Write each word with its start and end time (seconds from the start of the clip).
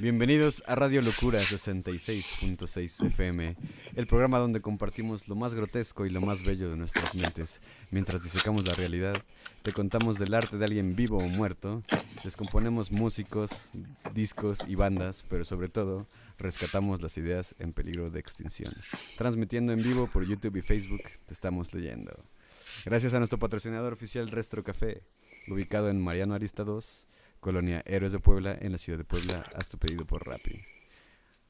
Bienvenidos 0.00 0.62
a 0.66 0.74
Radio 0.76 1.02
Locura 1.02 1.40
66.6 1.40 3.06
FM, 3.08 3.54
el 3.96 4.06
programa 4.06 4.38
donde 4.38 4.62
compartimos 4.62 5.28
lo 5.28 5.34
más 5.34 5.52
grotesco 5.52 6.06
y 6.06 6.08
lo 6.08 6.22
más 6.22 6.42
bello 6.42 6.70
de 6.70 6.78
nuestras 6.78 7.14
mentes. 7.14 7.60
Mientras 7.90 8.22
disecamos 8.22 8.66
la 8.66 8.74
realidad, 8.74 9.14
te 9.62 9.72
contamos 9.72 10.18
del 10.18 10.32
arte 10.32 10.56
de 10.56 10.64
alguien 10.64 10.96
vivo 10.96 11.18
o 11.18 11.28
muerto, 11.28 11.82
descomponemos 12.24 12.90
músicos, 12.90 13.68
discos 14.14 14.60
y 14.66 14.74
bandas, 14.74 15.26
pero 15.28 15.44
sobre 15.44 15.68
todo 15.68 16.06
rescatamos 16.38 17.02
las 17.02 17.18
ideas 17.18 17.54
en 17.58 17.74
peligro 17.74 18.08
de 18.08 18.20
extinción. 18.20 18.72
Transmitiendo 19.18 19.74
en 19.74 19.82
vivo 19.82 20.06
por 20.10 20.24
YouTube 20.24 20.56
y 20.56 20.62
Facebook, 20.62 21.02
te 21.26 21.34
estamos 21.34 21.74
leyendo. 21.74 22.24
Gracias 22.86 23.12
a 23.12 23.18
nuestro 23.18 23.38
patrocinador 23.38 23.92
oficial 23.92 24.30
Restro 24.30 24.64
Café, 24.64 25.02
ubicado 25.46 25.90
en 25.90 26.00
Mariano 26.00 26.32
Arista 26.32 26.64
2, 26.64 27.06
Colonia 27.40 27.82
Héroes 27.86 28.12
de 28.12 28.20
Puebla, 28.20 28.54
en 28.60 28.72
la 28.72 28.78
ciudad 28.78 28.98
de 28.98 29.04
Puebla, 29.04 29.42
haz 29.54 29.70
tu 29.70 29.78
pedido 29.78 30.04
por 30.06 30.26
Rappi. 30.26 30.60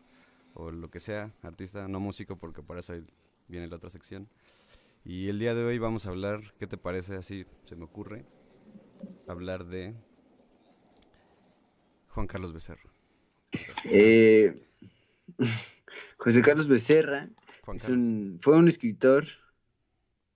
o 0.54 0.72
lo 0.72 0.90
que 0.90 1.02
sea, 1.02 1.34
artista, 1.44 1.88
no 1.90 2.00
músico, 2.00 2.34
porque 2.40 2.64
para 2.64 2.80
eso 2.80 2.94
viene 3.50 3.68
la 3.68 3.76
otra 3.76 3.90
sección. 3.90 4.30
Y 5.04 5.28
el 5.28 5.38
día 5.38 5.54
de 5.54 5.66
hoy 5.66 5.80
vamos 5.80 6.06
a 6.06 6.10
hablar, 6.10 6.54
¿qué 6.58 6.66
te 6.66 6.78
parece? 6.78 7.16
Así 7.16 7.46
se 7.66 7.76
me 7.76 7.84
ocurre, 7.84 8.26
hablar 9.28 9.66
de 9.66 9.94
Juan 12.08 12.26
Carlos 12.26 12.54
Becerra. 12.54 12.95
Eh, 13.86 14.62
José 16.18 16.42
Carlos 16.42 16.68
Becerra 16.68 17.30
es 17.74 17.90
un- 17.90 18.38
fue 18.42 18.58
un 18.58 18.68
escritor. 18.68 19.26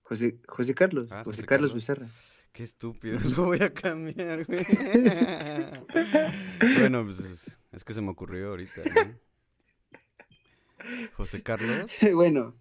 José, 0.03 0.39
José 0.48 0.73
Carlos, 0.73 1.08
Ah, 1.12 1.23
José 1.23 1.42
José 1.42 1.45
Carlos. 1.47 1.73
Becerra. 1.73 2.08
Qué 2.52 2.64
estúpido, 2.64 3.20
lo 3.38 3.45
voy 3.45 3.62
a 3.62 3.72
cambiar, 3.73 4.44
güey. 4.45 4.66
bueno, 6.80 7.03
pues 7.06 7.20
es, 7.20 7.59
es 7.72 7.84
que 7.84 7.94
se 7.94 8.02
me 8.02 8.09
ocurrió 8.09 8.50
ahorita, 8.50 8.81
¿no? 8.84 9.20
José 11.14 11.44
Carlos. 11.44 11.92
bueno. 12.14 12.56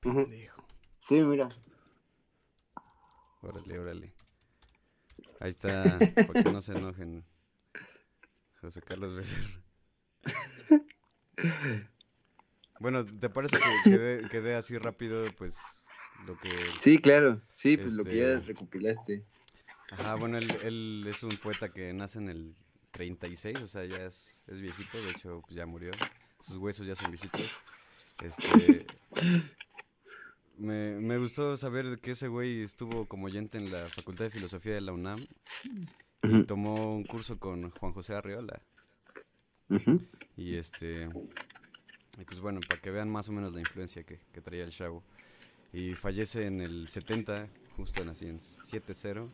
Pendejo. 0.00 0.64
sí, 0.98 1.16
mira. 1.16 1.48
Órale, 3.42 3.78
órale. 3.78 4.14
Ahí 5.40 5.50
está, 5.50 5.98
para 6.26 6.42
que 6.42 6.52
no 6.52 6.62
se 6.62 6.72
enojen. 6.72 7.24
José 8.62 8.80
Carlos 8.82 9.14
Becerra. 9.16 9.60
Bueno, 12.78 13.04
¿te 13.04 13.28
parece 13.28 13.56
que, 13.56 13.90
que 13.90 13.98
dé- 13.98 14.28
que 14.28 14.40
dé 14.40 14.54
así 14.54 14.76
rápido, 14.78 15.24
pues, 15.36 15.58
lo 16.26 16.38
que... 16.38 16.50
Sí, 16.78 16.98
claro. 16.98 17.40
Sí, 17.54 17.76
pues 17.76 17.92
lo 17.94 18.04
que 18.04 18.16
ya 18.16 18.32
Este- 18.34 18.46
recopilaste. 18.46 19.24
Ajá, 19.92 20.14
bueno, 20.14 20.38
él, 20.38 20.48
él 20.62 21.04
es 21.08 21.22
un 21.22 21.36
poeta 21.38 21.68
que 21.72 21.92
nace 21.92 22.18
en 22.20 22.28
el 22.28 22.54
36, 22.92 23.60
o 23.60 23.66
sea, 23.66 23.84
ya 23.84 24.06
es, 24.06 24.42
es 24.46 24.60
viejito, 24.60 25.02
de 25.02 25.10
hecho, 25.10 25.42
pues 25.44 25.56
ya 25.56 25.66
murió. 25.66 25.90
Sus 26.40 26.56
huesos 26.58 26.86
ya 26.86 26.94
son 26.94 27.10
viejitos. 27.10 27.58
Este... 28.22 28.86
Me, 30.56 31.00
me 31.00 31.16
gustó 31.18 31.56
saber 31.56 32.00
que 32.00 32.10
ese 32.12 32.28
güey 32.28 32.60
estuvo 32.62 33.06
como 33.06 33.26
oyente 33.26 33.56
en 33.58 33.72
la 33.72 33.84
Facultad 33.86 34.24
de 34.26 34.30
Filosofía 34.30 34.74
de 34.74 34.82
la 34.82 34.92
UNAM 34.92 35.18
y 36.22 36.42
tomó 36.44 36.94
un 36.94 37.04
curso 37.04 37.38
con 37.38 37.70
Juan 37.70 37.92
José 37.94 38.14
Y 40.36 40.56
este. 40.56 41.08
Y 42.18 42.24
pues 42.24 42.40
bueno, 42.40 42.60
para 42.68 42.80
que 42.80 42.90
vean 42.90 43.08
más 43.08 43.28
o 43.28 43.32
menos 43.32 43.52
la 43.52 43.60
influencia 43.60 44.02
que, 44.02 44.20
que 44.32 44.40
traía 44.40 44.64
el 44.64 44.70
chavo. 44.70 45.02
Y 45.72 45.94
fallece 45.94 46.46
en 46.46 46.60
el 46.60 46.88
70, 46.88 47.48
justo 47.76 48.02
en 48.02 48.08
7-0. 48.08 49.28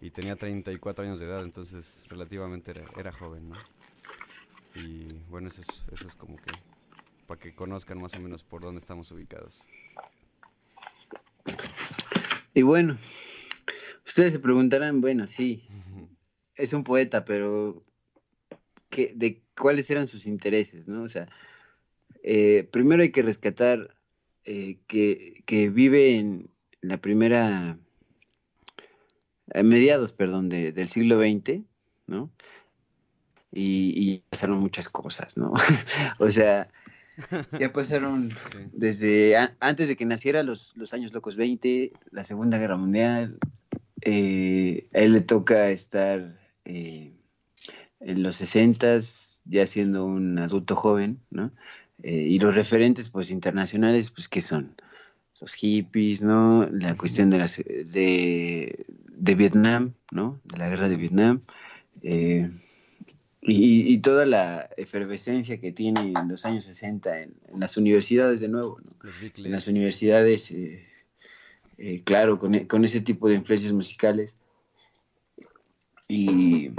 Y 0.00 0.10
tenía 0.10 0.36
34 0.36 1.04
años 1.04 1.18
de 1.18 1.26
edad, 1.26 1.42
entonces 1.42 2.04
relativamente 2.08 2.70
era, 2.72 2.82
era 2.98 3.12
joven, 3.12 3.48
¿no? 3.48 3.56
Y 4.74 5.08
bueno, 5.28 5.48
eso 5.48 5.62
es, 5.62 5.84
eso 5.92 6.06
es 6.06 6.14
como 6.14 6.36
que. 6.36 6.52
Para 7.26 7.40
que 7.40 7.54
conozcan 7.54 8.00
más 8.00 8.14
o 8.14 8.20
menos 8.20 8.44
por 8.44 8.62
dónde 8.62 8.78
estamos 8.78 9.10
ubicados. 9.10 9.64
Y 12.54 12.62
bueno, 12.62 12.96
ustedes 14.06 14.32
se 14.32 14.38
preguntarán, 14.38 15.00
bueno, 15.00 15.26
sí, 15.26 15.66
es 16.54 16.72
un 16.72 16.84
poeta, 16.84 17.24
pero 17.24 17.84
¿qué, 18.96 19.12
¿de 19.14 19.42
cuáles 19.54 19.90
eran 19.90 20.06
sus 20.06 20.26
intereses, 20.26 20.88
no? 20.88 21.02
O 21.02 21.08
sea, 21.10 21.28
eh, 22.22 22.66
primero 22.72 23.02
hay 23.02 23.12
que 23.12 23.20
rescatar 23.22 23.94
eh, 24.46 24.78
que, 24.86 25.42
que 25.44 25.68
vive 25.68 26.16
en 26.16 26.48
la 26.80 26.96
primera, 26.96 27.78
a 29.54 29.62
mediados, 29.62 30.14
perdón, 30.14 30.48
de- 30.48 30.72
del 30.72 30.88
siglo 30.88 31.18
XX, 31.20 31.60
¿no? 32.06 32.30
Y, 33.52 33.92
y 33.96 34.22
pasaron 34.30 34.58
muchas 34.60 34.88
cosas, 34.88 35.36
¿no? 35.36 35.52
o 36.18 36.30
sea, 36.30 36.68
ya 37.58 37.72
pasaron 37.72 38.30
Sí. 38.52 38.58
desde 38.72 39.36
a- 39.36 39.56
antes 39.60 39.88
de 39.88 39.96
que 39.96 40.06
naciera 40.06 40.42
los, 40.42 40.72
los 40.76 40.94
años 40.94 41.12
locos 41.12 41.36
20, 41.36 41.92
la 42.10 42.24
Segunda 42.24 42.58
Guerra 42.58 42.76
Mundial, 42.78 43.38
eh, 44.02 44.88
a 44.94 44.98
él 44.98 45.12
le 45.12 45.20
toca 45.20 45.68
estar 45.70 46.38
eh, 46.64 47.12
en 48.00 48.22
los 48.22 48.36
60 48.36 48.98
ya 49.44 49.66
siendo 49.66 50.04
un 50.04 50.38
adulto 50.38 50.76
joven, 50.76 51.20
¿no? 51.30 51.52
Eh, 52.02 52.26
y 52.28 52.38
los 52.38 52.54
referentes 52.54 53.08
pues 53.08 53.30
internacionales, 53.30 54.10
pues 54.10 54.28
¿qué 54.28 54.40
son? 54.40 54.74
Los 55.40 55.54
hippies, 55.54 56.22
¿no? 56.22 56.68
La 56.70 56.96
cuestión 56.96 57.30
de, 57.30 57.38
las, 57.38 57.56
de, 57.58 58.86
de 58.86 59.34
Vietnam, 59.34 59.94
¿no? 60.10 60.40
De 60.44 60.58
la 60.58 60.68
guerra 60.68 60.88
de 60.88 60.96
Vietnam. 60.96 61.42
eh, 62.02 62.50
y, 63.48 63.92
y 63.92 63.98
toda 63.98 64.26
la 64.26 64.68
efervescencia 64.76 65.60
que 65.60 65.70
tiene 65.70 66.00
en 66.18 66.28
los 66.28 66.44
años 66.44 66.64
60 66.64 67.16
en, 67.18 67.34
en 67.46 67.60
las 67.60 67.76
universidades 67.76 68.40
de 68.40 68.48
nuevo, 68.48 68.80
¿no? 68.80 68.90
En 69.36 69.52
las 69.52 69.68
universidades, 69.68 70.50
eh, 70.50 70.84
eh, 71.78 72.02
claro, 72.04 72.40
con, 72.40 72.58
con 72.66 72.84
ese 72.84 73.00
tipo 73.00 73.28
de 73.28 73.36
influencias 73.36 73.72
musicales. 73.72 74.36
Y, 76.08 76.70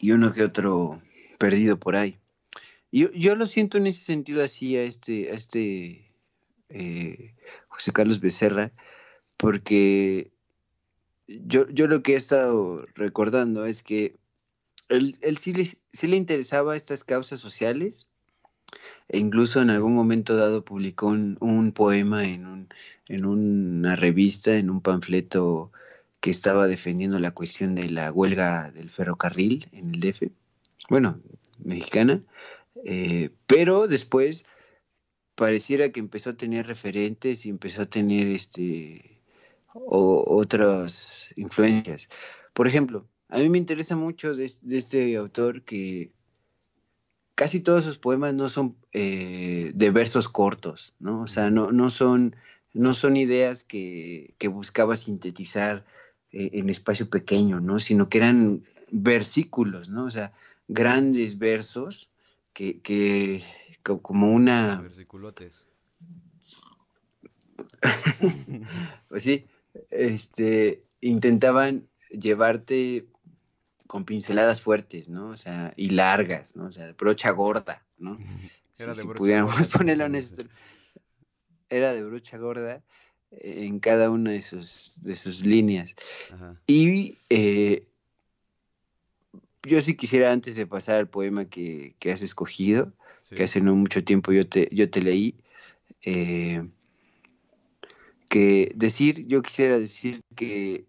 y 0.00 0.12
uno 0.12 0.32
que 0.32 0.44
otro 0.44 1.02
perdido 1.38 1.78
por 1.78 1.96
ahí. 1.96 2.18
Yo, 2.90 3.10
yo 3.12 3.36
lo 3.36 3.46
siento 3.46 3.78
en 3.78 3.86
ese 3.86 4.00
sentido 4.00 4.42
así 4.42 4.76
a 4.76 4.82
este, 4.82 5.30
a 5.30 5.34
este 5.34 6.10
eh, 6.70 7.34
José 7.68 7.92
Carlos 7.92 8.20
Becerra, 8.20 8.72
porque 9.36 10.30
yo, 11.26 11.68
yo 11.68 11.86
lo 11.86 12.02
que 12.02 12.14
he 12.14 12.16
estado 12.16 12.86
recordando 12.94 13.66
es 13.66 13.82
que 13.82 14.16
él, 14.88 15.18
él 15.20 15.36
sí, 15.36 15.52
le, 15.52 15.64
sí 15.66 16.06
le 16.06 16.16
interesaba 16.16 16.76
estas 16.76 17.04
causas 17.04 17.40
sociales, 17.40 18.08
e 19.08 19.18
incluso 19.18 19.60
en 19.62 19.70
algún 19.70 19.94
momento 19.94 20.36
dado 20.36 20.64
publicó 20.64 21.08
un, 21.08 21.36
un 21.40 21.72
poema 21.72 22.24
en, 22.24 22.46
un, 22.46 22.68
en 23.08 23.24
una 23.24 23.96
revista, 23.96 24.56
en 24.56 24.70
un 24.70 24.80
panfleto 24.80 25.72
que 26.20 26.30
estaba 26.30 26.66
defendiendo 26.66 27.18
la 27.18 27.30
cuestión 27.30 27.74
de 27.74 27.90
la 27.90 28.12
huelga 28.12 28.70
del 28.72 28.90
ferrocarril 28.90 29.68
en 29.72 29.94
el 29.94 30.00
DF, 30.00 30.22
bueno, 30.88 31.20
mexicana, 31.58 32.22
eh, 32.84 33.30
pero 33.46 33.86
después 33.88 34.46
pareciera 35.34 35.90
que 35.90 36.00
empezó 36.00 36.30
a 36.30 36.36
tener 36.36 36.66
referentes 36.66 37.46
y 37.46 37.50
empezó 37.50 37.82
a 37.82 37.86
tener 37.86 38.28
este 38.28 39.22
o, 39.74 40.24
otras 40.36 41.32
influencias. 41.36 42.08
Por 42.52 42.66
ejemplo, 42.66 43.06
a 43.28 43.38
mí 43.38 43.48
me 43.48 43.58
interesa 43.58 43.94
mucho 43.96 44.34
de, 44.34 44.50
de 44.62 44.78
este 44.78 45.16
autor 45.16 45.62
que 45.62 46.12
casi 47.34 47.60
todos 47.60 47.84
sus 47.84 47.98
poemas 47.98 48.34
no 48.34 48.48
son 48.48 48.76
eh, 48.92 49.70
de 49.74 49.90
versos 49.90 50.28
cortos, 50.28 50.94
¿no? 50.98 51.22
O 51.22 51.26
sea, 51.28 51.50
no, 51.50 51.70
no, 51.70 51.88
son, 51.88 52.34
no 52.72 52.94
son 52.94 53.16
ideas 53.16 53.62
que, 53.62 54.34
que 54.38 54.48
buscaba 54.48 54.96
sintetizar 54.96 55.84
eh, 56.32 56.50
en 56.54 56.68
espacio 56.68 57.08
pequeño, 57.08 57.60
¿no? 57.60 57.78
Sino 57.78 58.08
que 58.08 58.18
eran 58.18 58.62
versículos, 58.90 59.88
¿no? 59.88 60.04
O 60.04 60.10
sea, 60.10 60.32
grandes 60.68 61.38
versos 61.38 62.10
que, 62.52 62.80
que 62.80 63.42
como 63.82 64.32
una... 64.32 64.80
Versiculotes. 64.80 65.66
pues 69.08 69.22
sí, 69.22 69.46
este, 69.90 70.82
intentaban 71.00 71.88
llevarte 72.10 73.06
con 73.86 74.04
pinceladas 74.04 74.60
fuertes, 74.60 75.08
¿no? 75.08 75.30
O 75.30 75.36
sea, 75.36 75.72
y 75.76 75.90
largas, 75.90 76.56
¿no? 76.56 76.66
O 76.66 76.72
sea, 76.72 76.92
brocha 76.92 77.30
gorda, 77.30 77.86
¿no? 77.98 78.18
Era 78.78 78.92
de 78.92 79.00
si 79.00 79.06
brocha 79.06 79.18
pudiéramos 79.18 79.52
gorda, 79.52 79.68
ponerlo 79.78 80.04
entonces. 80.06 80.38
honesto. 80.38 80.54
Era 81.70 81.92
de 81.92 82.04
brocha 82.04 82.38
gorda 82.38 82.82
en 83.30 83.78
cada 83.80 84.10
una 84.10 84.32
de 84.32 84.42
sus, 84.42 84.94
de 84.96 85.14
sus 85.14 85.44
líneas. 85.44 85.94
Ajá. 86.32 86.54
Y 86.66 87.18
eh, 87.30 87.84
yo 89.62 89.82
sí 89.82 89.94
quisiera, 89.94 90.32
antes 90.32 90.56
de 90.56 90.66
pasar 90.66 90.96
al 90.96 91.08
poema 91.08 91.44
que, 91.44 91.94
que 91.98 92.12
has 92.12 92.22
escogido, 92.22 92.92
Sí. 93.24 93.34
que 93.34 93.42
hace 93.42 93.60
no 93.60 93.74
mucho 93.74 94.02
tiempo 94.02 94.32
yo 94.32 94.48
te, 94.48 94.70
yo 94.72 94.88
te 94.88 95.02
leí, 95.02 95.34
eh, 96.02 96.66
que 98.30 98.72
decir, 98.74 99.26
yo 99.26 99.42
quisiera 99.42 99.78
decir 99.78 100.22
que 100.34 100.86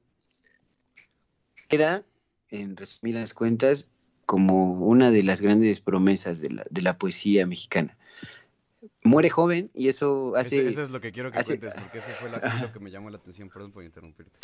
era, 1.68 2.06
en 2.50 2.78
resumidas 2.78 3.34
cuentas, 3.34 3.90
como 4.26 4.86
una 4.88 5.12
de 5.12 5.24
las 5.24 5.42
grandes 5.42 5.82
promesas 5.82 6.40
de 6.40 6.50
la, 6.50 6.66
de 6.70 6.82
la 6.82 6.98
poesía 6.98 7.46
mexicana. 7.46 7.98
Muere 9.04 9.30
joven 9.30 9.70
y 9.74 9.88
eso 9.90 10.36
hace... 10.36 10.60
Eso, 10.60 10.70
eso 10.70 10.84
es 10.84 10.90
lo 10.90 11.02
que 11.02 11.12
quiero 11.12 11.32
que 11.32 11.40
hace- 11.40 11.60
cuentes, 11.60 11.74
porque 11.74 11.98
eso 11.98 12.14
fue 12.14 12.30
la- 12.30 12.40
lo 12.62 12.72
que 12.72 12.80
me 12.80 12.92
llamó 12.92 13.10
la 13.10 13.18
atención, 13.18 13.50
perdón 13.50 13.72
por 13.72 13.84
interrumpirte. 13.84 14.40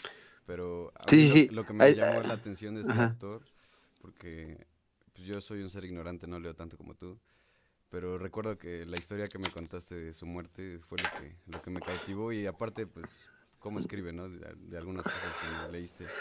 Pero 0.46 0.92
a 0.96 1.10
Sí, 1.10 1.22
mí 1.22 1.30
sí, 1.30 1.50
lo, 1.50 1.66
que 1.66 1.74
me 1.74 1.84
Ay, 1.84 1.96
llamó 1.96 2.20
ah, 2.20 2.24
la 2.24 2.34
atención 2.36 2.76
de 2.76 2.82
este 2.82 2.92
ajá. 2.92 3.06
actor, 3.06 3.48
porque 4.02 4.68
pues, 5.14 5.26
yo 5.26 5.40
soy 5.42 5.62
un 5.62 5.70
ser 5.70 5.86
ignorante, 5.86 6.28
no 6.28 6.40
leo 6.40 6.54
tanto 6.56 6.78
como 6.78 6.96
tú, 6.96 7.20
pero 7.90 8.18
recuerdo 8.20 8.58
que 8.58 8.86
la 8.86 8.98
historia 8.98 9.30
que 9.30 9.40
me 9.40 9.52
contaste 9.52 9.96
de 9.96 10.14
su 10.14 10.26
muerte 10.26 10.80
fue 10.80 11.00
lo 11.00 11.12
que, 11.12 11.38
lo 11.48 11.62
que 11.62 11.72
me 11.72 11.82
cautivó 11.84 12.34
y 12.34 12.46
aparte, 12.48 12.88
pues, 12.88 13.32
cómo 13.60 13.80
escribe, 13.80 14.14
¿no? 14.14 14.30
De, 14.30 14.54
de 14.56 14.78
algunas 14.78 15.10
cosas 15.10 15.38
que 15.38 15.48
me 15.48 15.68
leíste. 15.68 16.14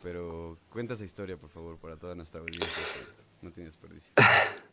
Pero 0.00 0.60
cuenta 0.70 0.94
esa 0.94 1.04
historia, 1.06 1.38
por 1.38 1.50
favor, 1.50 1.78
para 1.80 1.98
toda 1.98 2.14
nuestra 2.16 2.40
audiencia, 2.42 2.86
que 2.86 3.08
no 3.42 3.52
tiene 3.52 3.68
desperdicio. 3.68 4.14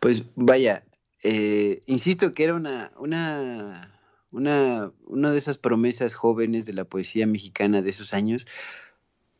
Pues 0.00 0.22
vaya, 0.36 0.84
eh, 1.24 1.82
insisto 1.86 2.34
que 2.34 2.44
era 2.44 2.54
una, 2.54 2.92
una, 2.98 3.98
una, 4.30 4.92
una 5.06 5.30
de 5.32 5.38
esas 5.38 5.56
promesas 5.56 6.14
jóvenes 6.14 6.66
de 6.66 6.74
la 6.74 6.84
poesía 6.84 7.26
mexicana 7.26 7.80
de 7.80 7.88
esos 7.88 8.12
años, 8.12 8.46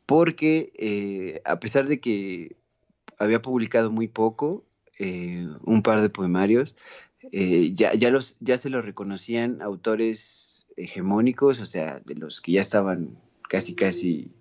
porque 0.07 0.73
eh, 0.79 1.43
a 1.45 1.61
pesar 1.61 1.87
de 1.87 2.01
que 2.01 2.57
había 3.19 3.43
publicado 3.43 3.91
muy 3.91 4.09
poco, 4.09 4.65
eh, 4.99 5.47
un 5.63 5.83
par 5.83 6.01
de 6.01 6.09
poemarios, 6.09 6.75
ya, 7.33 7.95
ya, 7.95 8.11
los, 8.11 8.37
ya 8.41 8.59
se 8.59 8.69
los 8.71 8.85
reconocían 8.85 9.63
autores 9.63 10.67
hegemónicos, 10.77 11.61
o 11.61 11.65
sea, 11.65 12.01
de 12.05 12.15
los 12.15 12.41
que 12.41 12.53
ya 12.53 12.61
estaban 12.61 13.19
casi, 13.49 13.75
casi 13.75 14.33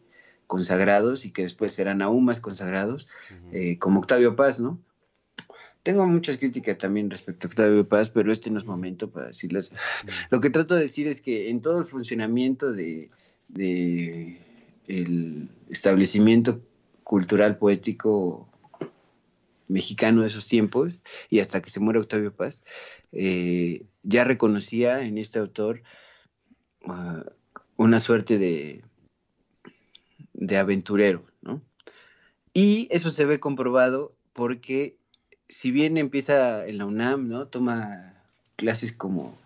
consagrados 0.48 1.26
y 1.26 1.32
que 1.32 1.44
después 1.44 1.74
serán 1.74 2.02
aún 2.02 2.26
más 2.26 2.42
consagrados, 2.42 3.08
como 3.80 4.00
Octavio 4.00 4.36
Paz, 4.36 4.60
¿no? 4.60 4.80
Tengo 5.84 6.08
muchas 6.08 6.38
críticas 6.38 6.78
también 6.78 7.10
respecto 7.10 7.46
a 7.46 7.50
Octavio 7.50 7.88
Paz, 7.88 8.10
pero 8.10 8.32
este 8.32 8.50
no 8.50 8.58
es 8.58 8.66
momento 8.66 9.12
para 9.12 9.28
decirlas. 9.28 9.72
Ujú. 9.72 10.12
Lo 10.32 10.42
que 10.42 10.50
trato 10.50 10.76
de 10.76 10.82
decir 10.82 11.08
es 11.08 11.22
que 11.22 11.50
en 11.50 11.62
todo 11.62 11.80
el 11.80 11.86
funcionamiento 11.86 12.72
de, 12.72 13.10
de 13.50 14.40
el 14.88 15.50
establecimiento 15.70 16.62
cultural 17.04 17.58
poético 17.58 18.48
mexicano 19.68 20.22
de 20.22 20.28
esos 20.28 20.48
tiempos 20.48 20.94
y 21.30 21.40
hasta 21.40 21.62
que 21.62 21.70
se 21.70 21.80
muere 21.80 22.00
Octavio 22.00 22.34
Paz, 22.34 22.64
eh, 23.12 23.86
ya 24.04 24.24
reconocía 24.24 25.02
en 25.02 25.18
este 25.18 25.40
autor 25.40 25.84
ah, 26.86 27.26
una 27.76 28.00
suerte 28.00 28.38
de, 28.38 28.84
de 30.34 30.58
aventurero, 30.58 31.26
¿no? 31.42 31.62
Y 32.54 32.88
eso 32.92 33.10
se 33.10 33.26
ve 33.26 33.40
comprobado 33.40 34.16
porque 34.34 34.98
si 35.50 35.72
bien 35.72 35.98
empieza 35.98 36.66
en 36.66 36.78
la 36.78 36.86
UNAM, 36.86 37.28
¿no? 37.28 37.48
Toma 37.48 38.14
clases 38.56 38.92
como 38.92 39.38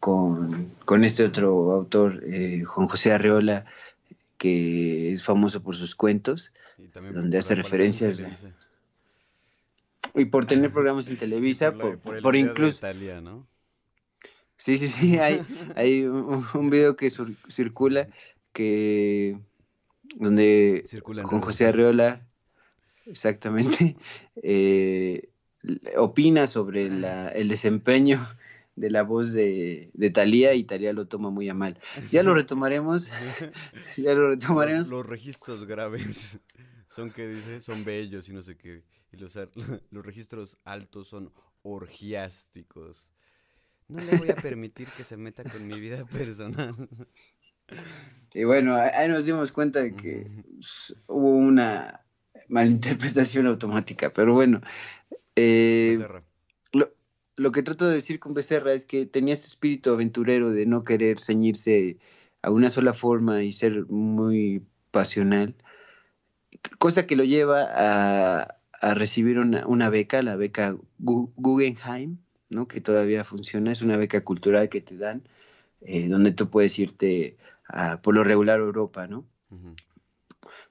con, 0.00 0.66
con 0.84 1.04
este 1.04 1.24
otro 1.24 1.72
autor, 1.72 2.22
eh, 2.26 2.62
Juan 2.64 2.88
José 2.88 3.12
Arreola, 3.12 3.66
que 4.36 5.12
es 5.12 5.24
famoso 5.24 5.62
por 5.62 5.74
sus 5.76 5.94
cuentos 5.94 6.52
Y 6.78 6.88
también 6.88 7.14
donde 7.14 7.38
hace 7.38 7.54
referencias, 7.54 8.20
y 10.14 10.24
por 10.26 10.46
tener 10.46 10.70
programas 10.70 11.08
en 11.08 11.16
Televisa, 11.18 11.72
por, 11.72 11.98
el 11.98 12.22
por 12.22 12.34
de 12.34 12.40
incluso... 12.40 12.80
Thalía, 12.80 13.20
¿no? 13.20 13.46
Sí, 14.56 14.76
sí, 14.76 14.88
sí, 14.88 15.18
hay, 15.18 15.40
hay 15.76 16.04
un, 16.04 16.44
un 16.52 16.70
video 16.70 16.96
que 16.96 17.10
sur- 17.10 17.32
circula 17.48 18.08
que 18.52 19.38
donde 20.16 20.84
Circula 20.86 21.22
en 21.22 21.28
con 21.28 21.40
José. 21.40 21.66
Arreola, 21.66 22.26
exactamente, 23.06 23.96
eh, 24.42 25.28
opina 25.96 26.46
sobre 26.46 26.88
la- 26.90 27.28
el 27.30 27.48
desempeño 27.48 28.18
de 28.76 28.90
la 28.90 29.02
voz 29.02 29.32
de, 29.32 29.90
de 29.94 30.10
Thalía 30.10 30.54
y 30.54 30.64
Thalía 30.64 30.92
lo 30.92 31.06
toma 31.08 31.30
muy 31.30 31.48
a 31.48 31.54
mal. 31.54 31.78
Ya 32.12 32.22
lo 32.22 32.34
retomaremos, 32.34 33.12
ya 33.96 34.14
lo 34.14 34.28
Los, 34.28 34.30
retomaremos. 34.30 34.88
los 34.88 35.06
registros 35.06 35.66
graves 35.66 36.38
son 36.88 37.10
que 37.10 37.26
dice, 37.28 37.60
son 37.60 37.84
bellos 37.84 38.28
y 38.28 38.32
no 38.32 38.42
sé 38.42 38.56
qué. 38.56 38.84
Y 39.12 39.16
los, 39.16 39.36
los 39.90 40.04
registros 40.06 40.58
altos 40.64 41.08
son 41.08 41.32
orgiásticos. 41.62 43.10
No 43.88 44.00
le 44.00 44.16
voy 44.18 44.30
a 44.30 44.36
permitir 44.36 44.86
que 44.96 45.02
se 45.02 45.16
meta 45.16 45.42
con 45.44 45.66
mi 45.66 45.80
vida 45.80 46.04
personal. 46.04 46.74
Y 48.34 48.44
bueno, 48.44 48.74
ahí 48.76 49.08
nos 49.08 49.24
dimos 49.24 49.50
cuenta 49.50 49.80
de 49.82 49.94
que 49.94 50.26
hubo 51.06 51.30
una 51.30 52.04
malinterpretación 52.48 53.46
automática, 53.46 54.12
pero 54.12 54.34
bueno. 54.34 54.60
Eh, 55.38 55.96
Becerra. 55.98 56.24
lo, 56.72 56.92
lo 57.36 57.52
que 57.52 57.62
trato 57.62 57.86
de 57.86 57.94
decir 57.94 58.18
con 58.20 58.34
Becerra 58.34 58.72
es 58.72 58.84
que 58.84 59.06
tenía 59.06 59.34
ese 59.34 59.48
espíritu 59.48 59.90
aventurero 59.90 60.50
de 60.50 60.66
no 60.66 60.84
querer 60.84 61.18
ceñirse 61.20 61.98
a 62.42 62.50
una 62.50 62.70
sola 62.70 62.94
forma 62.94 63.42
y 63.42 63.52
ser 63.52 63.86
muy 63.86 64.64
pasional, 64.90 65.54
cosa 66.78 67.06
que 67.06 67.16
lo 67.16 67.24
lleva 67.24 67.66
a, 67.70 68.56
a 68.80 68.94
recibir 68.94 69.38
una, 69.38 69.66
una 69.66 69.90
beca, 69.90 70.22
la 70.22 70.36
beca 70.36 70.76
Gu- 70.98 71.32
Guggenheim, 71.36 72.18
¿no? 72.48 72.68
que 72.68 72.80
todavía 72.80 73.24
funciona, 73.24 73.72
es 73.72 73.82
una 73.82 73.96
beca 73.96 74.24
cultural 74.24 74.68
que 74.68 74.80
te 74.80 74.96
dan, 74.96 75.22
eh, 75.80 76.08
donde 76.08 76.32
tú 76.32 76.48
puedes 76.48 76.78
irte 76.78 77.36
a, 77.66 78.00
por 78.00 78.14
lo 78.14 78.24
regular 78.24 78.60
a 78.60 78.64
Europa, 78.64 79.06
¿no? 79.06 79.26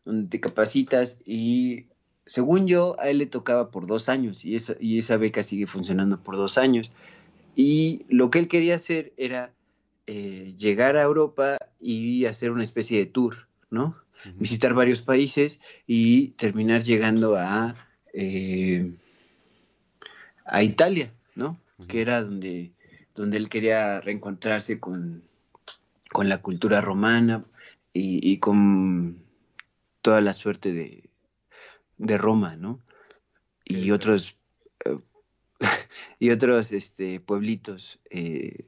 Donde 0.05 0.29
te 0.29 0.39
capacitas 0.39 1.21
y 1.25 1.87
según 2.27 2.67
yo 2.67 2.99
a 2.99 3.09
él 3.09 3.19
le 3.19 3.25
tocaba 3.25 3.71
por 3.71 3.87
dos 3.87 4.09
años 4.09 4.45
y 4.45 4.55
esa, 4.55 4.75
y 4.79 4.99
esa 4.99 5.17
beca 5.17 5.43
sigue 5.43 5.65
funcionando 5.65 6.21
por 6.21 6.35
dos 6.35 6.57
años. 6.57 6.91
Y 7.55 8.05
lo 8.09 8.29
que 8.29 8.39
él 8.39 8.47
quería 8.49 8.75
hacer 8.75 9.13
era 9.17 9.53
eh, 10.05 10.53
llegar 10.57 10.97
a 10.97 11.03
Europa 11.03 11.57
y 11.79 12.25
hacer 12.25 12.51
una 12.51 12.63
especie 12.63 12.99
de 12.99 13.05
tour, 13.07 13.47
¿no? 13.71 13.95
Visitar 14.35 14.73
varios 14.73 15.03
países 15.03 15.59
y 15.85 16.29
terminar 16.29 16.83
llegando 16.83 17.37
a, 17.37 17.75
eh, 18.13 18.91
a 20.45 20.63
Italia, 20.63 21.13
¿no? 21.35 21.57
Que 21.87 22.01
era 22.01 22.23
donde, 22.23 22.73
donde 23.15 23.37
él 23.37 23.47
quería 23.47 24.01
reencontrarse 24.01 24.79
con, 24.79 25.23
con 26.11 26.27
la 26.27 26.41
cultura 26.41 26.81
romana 26.81 27.45
y, 27.93 28.19
y 28.29 28.39
con 28.39 29.19
toda 30.01 30.19
la 30.19 30.33
suerte 30.33 30.73
de, 30.73 31.06
de 31.97 32.17
Roma, 32.17 32.55
¿no? 32.55 32.79
Y 33.65 33.91
otros 33.91 34.37
eh, 34.85 34.97
y 36.19 36.29
otros 36.29 36.73
este, 36.73 37.19
pueblitos 37.19 37.99
eh, 38.09 38.65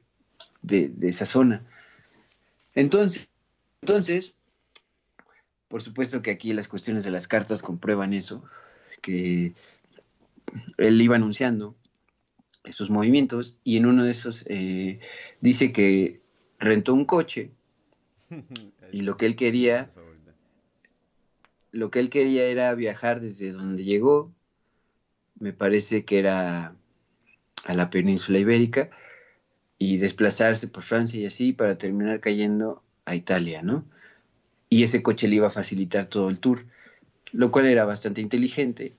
de, 0.62 0.88
de 0.88 1.08
esa 1.08 1.26
zona. 1.26 1.64
Entonces, 2.74 3.28
entonces, 3.82 4.34
por 5.68 5.82
supuesto 5.82 6.22
que 6.22 6.30
aquí 6.30 6.52
las 6.52 6.68
cuestiones 6.68 7.04
de 7.04 7.10
las 7.10 7.28
cartas 7.28 7.62
comprueban 7.62 8.12
eso, 8.12 8.44
que 9.00 9.54
él 10.78 11.00
iba 11.00 11.16
anunciando 11.16 11.76
esos 12.64 12.90
movimientos 12.90 13.58
y 13.64 13.76
en 13.76 13.86
uno 13.86 14.04
de 14.04 14.10
esos 14.10 14.44
eh, 14.48 15.00
dice 15.40 15.72
que 15.72 16.20
rentó 16.58 16.92
un 16.92 17.04
coche 17.04 17.50
y 18.92 19.02
lo 19.02 19.16
que 19.16 19.26
él 19.26 19.36
quería. 19.36 19.90
Lo 21.72 21.90
que 21.90 22.00
él 22.00 22.10
quería 22.10 22.44
era 22.44 22.74
viajar 22.74 23.20
desde 23.20 23.52
donde 23.52 23.84
llegó, 23.84 24.32
me 25.38 25.52
parece 25.52 26.04
que 26.04 26.18
era 26.18 26.74
a 27.64 27.74
la 27.74 27.90
península 27.90 28.38
ibérica, 28.38 28.90
y 29.82 29.96
desplazarse 29.96 30.68
por 30.68 30.82
Francia 30.82 31.18
y 31.18 31.24
así 31.24 31.54
para 31.54 31.78
terminar 31.78 32.20
cayendo 32.20 32.82
a 33.06 33.14
Italia, 33.14 33.62
¿no? 33.62 33.86
Y 34.68 34.82
ese 34.82 35.02
coche 35.02 35.26
le 35.26 35.36
iba 35.36 35.46
a 35.46 35.50
facilitar 35.50 36.04
todo 36.04 36.28
el 36.28 36.38
tour, 36.38 36.66
lo 37.32 37.50
cual 37.50 37.64
era 37.64 37.86
bastante 37.86 38.20
inteligente. 38.20 38.94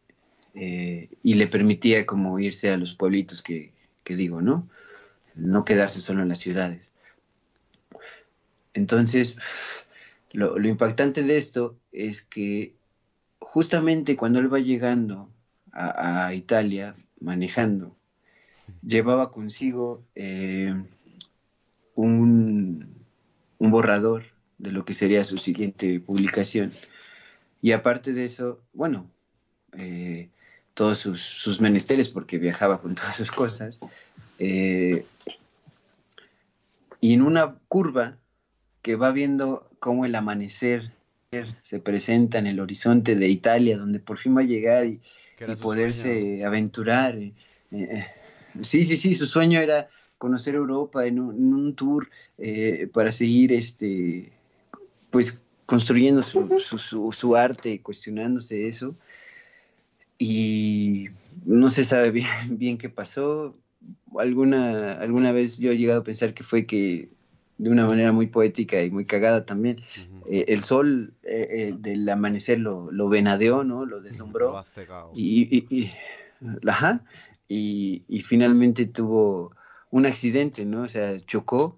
eh, 0.54 1.08
y 1.24 1.36
le 1.36 1.48
permitía 1.48 2.06
como 2.06 2.40
irse 2.40 2.72
a 2.72 2.78
los 2.78 2.94
pueblitos 2.94 3.42
que, 3.42 3.72
que 4.04 4.16
digo, 4.16 4.42
¿no? 4.42 4.68
No 5.36 5.64
quedarse 5.64 6.02
solo 6.02 6.24
en 6.24 6.30
las 6.30 6.40
ciudades. 6.40 6.92
Entonces, 8.74 9.38
lo, 10.34 10.60
impactante 10.68 11.24
de 11.24 11.38
esto 11.38 11.78
es 11.92 12.22
que 12.22 12.76
justamente 13.40 14.16
cuando 14.16 14.40
él 14.40 14.54
va 14.54 14.60
llegando 14.60 15.30
a, 15.74 16.34
Italia, 16.34 16.96
manejando, 17.20 17.96
llevaba 18.82 19.32
consigo 19.32 20.04
eh, 20.16 20.76
un, 21.96 22.94
borrador 23.60 24.26
de 24.58 24.72
lo 24.72 24.86
que 24.86 24.94
sería 24.94 25.24
su 25.24 25.38
siguiente 25.38 26.00
publicación. 26.00 26.72
Y 27.62 27.72
aparte 27.74 28.14
de 28.14 28.26
eso, 28.26 28.60
bueno, 28.74 29.10
eh, 29.78 30.30
todos 30.74 30.98
sus, 30.98 31.22
sus, 31.22 31.62
menesteres, 31.62 32.10
porque 32.10 32.38
viajaba 32.38 32.82
con 32.82 32.96
todas 32.96 33.16
sus 33.16 33.32
cosas. 33.32 33.80
Eh, 34.40 35.06
y 37.00 37.14
en 37.14 37.22
una 37.22 37.56
curva 37.68 38.18
que 38.82 38.96
va 38.96 39.12
viendo 39.12 39.71
cómo 39.82 40.06
el 40.06 40.14
amanecer 40.14 40.92
se 41.62 41.80
presenta 41.80 42.38
en 42.38 42.46
el 42.46 42.60
horizonte 42.60 43.16
de 43.16 43.28
Italia, 43.28 43.78
donde 43.80 44.00
por 44.00 44.20
fin 44.20 44.38
va 44.38 44.42
a 44.42 44.46
llegar 44.46 44.86
y, 44.86 45.02
y 45.40 45.56
poderse 45.56 46.14
sueño? 46.14 46.48
aventurar. 46.48 47.18
Eh, 47.18 47.34
eh, 47.72 48.06
sí, 48.62 48.86
sí, 48.86 48.96
sí, 48.96 49.16
su 49.16 49.26
sueño 49.26 49.60
era 49.60 49.90
conocer 50.20 50.54
Europa 50.54 51.08
en 51.08 51.20
un, 51.20 51.36
en 51.36 51.54
un 51.56 51.74
tour 51.74 52.08
eh, 52.38 52.90
para 52.94 53.12
seguir 53.12 53.52
este, 53.52 54.32
pues 55.10 55.42
construyendo 55.66 56.22
su, 56.22 56.60
su, 56.60 56.78
su, 56.78 57.12
su, 57.12 57.36
arte, 57.36 57.82
cuestionándose 57.82 58.68
eso. 58.68 58.96
Y 60.20 61.08
no 61.44 61.70
se 61.70 61.86
sabe 61.86 62.12
bien, 62.12 62.28
bien 62.50 62.78
qué 62.78 62.90
pasó. 62.90 63.58
Alguna, 64.16 64.92
alguna 64.92 65.32
vez 65.32 65.58
yo 65.58 65.72
he 65.72 65.78
llegado 65.78 66.02
a 66.02 66.04
pensar 66.04 66.36
que 66.36 66.44
fue 66.44 66.68
que 66.68 67.10
de 67.62 67.70
una 67.70 67.86
manera 67.86 68.12
muy 68.12 68.26
poética 68.26 68.82
y 68.82 68.90
muy 68.90 69.06
cagada 69.06 69.46
también. 69.46 69.78
Uh 69.78 69.82
-huh. 69.82 70.24
eh, 70.32 70.46
el 70.48 70.64
sol 70.64 71.14
eh, 71.22 71.48
eh, 71.52 71.74
del 71.78 72.10
amanecer 72.10 72.60
lo, 72.60 72.92
lo, 72.92 73.08
venadeó, 73.08 73.64
¿no? 73.64 73.86
Lo 73.86 74.02
deslumbró. 74.02 74.52
Lo 74.76 75.12
y, 75.14 75.48
y, 75.56 75.68
y, 75.70 75.92
ajá, 76.68 77.06
y, 77.48 78.02
y, 78.08 78.24
finalmente 78.24 78.88
tuvo 78.88 79.56
un 79.92 80.08
accidente, 80.08 80.66
¿no? 80.66 80.82
O 80.82 80.88
sea, 80.88 81.20
chocó 81.20 81.78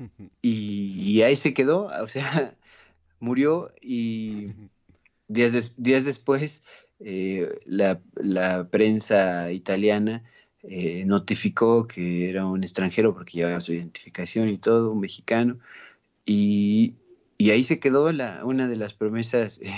y, 0.42 1.22
ahí 1.22 1.36
se 1.36 1.54
quedó, 1.54 1.86
o 2.02 2.08
sea, 2.08 2.56
murió 3.20 3.72
y 3.80 4.48
días, 5.28 5.52
des, 5.52 5.80
días 5.80 6.06
después 6.06 6.64
la, 6.98 8.00
la, 8.16 8.68
prensa 8.68 9.52
italiana 9.52 10.24
eh, 10.62 11.04
notificó 11.06 11.86
que 11.86 12.28
era 12.28 12.46
un 12.46 12.62
extranjero 12.62 13.14
porque 13.14 13.38
llevaba 13.38 13.60
su 13.60 13.72
identificación 13.72 14.48
y 14.48 14.58
todo, 14.58 14.92
un 14.92 15.00
mexicano, 15.00 15.58
y, 16.26 16.94
y 17.38 17.50
ahí 17.50 17.64
se 17.64 17.80
quedó 17.80 18.12
la, 18.12 18.44
una 18.44 18.68
de 18.68 18.76
las 18.76 18.92
promesas 18.92 19.60
eh, 19.62 19.72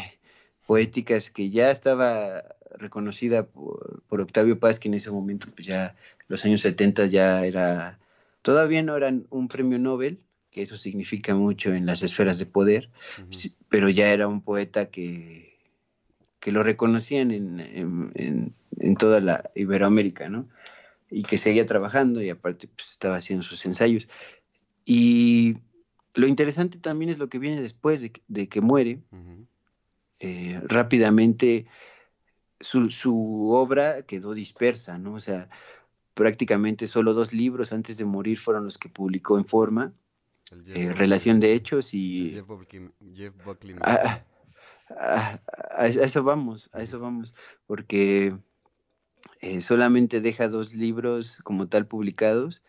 poéticas 0.66 1.30
que 1.30 1.50
ya 1.50 1.70
estaba 1.70 2.44
reconocida 2.78 3.46
por, 3.46 4.02
por, 4.08 4.20
Octavio 4.20 4.58
Paz, 4.58 4.78
que 4.78 4.88
en 4.88 4.94
ese 4.94 5.10
momento, 5.10 5.48
pues 5.54 5.66
ya 5.66 5.94
los 6.28 6.44
años 6.44 6.62
70 6.62 7.06
ya 7.06 7.44
era, 7.44 7.98
todavía 8.42 8.82
no 8.82 8.96
eran 8.96 9.26
un 9.30 9.48
premio 9.48 9.78
Nobel, 9.78 10.18
que 10.50 10.62
eso 10.62 10.76
significa 10.76 11.34
mucho 11.34 11.72
en 11.72 11.86
las 11.86 12.02
esferas 12.02 12.38
de 12.38 12.46
poder, 12.46 12.90
uh 13.18 13.22
-huh. 13.22 13.54
pero 13.68 13.88
ya 13.88 14.12
era 14.12 14.28
un 14.28 14.42
poeta 14.42 14.86
que, 14.86 15.51
que 16.42 16.50
lo 16.50 16.62
reconocían 16.62 17.30
en, 17.30 17.60
en, 17.60 18.12
en, 18.14 18.54
en 18.78 18.96
toda 18.96 19.20
la 19.20 19.50
Iberoamérica, 19.54 20.28
¿no? 20.28 20.48
y 21.12 21.22
que 21.22 21.38
seguía 21.38 21.66
trabajando 21.66 22.22
y 22.22 22.30
aparte 22.30 22.68
pues, 22.68 22.90
estaba 22.90 23.16
haciendo 23.16 23.44
sus 23.44 23.64
ensayos. 23.66 24.08
Y 24.84 25.58
lo 26.14 26.26
interesante 26.26 26.78
también 26.78 27.10
es 27.10 27.18
lo 27.18 27.28
que 27.28 27.38
viene 27.38 27.60
después 27.60 28.00
de, 28.00 28.12
de 28.28 28.48
que 28.48 28.60
muere. 28.60 29.02
Uh 29.12 29.16
-huh. 29.16 29.46
eh, 30.20 30.60
rápidamente 30.64 31.66
su, 32.60 32.90
su, 32.90 33.50
obra 33.50 34.02
quedó 34.02 34.32
dispersa, 34.32 34.96
¿no? 34.98 35.14
O 35.14 35.20
sea, 35.20 35.48
prácticamente 36.14 36.86
solo 36.86 37.12
dos 37.12 37.32
libros 37.32 37.72
antes 37.72 37.98
de 37.98 38.04
morir 38.04 38.38
fueron 38.38 38.64
los 38.64 38.78
que 38.78 38.88
publicó 38.88 39.36
en 39.38 39.44
forma. 39.44 39.92
Eh, 40.66 40.92
relación 40.92 41.40
de 41.40 41.54
hechos 41.54 41.94
y... 41.94 42.30
Jeff 42.34 42.46
Buckley, 42.46 42.90
Jeff 43.14 43.34
Buckley. 43.44 43.74
A, 43.80 44.22
a, 44.98 45.40
a, 45.70 45.86
eso 45.86 46.22
vamos, 46.22 46.70
a 46.72 46.82
eso 46.82 47.00
vamos, 47.00 47.34
porque 47.66 48.34
eh, 49.40 49.60
solamente 49.60 50.20
deja 50.20 50.48
dos 50.48 50.74
libros 50.74 51.40
como 51.42 51.68
tal 51.68 51.86
publicados 51.86 52.62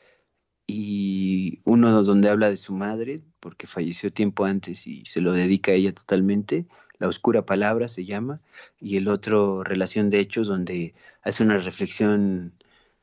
y 0.65 1.61
uno 1.65 2.03
donde 2.03 2.29
habla 2.29 2.49
de 2.49 2.57
su 2.57 2.73
madre, 2.73 3.21
porque 3.39 3.67
falleció 3.67 4.11
tiempo 4.11 4.45
antes 4.45 4.87
y 4.87 5.05
se 5.05 5.21
lo 5.21 5.33
dedica 5.33 5.71
a 5.71 5.75
ella 5.75 5.93
totalmente, 5.93 6.65
La 6.99 7.07
Oscura 7.07 7.45
Palabra 7.45 7.87
se 7.89 8.05
llama, 8.05 8.41
y 8.79 8.97
el 8.97 9.07
otro, 9.07 9.63
Relación 9.63 10.09
de 10.09 10.19
Hechos, 10.19 10.47
donde 10.47 10.95
hace 11.21 11.43
una 11.43 11.57
reflexión 11.57 12.53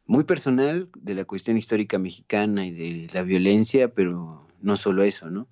muy 0.07 0.25
personal 0.25 0.89
de 0.97 1.15
la 1.15 1.25
cuestión 1.25 1.57
histórica 1.57 1.99
mexicana 1.99 2.67
y 2.67 2.73
de 2.73 3.09
la 3.13 3.23
violencia, 3.23 3.95
pero 3.95 4.49
no 4.61 4.77
solo 4.77 5.05
eso, 5.05 5.31
¿no? 5.31 5.47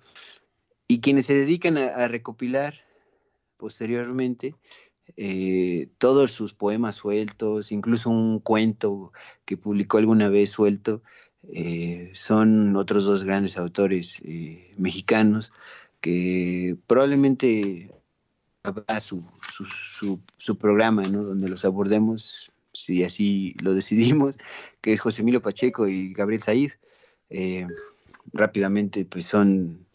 Y 0.87 1.01
quienes 1.01 1.27
se 1.27 1.35
dedican 1.35 1.77
a 1.77 2.07
recopilar 2.07 2.88
posteriormente 3.59 4.55
eh, 5.17 5.89
todos 5.97 6.31
sus 6.31 6.53
poemas 6.53 6.95
sueltos, 6.95 7.71
incluso 7.71 8.09
un 8.09 8.39
cuento 8.39 9.11
que 9.45 9.57
publicó 9.57 9.97
alguna 9.97 10.29
vez 10.29 10.51
suelto, 10.51 11.01
eh, 11.53 12.11
son 12.13 12.75
otros 12.75 13.05
dos 13.05 13.23
grandes 13.23 13.57
autores 13.57 14.21
eh, 14.23 14.71
mexicanos 14.77 15.51
que 16.01 16.77
probablemente 16.87 17.91
habrá 18.63 18.99
su, 18.99 19.25
programa, 20.57 21.01
¿no? 21.03 21.23
donde 21.23 21.49
los 21.49 21.65
abordemos, 21.65 22.51
si 22.73 23.03
así 23.03 23.55
lo 23.61 23.73
decidimos, 23.79 24.37
que 24.81 24.93
es 24.93 25.01
José 25.01 25.21
Emilio 25.21 25.41
Pacheco 25.41 25.87
y 25.87 26.13
Gabriel 26.13 26.41
Said. 26.41 26.71
Rápidamente, 28.31 29.05
pues 29.05 29.25
son 29.25 29.87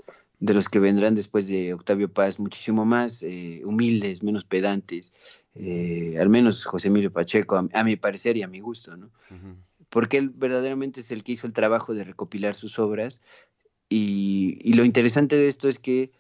de 0.45 0.53
los 0.53 0.69
que 0.69 0.79
vendrán 0.79 1.15
después 1.15 1.49
de 1.49 1.73
Octavio 1.73 2.13
Paz, 2.13 2.39
muchísimo 2.39 2.85
más 2.85 3.23
eh, 3.23 3.63
humildes, 3.65 4.23
menos 4.23 4.45
pedantes, 4.45 5.15
eh, 5.55 6.19
al 6.21 6.29
menos 6.29 6.67
José 6.67 6.89
Emilio 6.89 7.11
Pacheco, 7.11 7.57
a, 7.57 7.67
a, 7.73 7.83
mi 7.83 7.97
parecer 7.97 8.37
y 8.37 8.43
a 8.43 8.47
mi 8.49 8.61
gusto, 8.61 8.95
¿no? 8.95 9.07
Uh 9.31 9.35
-huh. 9.35 9.57
Porque 9.89 10.19
él 10.19 10.29
verdaderamente 10.29 11.01
es 11.01 11.11
el 11.13 11.25
que 11.25 11.33
hizo 11.33 11.47
el 11.47 11.55
trabajo 11.55 11.95
de 11.95 12.05
recopilar 12.05 12.55
sus 12.57 12.79
obras 12.79 13.23
y, 13.89 14.59
y 14.61 14.75
lo 14.75 14.85
interesante 14.85 15.35
de 15.37 15.49
esto 15.49 15.67
es 15.67 15.79
que 15.79 16.13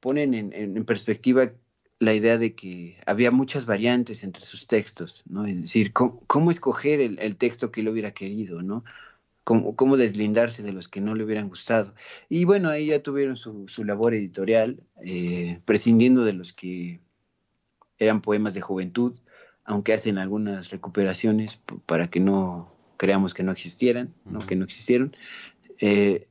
ponen 0.00 0.32
en, 0.32 0.54
en, 0.54 0.78
en, 0.78 0.84
perspectiva 0.86 1.52
la 1.98 2.14
idea 2.14 2.38
de 2.38 2.54
que 2.54 2.96
había 3.04 3.30
muchas 3.30 3.66
variantes 3.66 4.24
entre 4.24 4.42
sus 4.42 4.66
textos, 4.68 5.22
¿no? 5.28 5.44
Es 5.44 5.60
decir, 5.60 5.92
cómo, 5.92 6.22
cómo 6.26 6.50
escoger 6.50 7.00
el, 7.02 7.18
el, 7.18 7.36
texto 7.36 7.70
que 7.70 7.82
él 7.82 7.88
hubiera 7.88 8.12
querido, 8.12 8.62
¿no? 8.62 8.84
Cómo, 9.50 9.74
cómo, 9.74 9.96
deslindarse 9.96 10.62
de 10.62 10.70
los 10.70 10.86
que 10.86 11.00
no 11.00 11.16
le 11.16 11.24
hubieran 11.24 11.48
gustado. 11.48 11.92
Y 12.28 12.44
bueno, 12.44 12.68
ahí 12.68 12.86
ya 12.86 13.02
tuvieron 13.02 13.34
su, 13.34 13.66
su 13.66 13.82
labor 13.82 14.14
editorial, 14.14 14.80
eh, 15.04 15.60
prescindiendo 15.64 16.24
de 16.24 16.34
los 16.34 16.52
que 16.52 17.00
eran 17.98 18.22
poemas 18.22 18.54
de 18.54 18.60
juventud, 18.60 19.18
aunque 19.64 19.92
hacen 19.92 20.18
algunas 20.18 20.70
recuperaciones 20.70 21.60
para 21.86 22.08
que 22.08 22.20
no 22.20 22.72
creamos 22.96 23.34
que 23.34 23.42
no 23.42 23.50
existieran, 23.50 24.14
uh 24.24 24.28
-huh. 24.28 24.32
¿no? 24.34 24.38
que 24.38 24.54
no 24.54 24.64
existieron. 24.64 25.16
Eh, 25.80 26.28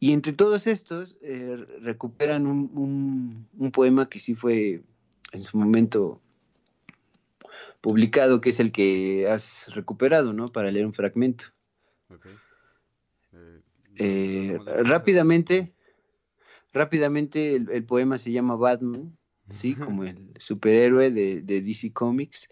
y 0.00 0.14
entre 0.14 0.32
todos 0.32 0.66
estos 0.66 1.18
eh, 1.20 1.62
recuperan 1.82 2.46
un, 2.46 2.70
un, 2.72 3.48
un, 3.58 3.70
poema 3.70 4.08
que 4.08 4.18
sí 4.18 4.34
fue 4.34 4.82
en 5.32 5.42
su 5.42 5.58
momento 5.58 6.22
publicado, 7.82 8.40
que 8.40 8.48
es 8.48 8.60
el 8.60 8.72
que 8.72 9.28
has 9.28 9.66
recuperado, 9.74 10.32
¿no? 10.32 10.48
Para 10.48 10.70
leer 10.70 10.86
un 10.86 10.94
fragmento. 10.94 11.44
Okay. 12.08 12.32
Eh, 13.96 14.58
rápidamente, 14.84 15.74
rápidamente 16.72 17.56
el, 17.56 17.70
el, 17.70 17.84
poema 17.84 18.18
se 18.18 18.32
llama 18.32 18.56
Batman, 18.56 19.16
¿sí? 19.50 19.74
Como 19.74 20.04
el 20.04 20.32
superhéroe 20.38 21.10
de, 21.10 21.42
de 21.42 21.60
DC 21.60 21.92
Comics. 21.92 22.48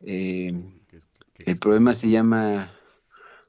Eh, 0.00 0.52
¿Qué, 0.88 1.00
qué 1.34 1.50
el 1.50 1.58
poema 1.58 1.94
se 1.94 2.10
llama 2.10 2.72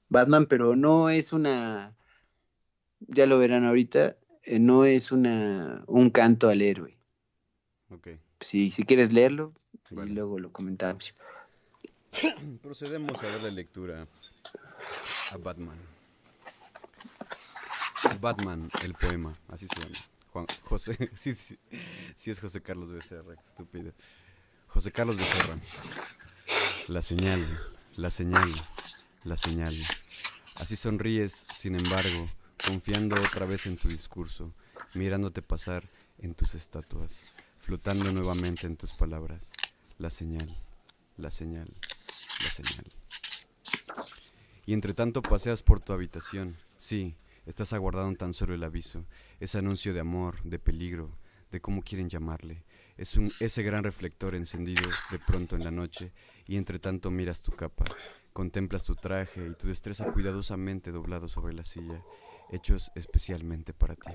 Batman, 0.10 0.46
pero 0.46 0.76
no 0.76 1.10
es 1.10 1.32
una, 1.32 1.96
ya 3.00 3.26
lo 3.26 3.40
verán 3.40 3.66
ahorita, 3.66 4.18
eh, 4.44 4.60
no 4.60 4.86
es 4.86 5.12
una, 5.12 5.84
un 5.88 6.10
canto 6.10 6.50
al 6.50 6.62
héroe. 6.62 6.98
Okay. 7.90 8.20
Si, 8.40 8.72
si 8.72 8.84
quieres 8.84 9.14
leerlo, 9.14 9.54
vale. 9.90 10.12
y 10.12 10.14
luego 10.14 10.38
lo 10.38 10.52
comentamos. 10.52 11.16
Procedemos 12.62 13.24
a 13.24 13.28
ver 13.28 13.44
la 13.44 13.52
lectura 13.52 14.08
a 15.32 15.38
Batman. 15.38 15.78
Batman, 18.20 18.70
el 18.84 18.94
poema, 18.94 19.34
así 19.50 19.68
se 19.68 19.82
llama. 19.82 19.96
Juan 20.32 20.46
José, 20.64 21.12
sí, 21.16 21.34
sí, 21.36 21.60
sí 22.16 22.32
es 22.32 22.40
José 22.40 22.62
Carlos 22.62 22.92
Becerra, 22.92 23.34
estúpido. 23.34 23.94
José 24.68 24.92
Carlos 24.92 25.18
Becerra. 25.18 25.60
La 26.88 27.02
señal, 27.02 27.60
la 27.98 28.10
señal, 28.10 28.52
la 29.24 29.38
señal. 29.38 29.76
Así 30.60 30.76
sonríes, 30.76 31.46
sin 31.54 31.76
embargo, 31.76 32.30
confiando 32.66 33.16
otra 33.16 33.46
vez 33.46 33.66
en 33.66 33.78
tu 33.78 33.88
discurso, 33.88 34.54
mirándote 34.94 35.42
pasar 35.42 35.90
en 36.20 36.34
tus 36.34 36.56
estatuas, 36.56 37.34
flotando 37.60 38.12
nuevamente 38.12 38.68
en 38.68 38.78
tus 38.78 38.94
palabras. 38.94 39.52
La 39.98 40.10
señal, 40.10 40.58
la 41.18 41.32
señal, 41.32 41.68
la 42.44 42.52
señal. 42.52 42.86
Y 44.66 44.74
entre 44.74 44.94
tanto 44.94 45.22
paseas 45.22 45.62
por 45.62 45.80
tu 45.80 45.94
habitación. 45.94 46.56
Sí, 46.82 47.16
estás 47.46 47.74
aguardando 47.74 48.18
tan 48.18 48.34
solo 48.34 48.56
el 48.56 48.64
aviso, 48.64 49.06
ese 49.40 49.60
anuncio 49.60 49.94
de 49.94 50.00
amor, 50.00 50.42
de 50.42 50.58
peligro, 50.58 51.16
de 51.52 51.62
cómo 51.62 51.84
quieren 51.84 52.10
llamarle. 52.10 52.64
Es 52.98 53.18
un, 53.18 53.32
ese 53.40 53.62
gran 53.62 53.84
reflector 53.84 54.34
encendido 54.34 54.90
de 55.12 55.20
pronto 55.20 55.56
en 55.56 55.64
la 55.64 55.70
noche 55.70 56.12
y 56.48 56.58
entre 56.58 56.80
tanto 56.80 57.12
miras 57.12 57.44
tu 57.44 57.52
capa, 57.52 57.86
contemplas 58.34 58.84
tu 58.84 58.96
traje 58.96 59.46
y 59.46 59.54
tu 59.54 59.68
destreza 59.68 60.12
cuidadosamente 60.12 60.92
doblado 60.92 61.28
sobre 61.28 61.54
la 61.54 61.64
silla, 61.64 62.04
hechos 62.50 62.92
especialmente 62.96 63.74
para 63.74 63.96
ti. 63.96 64.14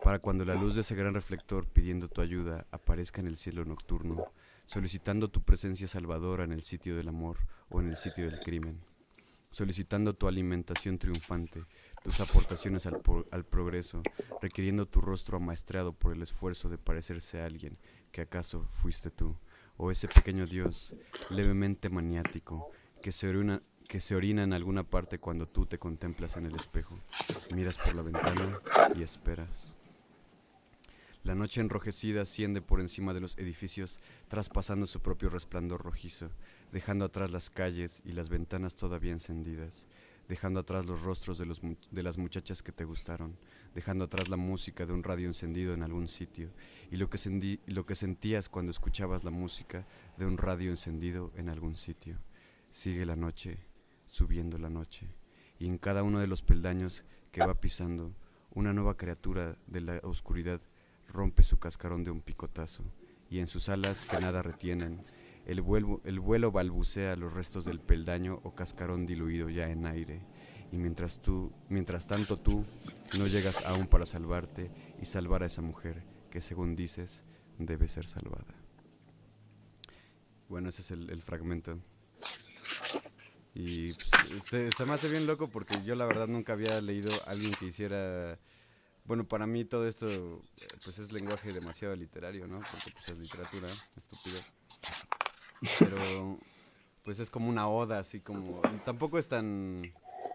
Para 0.00 0.20
cuando 0.20 0.44
la 0.44 0.54
luz 0.54 0.76
de 0.76 0.82
ese 0.82 0.94
gran 0.94 1.12
reflector 1.12 1.66
pidiendo 1.66 2.06
tu 2.06 2.20
ayuda 2.20 2.68
aparezca 2.70 3.20
en 3.20 3.26
el 3.26 3.36
cielo 3.36 3.64
nocturno, 3.64 4.26
solicitando 4.66 5.28
tu 5.28 5.42
presencia 5.42 5.88
salvadora 5.88 6.44
en 6.44 6.52
el 6.52 6.62
sitio 6.62 6.94
del 6.94 7.08
amor 7.08 7.38
o 7.68 7.80
en 7.80 7.88
el 7.88 7.96
sitio 7.96 8.30
del 8.30 8.38
crimen, 8.38 8.80
solicitando 9.52 10.14
tu 10.14 10.26
alimentación 10.26 10.98
triunfante, 10.98 11.62
tus 12.02 12.20
aportaciones 12.20 12.86
al, 12.86 13.44
progreso, 13.44 14.02
requiriendo 14.40 14.86
tu 14.86 15.00
rostro 15.00 15.36
amaestrado 15.36 15.92
por 15.92 16.12
el 16.12 16.22
esfuerzo 16.22 16.68
de 16.70 16.78
parecerse 16.78 17.40
a 17.40 17.46
alguien 17.46 17.78
que 18.10 18.22
acaso 18.22 18.66
fuiste 18.72 19.10
tú, 19.10 19.36
o 19.76 19.90
ese 19.90 20.08
pequeño 20.08 20.46
Dios 20.46 20.96
levemente 21.28 21.90
maniático 21.90 22.70
que 23.02 23.12
se 23.12 23.28
orina, 23.28 23.62
que 23.88 24.00
se 24.00 24.16
orina 24.16 24.42
en 24.42 24.54
alguna 24.54 24.84
parte 24.84 25.18
cuando 25.18 25.46
tú 25.46 25.66
te 25.66 25.78
contemplas 25.78 26.38
en 26.38 26.46
el 26.46 26.56
espejo, 26.56 26.98
miras 27.54 27.76
por 27.76 27.94
la 27.94 28.02
ventana 28.02 28.58
y 28.96 29.02
esperas. 29.02 29.74
La 31.24 31.34
noche 31.36 31.60
enrojecida 31.60 32.22
asciende 32.22 32.62
por 32.62 32.80
encima 32.80 33.14
de 33.14 33.20
los 33.20 33.38
edificios, 33.38 34.00
traspasando 34.26 34.86
su 34.86 35.00
propio 35.00 35.28
resplandor 35.28 35.82
rojizo, 35.82 36.30
dejando 36.72 37.04
atrás 37.04 37.30
las 37.30 37.50
calles 37.50 38.02
y 38.04 38.12
las 38.12 38.30
ventanas 38.30 38.74
todavía 38.74 39.12
encendidas, 39.12 39.86
dejando 40.28 40.60
atrás 40.60 40.86
los 40.86 41.02
rostros 41.02 41.38
de, 41.38 41.44
los, 41.44 41.60
de 41.90 42.02
las 42.02 42.16
muchachas 42.16 42.62
que 42.62 42.72
te 42.72 42.84
gustaron, 42.84 43.36
dejando 43.74 44.06
atrás 44.06 44.28
la 44.28 44.38
música 44.38 44.86
de 44.86 44.92
un 44.92 45.02
radio 45.02 45.28
encendido 45.28 45.74
en 45.74 45.82
algún 45.82 46.08
sitio 46.08 46.50
y 46.90 46.96
lo 46.96 47.10
que, 47.10 47.58
lo 47.66 47.86
que 47.86 47.94
sentías 47.94 48.48
cuando 48.48 48.70
escuchabas 48.70 49.22
la 49.22 49.30
música 49.30 49.86
de 50.16 50.26
un 50.26 50.38
radio 50.38 50.70
encendido 50.70 51.30
en 51.36 51.50
algún 51.50 51.76
sitio. 51.76 52.16
Sigue 52.70 53.04
la 53.04 53.16
noche, 53.16 53.58
subiendo 54.06 54.56
la 54.56 54.70
noche, 54.70 55.06
y 55.58 55.66
en 55.66 55.76
cada 55.76 56.02
uno 56.02 56.20
de 56.20 56.26
los 56.26 56.42
peldaños 56.42 57.04
que 57.30 57.44
va 57.44 57.60
pisando, 57.60 58.12
una 58.54 58.72
nueva 58.72 58.96
criatura 58.96 59.56
de 59.66 59.80
la 59.82 60.00
oscuridad 60.02 60.60
rompe 61.08 61.42
su 61.42 61.58
cascarón 61.58 62.02
de 62.04 62.10
un 62.10 62.22
picotazo, 62.22 62.82
y 63.30 63.38
en 63.38 63.46
sus 63.46 63.68
alas 63.68 64.06
que 64.06 64.18
nada 64.18 64.42
retienen, 64.42 65.04
el 65.46 65.60
vuelo, 65.60 66.00
el 66.04 66.20
vuelo 66.20 66.52
balbucea 66.52 67.16
los 67.16 67.32
restos 67.32 67.64
del 67.64 67.80
peldaño 67.80 68.40
o 68.44 68.54
cascarón 68.54 69.06
diluido 69.06 69.48
ya 69.48 69.68
en 69.68 69.86
aire, 69.86 70.22
y 70.70 70.76
mientras 70.76 71.20
tú, 71.20 71.52
mientras 71.68 72.06
tanto 72.06 72.38
tú 72.38 72.64
no 73.18 73.26
llegas 73.26 73.64
aún 73.66 73.86
para 73.86 74.06
salvarte 74.06 74.70
y 75.00 75.06
salvar 75.06 75.42
a 75.42 75.46
esa 75.46 75.62
mujer 75.62 76.04
que 76.30 76.40
según 76.40 76.74
dices 76.74 77.24
debe 77.58 77.88
ser 77.88 78.06
salvada. 78.06 78.54
Bueno, 80.48 80.70
ese 80.70 80.82
es 80.82 80.90
el, 80.90 81.22
fragmento. 81.22 81.78
Y 83.54 83.92
pues, 83.92 84.72
se, 84.76 84.86
me 84.86 84.92
hace 84.92 85.08
bien 85.10 85.26
loco 85.26 85.48
porque 85.48 85.82
yo 85.84 85.94
la 85.94 86.06
verdad 86.06 86.26
nunca 86.26 86.54
había 86.54 86.80
leído 86.80 87.10
a 87.26 87.30
alguien 87.30 87.52
que 87.54 87.66
hiciera 87.66 88.38
bueno, 89.04 89.26
para 89.26 89.46
mí 89.46 89.64
todo 89.64 89.88
esto 89.88 90.06
pues 90.84 90.98
es 90.98 91.12
lenguaje 91.12 91.52
demasiado 91.52 91.96
literario, 91.96 92.46
¿no? 92.46 92.60
Porque 92.60 92.92
pues 92.92 93.08
es 93.08 93.18
literatura, 93.18 93.68
estúpido. 93.96 94.40
Pero 95.78 96.38
pues 97.04 97.18
es 97.18 97.30
como 97.30 97.48
una 97.48 97.68
oda, 97.68 97.98
así 97.98 98.20
como... 98.20 98.60
Tampoco 98.84 99.18
es 99.18 99.28
tan, 99.28 99.82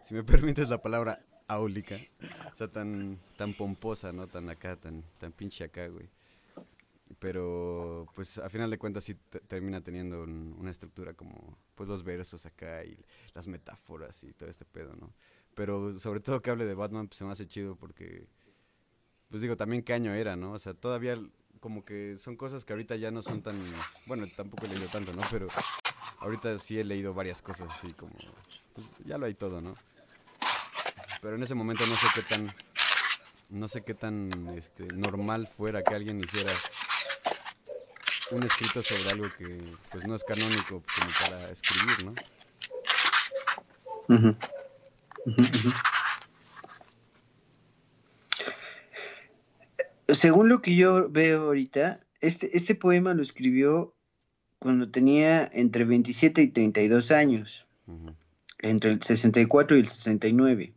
si 0.03 0.13
me 0.13 0.23
permites 0.23 0.69
la 0.69 0.81
palabra, 0.81 1.21
áulica. 1.47 1.95
O 2.51 2.55
sea, 2.55 2.67
tan, 2.67 3.17
tan 3.37 3.53
pomposa, 3.53 4.11
¿no? 4.11 4.27
Tan 4.27 4.49
acá, 4.49 4.75
tan, 4.75 5.03
tan 5.19 5.31
pinche 5.31 5.63
acá, 5.63 5.87
güey. 5.87 6.09
Pero 7.19 8.05
pues 8.13 8.37
a 8.37 8.49
final 8.49 8.69
de 8.69 8.77
cuentas 8.77 9.05
sí 9.05 9.15
termina 9.47 9.81
teniendo 9.81 10.23
una 10.23 10.69
estructura 10.69 11.13
como 11.13 11.57
pues 11.73 11.87
los 11.87 12.03
versos 12.03 12.45
acá 12.45 12.83
y 12.83 12.99
las 13.33 13.47
metáforas 13.47 14.23
y 14.23 14.33
todo 14.33 14.49
este 14.49 14.65
pedo, 14.65 14.93
¿no? 14.95 15.13
Pero 15.55 15.97
sobre 15.97 16.19
todo 16.19 16.41
que 16.41 16.51
hable 16.51 16.65
de 16.65 16.75
Batman 16.75 17.07
pues 17.07 17.17
se 17.17 17.25
me 17.25 17.31
hace 17.31 17.47
chido 17.47 17.75
porque 17.75 18.27
pues 19.29 19.41
digo, 19.41 19.57
también 19.57 19.83
qué 19.83 19.93
año 19.93 20.13
era, 20.13 20.35
¿no? 20.35 20.51
O 20.51 20.59
sea, 20.59 20.73
todavía 20.73 21.17
como 21.59 21.83
que 21.83 22.17
son 22.17 22.35
cosas 22.35 22.65
que 22.65 22.73
ahorita 22.73 22.95
ya 22.95 23.11
no 23.11 23.21
son 23.21 23.41
tan, 23.41 23.57
bueno, 24.05 24.25
tampoco 24.35 24.65
he 24.65 24.69
leído 24.69 24.87
tanto, 24.87 25.13
¿no? 25.13 25.21
Pero 25.29 25.47
ahorita 26.19 26.57
sí 26.59 26.79
he 26.79 26.83
leído 26.83 27.13
varias 27.13 27.41
cosas 27.41 27.69
así 27.69 27.91
como, 27.93 28.13
pues 28.73 28.87
ya 29.05 29.17
lo 29.17 29.25
hay 29.25 29.33
todo, 29.33 29.61
¿no? 29.61 29.75
Pero 31.21 31.35
en 31.35 31.43
ese 31.43 31.55
momento 31.55 31.85
no 31.87 31.95
sé 31.95 32.07
qué 32.13 32.21
tan, 32.21 32.55
no 33.49 33.67
sé 33.67 33.81
qué 33.81 33.93
tan 33.93 34.53
este, 34.55 34.83
normal 34.95 35.47
fuera 35.47 35.83
que 35.83 35.95
alguien 35.95 36.23
hiciera 36.23 36.51
un 38.31 38.43
escrito 38.43 38.83
sobre 38.83 39.09
algo 39.11 39.29
que 39.37 39.57
pues 39.91 40.07
no 40.07 40.15
es 40.15 40.23
canónico 40.23 40.83
como 40.83 41.11
para 41.21 41.49
escribir, 41.51 42.05
¿no? 42.05 42.15
Según 50.09 50.49
lo 50.49 50.61
que 50.61 50.75
yo 50.75 51.09
veo 51.09 51.43
ahorita, 51.43 51.99
este, 52.21 52.55
este 52.55 52.75
poema 52.75 53.13
lo 53.13 53.21
escribió 53.21 53.93
cuando 54.59 54.89
tenía 54.89 55.45
entre 55.53 55.85
27 55.85 56.41
y 56.41 56.47
32 56.47 57.11
años, 57.11 57.65
entre 58.59 58.91
el 58.91 59.01
64 59.01 59.77
y 59.77 59.79
el 59.81 59.87
69. 59.87 60.73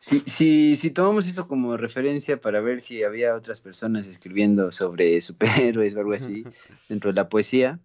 si, 0.00 0.76
si, 0.76 0.90
tomamos 0.90 1.26
eso 1.28 1.46
como 1.46 1.76
referencia 1.76 2.40
para 2.40 2.60
ver 2.60 2.80
si 2.80 3.04
había 3.04 3.34
otras 3.34 3.60
personas 3.60 4.08
escribiendo 4.08 4.72
sobre 4.72 5.20
superhéroes 5.20 5.94
o 5.94 6.00
algo 6.00 6.14
así 6.14 6.44
dentro 6.88 7.10
de 7.12 7.16
la 7.16 7.28
poesía, 7.28 7.78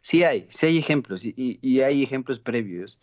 sí 0.00 0.22
hay, 0.22 0.46
sí 0.50 0.66
hay 0.66 0.78
ejemplos 0.78 1.24
y, 1.24 1.34
y 1.36 1.80
hay 1.80 2.02
ejemplos 2.02 2.40
previos, 2.40 2.98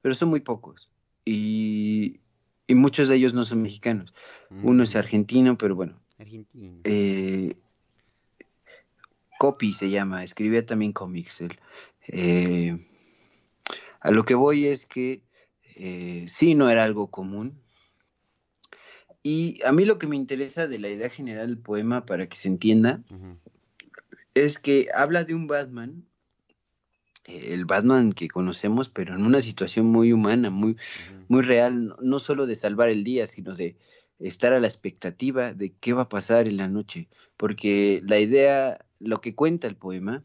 pero 0.00 0.14
son 0.14 0.30
muy 0.30 0.40
pocos. 0.40 0.90
Y, 1.26 2.20
y 2.66 2.74
muchos 2.74 3.08
de 3.08 3.16
ellos 3.16 3.34
no 3.34 3.44
son 3.44 3.62
mexicanos. 3.62 4.14
Uno 4.62 4.82
es 4.82 4.94
mm. 4.94 4.98
argentino, 4.98 5.58
pero 5.58 5.74
bueno. 5.74 6.00
Argentino. 6.18 6.80
Eh, 6.84 7.54
Copy 9.38 9.72
se 9.72 9.90
llama, 9.90 10.24
escribía 10.24 10.64
también 10.64 10.92
cómics 10.92 11.42
eh, 12.06 12.78
a 14.00 14.10
lo 14.10 14.24
que 14.24 14.34
voy 14.34 14.66
es 14.66 14.86
que 14.86 15.22
eh, 15.76 16.24
sí 16.28 16.54
no 16.54 16.68
era 16.68 16.84
algo 16.84 17.10
común. 17.10 17.60
Y 19.22 19.62
a 19.64 19.72
mí 19.72 19.86
lo 19.86 19.98
que 19.98 20.06
me 20.06 20.16
interesa 20.16 20.68
de 20.68 20.78
la 20.78 20.90
idea 20.90 21.08
general 21.08 21.46
del 21.46 21.58
poema, 21.58 22.04
para 22.04 22.28
que 22.28 22.36
se 22.36 22.48
entienda, 22.48 23.02
es 24.34 24.58
que 24.58 24.88
habla 24.94 25.24
de 25.24 25.34
un 25.34 25.46
Batman 25.46 26.06
el 27.24 27.64
Batman 27.64 28.12
que 28.12 28.28
conocemos, 28.28 28.88
pero 28.88 29.14
en 29.14 29.24
una 29.24 29.40
situación 29.40 29.86
muy 29.86 30.12
humana, 30.12 30.50
muy, 30.50 30.76
muy 31.28 31.42
real, 31.42 31.96
no 32.00 32.18
solo 32.18 32.46
de 32.46 32.56
salvar 32.56 32.90
el 32.90 33.04
día, 33.04 33.26
sino 33.26 33.54
de 33.54 33.76
estar 34.18 34.52
a 34.52 34.60
la 34.60 34.66
expectativa 34.66 35.54
de 35.54 35.72
qué 35.72 35.92
va 35.92 36.02
a 36.02 36.08
pasar 36.08 36.46
en 36.46 36.56
la 36.56 36.68
noche, 36.68 37.08
porque 37.36 38.02
la 38.06 38.18
idea, 38.18 38.78
lo 39.00 39.20
que 39.20 39.34
cuenta 39.34 39.66
el 39.66 39.76
poema, 39.76 40.22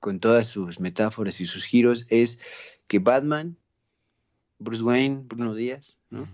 con 0.00 0.20
todas 0.20 0.46
sus 0.46 0.80
metáforas 0.80 1.40
y 1.40 1.46
sus 1.46 1.64
giros, 1.64 2.06
es 2.08 2.38
que 2.86 3.00
Batman, 3.00 3.56
Bruce 4.58 4.82
Wayne, 4.82 5.22
Bruno 5.26 5.54
Díaz, 5.54 5.98
¿no? 6.10 6.28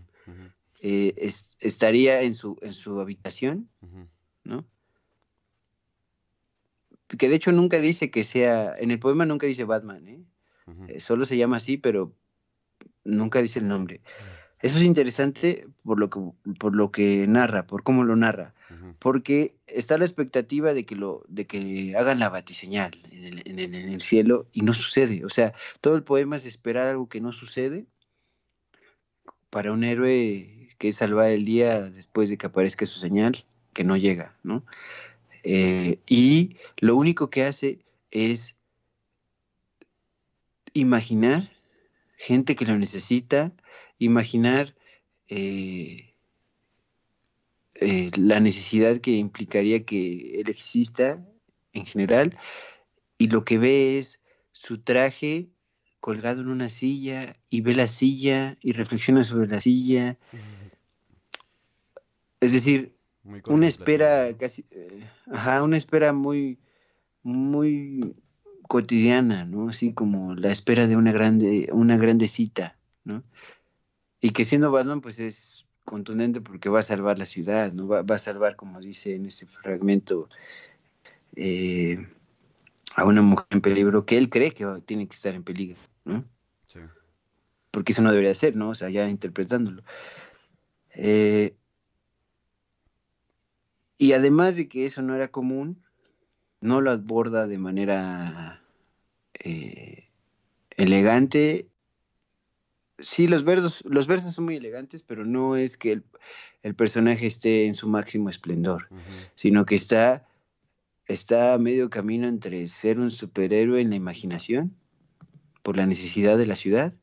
Eh, 0.80 1.14
estaría 1.60 2.22
en 2.22 2.34
su, 2.34 2.58
en 2.60 2.74
su 2.74 3.00
habitación, 3.00 3.70
¿no? 4.44 4.66
Que 7.06 7.28
de 7.28 7.36
hecho 7.36 7.52
nunca 7.52 7.78
dice 7.78 8.10
que 8.10 8.24
sea, 8.24 8.74
en 8.78 8.90
el 8.90 8.98
poema 8.98 9.26
nunca 9.26 9.46
dice 9.46 9.64
Batman, 9.64 10.06
¿eh? 10.08 10.24
Eh, 10.88 11.00
solo 11.00 11.26
se 11.26 11.36
llama 11.36 11.58
así, 11.58 11.76
pero 11.76 12.14
nunca 13.04 13.42
dice 13.42 13.58
el 13.58 13.68
nombre. 13.68 14.00
Eso 14.60 14.78
es 14.78 14.84
interesante 14.84 15.66
por 15.82 15.98
lo 15.98 16.08
que, 16.08 16.20
por 16.58 16.74
lo 16.74 16.90
que 16.90 17.26
narra, 17.28 17.66
por 17.66 17.82
cómo 17.82 18.02
lo 18.02 18.16
narra, 18.16 18.54
porque 18.98 19.54
está 19.66 19.98
la 19.98 20.06
expectativa 20.06 20.72
de 20.72 20.86
que, 20.86 20.96
lo, 20.96 21.24
de 21.28 21.46
que 21.46 21.94
hagan 21.96 22.18
la 22.18 22.30
batiseñal 22.30 22.98
en 23.10 23.24
el, 23.24 23.58
en 23.58 23.74
el 23.74 24.00
cielo 24.00 24.48
y 24.52 24.62
no 24.62 24.72
sucede. 24.72 25.24
O 25.26 25.28
sea, 25.28 25.52
todo 25.82 25.96
el 25.96 26.02
poema 26.02 26.36
es 26.36 26.46
esperar 26.46 26.86
algo 26.88 27.10
que 27.10 27.20
no 27.20 27.32
sucede 27.32 27.86
para 29.50 29.72
un 29.72 29.84
héroe 29.84 30.70
que 30.78 30.88
es 30.88 30.96
salvar 30.96 31.26
el 31.30 31.44
día 31.44 31.82
después 31.82 32.30
de 32.30 32.38
que 32.38 32.46
aparezca 32.46 32.86
su 32.86 32.98
señal, 32.98 33.44
que 33.72 33.84
no 33.84 33.96
llega, 33.96 34.34
¿no? 34.42 34.64
Eh, 35.44 35.98
y 36.06 36.56
lo 36.78 36.96
único 36.96 37.28
que 37.28 37.44
hace 37.44 37.78
es 38.10 38.56
imaginar 40.72 41.50
gente 42.16 42.56
que 42.56 42.64
lo 42.64 42.78
necesita, 42.78 43.52
imaginar 43.98 44.74
eh, 45.28 46.14
eh, 47.74 48.10
la 48.16 48.40
necesidad 48.40 48.96
que 48.98 49.12
implicaría 49.12 49.84
que 49.84 50.40
él 50.40 50.48
exista 50.48 51.22
en 51.74 51.84
general, 51.84 52.38
y 53.18 53.28
lo 53.28 53.44
que 53.44 53.58
ve 53.58 53.98
es 53.98 54.20
su 54.52 54.78
traje 54.78 55.48
colgado 56.00 56.40
en 56.40 56.48
una 56.48 56.68
silla 56.68 57.34
y 57.50 57.60
ve 57.60 57.74
la 57.74 57.86
silla 57.86 58.56
y 58.62 58.72
reflexiona 58.72 59.24
sobre 59.24 59.48
la 59.48 59.60
silla. 59.60 60.16
Es 62.40 62.52
decir, 62.52 62.94
una 63.46 63.66
espera 63.66 64.36
casi, 64.36 64.66
eh, 64.70 65.04
ajá, 65.30 65.62
una 65.62 65.76
espera 65.76 66.12
muy, 66.12 66.58
muy 67.22 68.14
cotidiana, 68.68 69.44
¿no? 69.44 69.68
Así 69.68 69.92
como 69.92 70.34
la 70.34 70.50
espera 70.50 70.86
de 70.86 70.96
una 70.96 71.12
grande, 71.12 71.68
una 71.72 71.96
grande 71.96 72.28
cita, 72.28 72.76
¿no? 73.04 73.24
Y 74.20 74.30
que 74.30 74.44
siendo 74.44 74.70
Batman, 74.70 75.00
pues 75.00 75.18
es 75.18 75.66
contundente 75.84 76.40
porque 76.40 76.68
va 76.68 76.80
a 76.80 76.82
salvar 76.82 77.18
la 77.18 77.26
ciudad, 77.26 77.72
¿no? 77.72 77.86
Va, 77.86 78.02
a 78.06 78.18
salvar, 78.18 78.56
como 78.56 78.80
dice 78.80 79.14
en 79.14 79.26
ese 79.26 79.46
fragmento, 79.46 80.28
eh, 81.36 82.06
a 82.96 83.04
una 83.04 83.22
mujer 83.22 83.46
en 83.50 83.60
peligro 83.60 84.06
que 84.06 84.18
él 84.18 84.30
cree 84.30 84.52
que 84.52 84.66
tiene 84.86 85.06
que 85.06 85.14
estar 85.14 85.34
en 85.34 85.44
peligro, 85.44 85.78
¿no? 86.04 86.24
Sí. 86.66 86.80
Porque 87.70 87.92
eso 87.92 88.02
no 88.02 88.10
debería 88.10 88.34
ser, 88.34 88.56
¿no? 88.56 88.70
O 88.70 88.74
sea, 88.74 88.88
ya 88.88 89.08
interpretándolo. 89.08 89.82
Eh, 90.94 91.54
y 93.98 94.12
además 94.12 94.56
de 94.56 94.68
que 94.68 94.86
eso 94.86 95.02
no 95.02 95.14
era 95.14 95.28
común, 95.28 95.82
no 96.60 96.80
lo 96.80 96.90
aborda 96.90 97.46
de 97.46 97.58
manera 97.58 98.62
eh, 99.34 100.08
elegante. 100.70 101.68
Sí, 102.98 103.26
los 103.28 103.44
versos, 103.44 103.84
los 103.86 104.06
versos 104.06 104.34
son 104.34 104.46
muy 104.46 104.56
elegantes, 104.56 105.02
pero 105.02 105.24
no 105.24 105.56
es 105.56 105.76
que 105.76 106.02
el, 106.62 106.74
personaje 106.74 107.26
esté 107.26 107.66
en 107.66 107.74
su 107.74 107.88
máximo 107.88 108.30
esplendor, 108.30 108.88
sino 109.34 109.66
que 109.66 109.74
está, 109.74 110.26
está 111.06 111.54
a 111.54 111.58
medio 111.58 111.90
camino 111.90 112.26
entre 112.26 112.66
ser 112.68 112.98
un 112.98 113.10
superhéroe 113.10 113.80
en 113.80 113.90
la 113.90 113.96
imaginación, 113.96 114.74
por 115.62 115.76
la 115.76 115.86
necesidad 115.86 116.38
de 116.38 116.46
la 116.46 116.56
ciudad, 116.56 116.94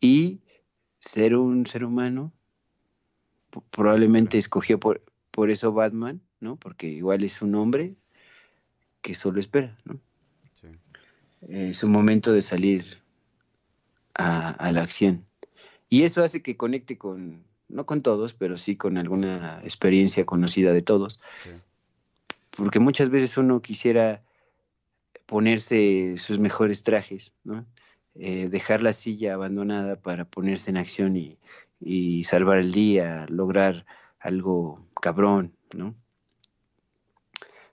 y 0.00 0.40
ser 1.00 1.36
un 1.36 1.66
ser 1.66 1.84
humano. 1.84 2.32
Probablemente 3.70 4.38
escogió 4.38 4.78
por, 4.78 5.02
por 5.34 5.50
eso 5.50 5.72
Batman, 5.72 6.20
¿no? 6.38 6.54
Porque 6.54 6.86
igual 6.86 7.24
es 7.24 7.42
un 7.42 7.56
hombre 7.56 7.96
que 9.02 9.14
solo 9.14 9.40
espera, 9.40 9.76
¿no? 9.84 10.00
Eh, 11.48 11.70
es 11.70 11.82
un 11.82 11.90
momento 11.90 12.32
de 12.32 12.40
salir 12.40 13.02
a, 14.14 14.70
la 14.70 14.80
acción. 14.80 15.26
Y 15.90 16.04
eso 16.04 16.22
hace 16.22 16.40
que 16.40 16.56
conecte 16.56 16.96
con, 16.96 17.44
no 17.68 17.84
con 17.84 18.00
todos, 18.00 18.32
pero 18.32 18.56
sí 18.56 18.76
con 18.76 18.96
alguna 18.96 19.60
experiencia 19.64 20.24
conocida 20.24 20.72
de 20.72 20.82
todos. 20.82 21.20
Porque 22.52 22.78
muchas 22.78 23.10
veces 23.10 23.36
uno 23.36 23.60
quisiera 23.60 24.22
ponerse 25.26 26.14
sus 26.16 26.38
mejores 26.38 26.84
trajes, 26.84 27.32
¿no? 27.42 27.66
Eh, 28.14 28.48
dejar 28.48 28.80
la 28.82 28.92
silla 28.92 29.34
abandonada 29.34 29.96
para 29.96 30.24
ponerse 30.24 30.70
en 30.70 30.76
acción 30.76 31.16
y, 31.16 31.36
y 31.80 32.22
salvar 32.22 32.58
el 32.58 32.70
día, 32.70 33.26
lograr 33.28 33.84
algo 34.24 34.84
cabrón, 35.00 35.54
¿no? 35.74 35.94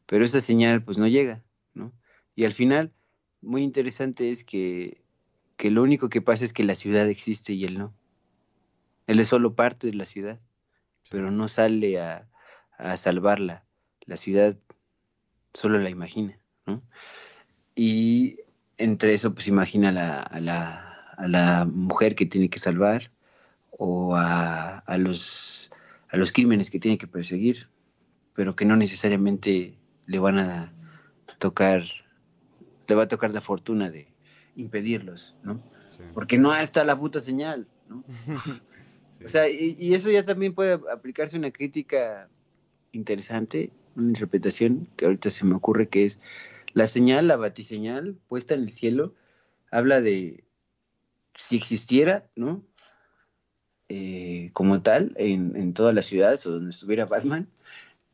Pero 0.06 0.26
esa 0.26 0.42
señal 0.42 0.84
pues 0.84 0.98
no 0.98 1.08
llega, 1.08 1.42
¿no? 1.74 1.94
Y 2.36 2.44
al 2.44 2.52
final, 2.52 2.92
muy 3.42 3.64
interesante 3.64 4.30
es 4.30 4.44
que, 4.44 5.02
que 5.56 5.72
lo 5.72 5.82
único 5.82 6.10
que 6.10 6.22
pasa 6.22 6.44
es 6.44 6.52
que 6.52 6.66
la 6.66 6.76
ciudad 6.76 7.08
existe 7.08 7.54
y 7.54 7.64
él 7.64 7.80
no. 7.80 7.94
Él 9.08 9.20
es 9.22 9.30
solo 9.30 9.56
parte 9.56 9.88
de 9.88 9.94
la 9.94 10.06
ciudad, 10.06 10.40
pero 11.10 11.32
no 11.32 11.48
sale 11.48 12.00
a, 12.00 12.28
a 12.78 12.98
salvarla. 12.98 13.66
La 14.06 14.18
ciudad 14.18 14.58
solo 15.54 15.80
la 15.80 15.90
imagina, 15.90 16.38
¿no? 16.66 16.84
Y 17.76 18.40
entre 18.78 19.14
eso, 19.14 19.34
pues 19.34 19.48
imagina 19.48 19.94
la, 19.94 20.20
a, 20.20 20.42
la, 20.42 21.14
a 21.18 21.28
la 21.30 21.66
mujer 21.66 22.16
que 22.16 22.26
tiene 22.26 22.50
que 22.50 22.60
salvar 22.60 23.10
o 23.72 24.18
a, 24.18 24.80
a 24.80 24.98
los 24.98 25.72
a 26.12 26.18
los 26.18 26.32
crímenes 26.32 26.70
que 26.70 26.80
tiene 26.80 26.98
que 26.98 27.08
perseguir, 27.08 27.70
pero 28.34 28.54
que 28.54 28.66
no 28.66 28.76
necesariamente 28.76 29.78
le 30.06 30.20
van 30.20 30.40
a 30.40 30.74
tocar, 31.40 31.84
le 32.88 32.96
va 32.96 33.04
a 33.04 33.08
tocar 33.08 33.34
la 33.34 33.42
fortuna 33.42 33.90
de 33.90 34.08
impedirlos, 34.56 35.36
¿no? 35.44 35.62
Porque 36.14 36.38
no 36.38 36.54
está 36.56 36.84
la 36.84 36.98
puta 36.98 37.20
señal, 37.20 37.68
¿no? 37.88 38.04
O 39.26 39.30
sea, 39.30 39.48
y, 39.50 39.94
eso 39.94 40.10
ya 40.10 40.24
también 40.24 40.54
puede 40.54 40.80
aplicarse 40.92 41.38
una 41.38 41.52
crítica 41.52 42.30
interesante, 42.92 43.72
una 43.96 44.08
interpretación 44.08 44.88
que 44.96 45.06
ahorita 45.06 45.30
se 45.30 45.46
me 45.46 45.56
ocurre 45.56 45.90
que 45.90 46.06
es 46.06 46.22
la 46.74 46.88
señal, 46.88 47.28
la 47.28 47.36
batiseñal 47.36 48.18
puesta 48.28 48.56
en 48.56 48.62
el 48.62 48.72
cielo, 48.72 49.14
habla 49.70 50.02
de 50.02 50.44
si 51.36 51.56
existiera, 51.56 52.30
¿no? 52.36 52.64
Eh, 53.94 54.52
como 54.54 54.82
tal 54.82 55.12
en, 55.18 55.74
todas 55.74 55.94
las 55.94 56.06
ciudades 56.06 56.46
o 56.46 56.52
donde 56.52 56.70
estuviera 56.70 57.08
Batman, 57.08 57.50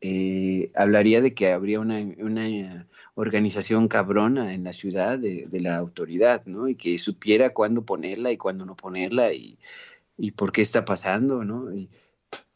eh, 0.00 0.72
hablaría 0.74 1.20
de 1.20 1.34
que 1.34 1.52
habría 1.52 1.78
una, 1.78 2.88
organización 3.14 3.86
cabrona 3.86 4.54
en 4.54 4.64
la 4.64 4.72
ciudad 4.72 5.20
de, 5.20 5.46
la 5.60 5.76
autoridad, 5.76 6.44
¿no? 6.46 6.66
Y 6.66 6.74
que 6.74 6.98
supiera 6.98 7.50
cuándo 7.50 7.82
ponerla 7.82 8.32
y 8.32 8.36
cuándo 8.36 8.66
no 8.66 8.74
ponerla 8.74 9.32
y, 9.32 9.56
por 10.34 10.50
qué 10.50 10.62
está 10.62 10.84
pasando, 10.84 11.44
¿no? 11.44 11.72
Y, 11.72 11.88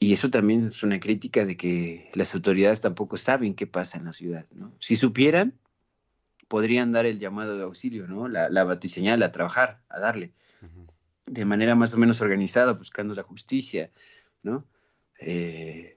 eso 0.01 0.29
también 0.29 0.67
es 0.67 0.83
una 0.83 0.99
crítica 0.99 1.45
de 1.45 1.57
que 1.57 2.11
las 2.15 2.35
autoridades 2.35 2.81
tampoco 2.81 3.17
saben 3.17 3.55
qué 3.55 3.69
pasa 3.69 3.99
en 3.99 4.07
la 4.07 4.13
ciudad, 4.13 4.47
¿no? 4.53 4.73
Si 4.81 4.97
supieran, 4.97 5.55
podrían 6.49 6.91
dar 6.91 7.07
el 7.07 7.21
llamado 7.21 7.57
de 7.57 7.63
auxilio, 7.63 8.09
¿no? 8.09 8.27
La, 8.27 8.51
la 8.51 8.65
batiseñal 8.65 9.23
a 9.23 9.31
trabajar, 9.31 9.81
a 9.89 10.01
darle 10.01 10.33
de 11.33 11.47
manera 11.47 11.75
más 11.75 11.95
o 11.95 11.99
menos 11.99 12.21
organizada, 12.21 12.75
buscando 12.75 13.15
la 13.15 13.23
justicia, 13.23 13.91
¿no? 14.43 14.67
Eh, 15.19 15.97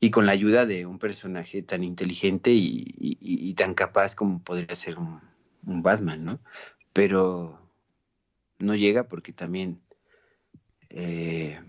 y 0.00 0.10
con 0.10 0.24
la 0.24 0.32
ayuda 0.32 0.64
de 0.64 0.86
un 0.86 0.98
personaje 0.98 1.62
tan 1.62 1.84
inteligente 1.84 2.50
y, 2.50 3.54
tan 3.54 3.74
capaz 3.74 4.14
como 4.14 4.42
podría 4.42 4.74
ser 4.74 4.98
un, 4.98 5.20
Batman, 5.62 6.24
¿no? 6.24 6.40
Pero 6.94 7.60
no 8.58 8.74
llega 8.74 9.06
porque 9.06 9.34
también 9.34 9.82
eh, 10.88 11.60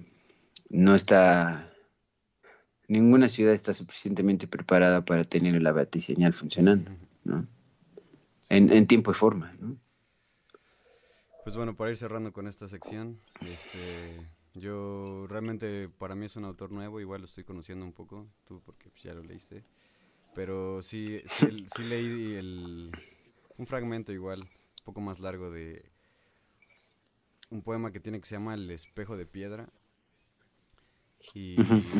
no 0.69 0.95
está, 0.95 1.69
ninguna 2.87 3.27
ciudad 3.27 3.53
está 3.53 3.73
suficientemente 3.73 4.47
preparada 4.47 5.03
para 5.03 5.25
tener 5.25 5.61
la 5.61 5.73
batiseñal 5.73 6.33
funcionando, 6.33 6.91
¿no? 7.25 7.45
En, 8.47 8.71
en 8.71 8.87
tiempo 8.87 9.11
y 9.11 9.15
forma, 9.15 9.53
¿no? 9.59 9.75
Pues 11.43 11.55
bueno, 11.55 11.75
para 11.75 11.89
ir 11.89 11.97
cerrando 11.97 12.31
con 12.31 12.45
esta 12.45 12.67
sección, 12.67 13.19
este, 13.41 14.27
yo 14.53 15.25
realmente 15.27 15.89
para 15.89 16.13
mí 16.13 16.27
es 16.27 16.35
un 16.35 16.45
autor 16.45 16.71
nuevo, 16.71 16.99
igual 16.99 17.21
lo 17.21 17.27
estoy 17.27 17.43
conociendo 17.43 17.83
un 17.83 17.93
poco, 17.93 18.27
tú 18.45 18.61
porque 18.63 18.91
pues, 18.91 19.01
ya 19.01 19.15
lo 19.15 19.23
leíste, 19.23 19.63
pero 20.35 20.83
sí, 20.83 21.23
sí, 21.25 21.83
leí 21.83 22.35
el, 22.35 22.91
un 23.57 23.65
fragmento 23.65 24.13
igual, 24.13 24.41
un 24.41 24.85
poco 24.85 25.01
más 25.01 25.19
largo 25.19 25.49
de 25.49 25.91
un 27.49 27.63
poema 27.63 27.91
que 27.91 27.99
tiene 27.99 28.19
que 28.19 28.27
se 28.27 28.35
llama 28.35 28.53
El 28.53 28.69
espejo 28.69 29.17
de 29.17 29.25
piedra. 29.25 29.67
Y 31.33 31.55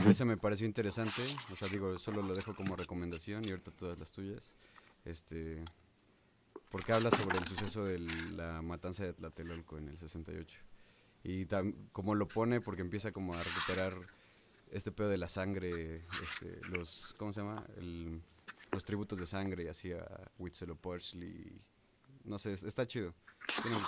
ese 0.07 0.23
me 0.23 0.37
pareció 0.37 0.67
interesante, 0.67 1.23
o 1.51 1.55
sea, 1.55 1.67
digo, 1.67 1.97
solo 1.97 2.21
lo 2.21 2.35
dejo 2.35 2.55
como 2.55 2.75
recomendación 2.75 3.43
y 3.45 3.51
ahorita 3.51 3.71
todas 3.71 3.99
las 3.99 4.11
tuyas. 4.11 4.53
Este, 5.03 5.63
porque 6.71 6.93
habla 6.93 7.11
sobre 7.11 7.37
el 7.37 7.45
suceso 7.45 7.83
de 7.83 7.99
la 7.99 8.61
matanza 8.61 9.03
de 9.03 9.13
Tlatelolco 9.13 9.77
en 9.77 9.89
el 9.89 9.97
68. 9.97 10.57
Y 11.23 11.45
como 11.91 12.15
lo 12.15 12.27
pone, 12.27 12.61
porque 12.61 12.81
empieza 12.81 13.11
como 13.11 13.33
a 13.33 13.43
recuperar 13.43 13.93
este 14.71 14.91
pedo 14.91 15.09
de 15.09 15.17
la 15.17 15.27
sangre, 15.27 15.97
este, 16.23 16.61
los, 16.69 17.13
¿cómo 17.17 17.33
se 17.33 17.41
llama? 17.41 17.63
los 18.71 18.85
tributos 18.85 19.19
de 19.19 19.25
sangre, 19.25 19.65
y 19.65 19.67
así 19.67 19.91
a 19.91 20.31
Huitzilopochtli. 20.39 21.61
No 22.23 22.39
sé, 22.39 22.53
está 22.53 22.87
chido. 22.87 23.13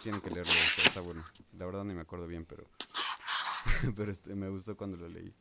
Tienen, 0.04 0.20
que 0.20 0.30
leerlo, 0.30 0.52
está, 0.84 1.00
bueno. 1.00 1.24
La 1.54 1.66
verdad 1.66 1.86
no 1.86 1.94
me 1.94 2.02
acuerdo 2.02 2.28
bien, 2.28 2.46
pero, 2.46 2.70
pero 3.96 4.12
este, 4.12 4.36
me 4.36 4.50
gustó 4.50 4.76
cuando 4.76 4.98
lo 4.98 5.08
leí. 5.08 5.34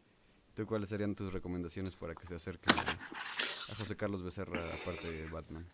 ¿Tú 0.55 0.65
cuáles 0.65 0.91
serían 0.91 1.17
tus 1.17 1.33
recomendaciones 1.33 1.97
para 1.97 2.15
que 2.15 2.27
se 2.27 2.37
acerquen 2.37 2.79
a 2.79 3.75
José 3.75 3.97
Carlos 3.97 4.23
Becerra, 4.23 4.61
aparte 4.81 5.11
de 5.11 5.29
Batman? 5.31 5.67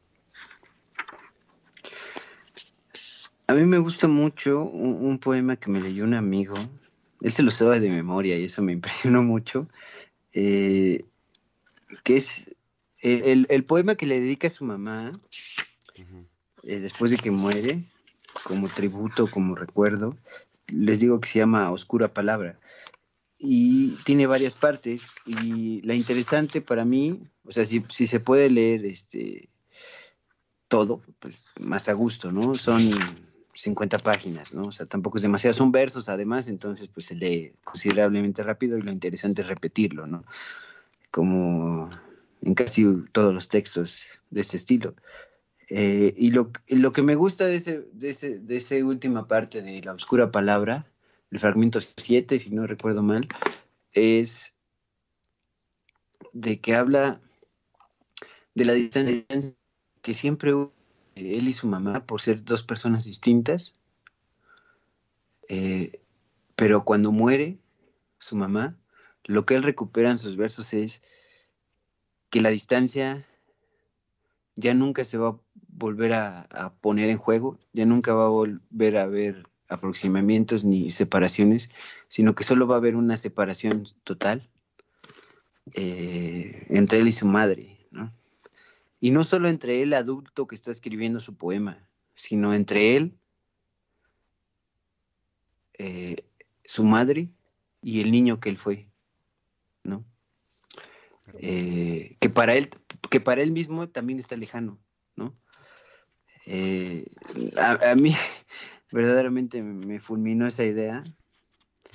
A 3.48 3.54
mí 3.54 3.64
me 3.64 3.78
gusta 3.78 4.08
mucho 4.08 4.62
un, 4.62 5.18
poema 5.18 5.56
que 5.56 5.70
me 5.70 5.80
leyó 5.80 6.04
un 6.04 6.12
amigo. 6.12 6.54
Él 7.22 7.32
se 7.32 7.42
lo 7.42 7.50
sabe 7.50 7.80
de 7.80 7.88
memoria 7.88 8.38
y 8.38 8.44
eso 8.44 8.62
me 8.62 8.72
impresionó 8.74 9.22
mucho. 9.22 9.66
Eh, 10.34 11.06
que 12.04 12.18
es 12.18 12.54
el, 13.00 13.46
el 13.48 13.64
poema 13.64 13.94
que 13.94 14.06
le 14.06 14.20
dedica 14.20 14.48
a 14.48 14.50
su 14.50 14.66
mamá, 14.66 15.18
eh, 16.62 16.78
después 16.78 17.10
de 17.10 17.16
que 17.16 17.30
muere, 17.30 17.84
como 18.44 18.68
tributo, 18.68 19.26
como 19.26 19.54
recuerdo, 19.54 20.14
les 20.70 21.00
digo 21.00 21.18
que 21.18 21.28
se 21.28 21.38
llama 21.38 21.70
Oscura 21.70 22.12
Palabra. 22.12 22.60
Y 23.38 23.96
tiene 24.04 24.26
varias 24.26 24.56
partes. 24.56 25.08
Y 25.24 25.80
la 25.86 25.94
interesante 25.94 26.60
para 26.60 26.84
mí, 26.84 27.22
o 27.44 27.52
sea, 27.52 27.64
si, 27.64 27.82
si 27.88 28.06
se 28.06 28.20
puede 28.20 28.50
leer 28.50 28.84
este 28.84 29.48
todo, 30.68 31.00
pues 31.18 31.34
más 31.58 31.88
a 31.88 31.94
gusto, 31.94 32.30
¿no? 32.30 32.54
Son 32.54 32.82
50 33.58 33.98
páginas, 33.98 34.54
¿no? 34.54 34.68
O 34.68 34.72
sea, 34.72 34.86
tampoco 34.86 35.18
es 35.18 35.22
demasiado, 35.22 35.52
son 35.52 35.72
versos 35.72 36.08
además, 36.08 36.46
entonces 36.46 36.86
pues 36.86 37.06
se 37.06 37.16
lee 37.16 37.54
considerablemente 37.64 38.44
rápido 38.44 38.78
y 38.78 38.82
lo 38.82 38.92
interesante 38.92 39.42
es 39.42 39.48
repetirlo, 39.48 40.06
¿no? 40.06 40.24
Como 41.10 41.90
en 42.42 42.54
casi 42.54 42.86
todos 43.10 43.34
los 43.34 43.48
textos 43.48 44.04
de 44.30 44.42
ese 44.42 44.58
estilo. 44.58 44.94
Eh, 45.70 46.14
y 46.16 46.30
lo, 46.30 46.52
lo, 46.68 46.92
que 46.92 47.02
me 47.02 47.16
gusta 47.16 47.46
de, 47.46 47.56
ese, 47.56 47.84
de, 47.92 48.10
ese, 48.10 48.38
de 48.38 48.56
esa 48.56 48.76
última 48.76 49.26
parte 49.26 49.60
de 49.60 49.82
La 49.82 49.92
Oscura 49.92 50.30
Palabra, 50.30 50.86
el 51.32 51.40
fragmento 51.40 51.80
7, 51.80 52.38
si 52.38 52.50
no 52.50 52.64
recuerdo 52.66 53.02
mal, 53.02 53.26
es 53.92 54.54
de 56.32 56.60
que 56.60 56.76
habla 56.76 57.20
de 58.54 58.64
la 58.64 58.74
distancia 58.74 59.24
que 60.00 60.14
siempre 60.14 60.54
hubo 60.54 60.77
él 61.26 61.48
y 61.48 61.52
su 61.52 61.66
mamá 61.66 62.06
por 62.06 62.20
ser 62.20 62.44
dos 62.44 62.62
personas 62.62 63.04
distintas, 63.04 63.74
eh, 65.48 66.00
pero 66.56 66.84
cuando 66.84 67.12
muere 67.12 67.58
su 68.18 68.36
mamá, 68.36 68.76
lo 69.24 69.46
que 69.46 69.54
él 69.54 69.62
recupera 69.62 70.10
en 70.10 70.18
sus 70.18 70.36
versos 70.36 70.72
es 70.74 71.02
que 72.30 72.40
la 72.40 72.50
distancia 72.50 73.26
ya 74.56 74.74
nunca 74.74 75.04
se 75.04 75.18
va 75.18 75.28
a 75.28 75.38
volver 75.68 76.12
a, 76.14 76.74
poner 76.80 77.10
en 77.10 77.18
juego, 77.18 77.58
ya 77.72 77.86
nunca 77.86 78.12
va 78.12 78.24
a 78.24 78.28
volver 78.28 78.96
a 78.96 79.02
haber 79.02 79.46
aproximamientos 79.68 80.64
ni 80.64 80.90
separaciones, 80.90 81.70
sino 82.08 82.34
que 82.34 82.42
solo 82.42 82.66
va 82.66 82.74
a 82.74 82.78
haber 82.78 82.96
una 82.96 83.16
separación 83.16 83.84
total 84.02 84.48
eh, 85.74 86.66
entre 86.70 86.98
él 86.98 87.08
y 87.08 87.12
su 87.12 87.26
madre, 87.26 87.77
Y 89.00 89.10
no 89.10 89.24
solo 89.24 89.48
entre 89.48 89.82
él, 89.82 89.94
adulto 89.94 90.46
que 90.46 90.54
está 90.54 90.70
escribiendo 90.70 91.20
su 91.20 91.36
poema, 91.36 91.88
sino 92.14 92.52
entre 92.52 92.96
él, 92.96 93.18
eh, 95.78 96.16
su 96.64 96.84
madre 96.84 97.28
y 97.82 98.00
el 98.00 98.10
niño 98.10 98.40
que 98.40 98.48
él 98.48 98.58
fue, 98.58 98.88
¿no? 99.84 100.04
Eh, 101.34 102.16
que 102.20 102.28
para 102.28 102.54
él, 102.54 102.70
que 103.10 103.20
para 103.20 103.42
él 103.42 103.52
mismo 103.52 103.88
también 103.88 104.18
está 104.18 104.36
lejano, 104.36 104.78
¿no? 105.14 105.36
Eh, 106.46 107.06
a, 107.56 107.94
mí 107.94 108.12
verdaderamente 108.92 109.62
me 109.62 110.00
fulminó 110.00 110.46
esa 110.46 110.64
idea. 110.64 111.02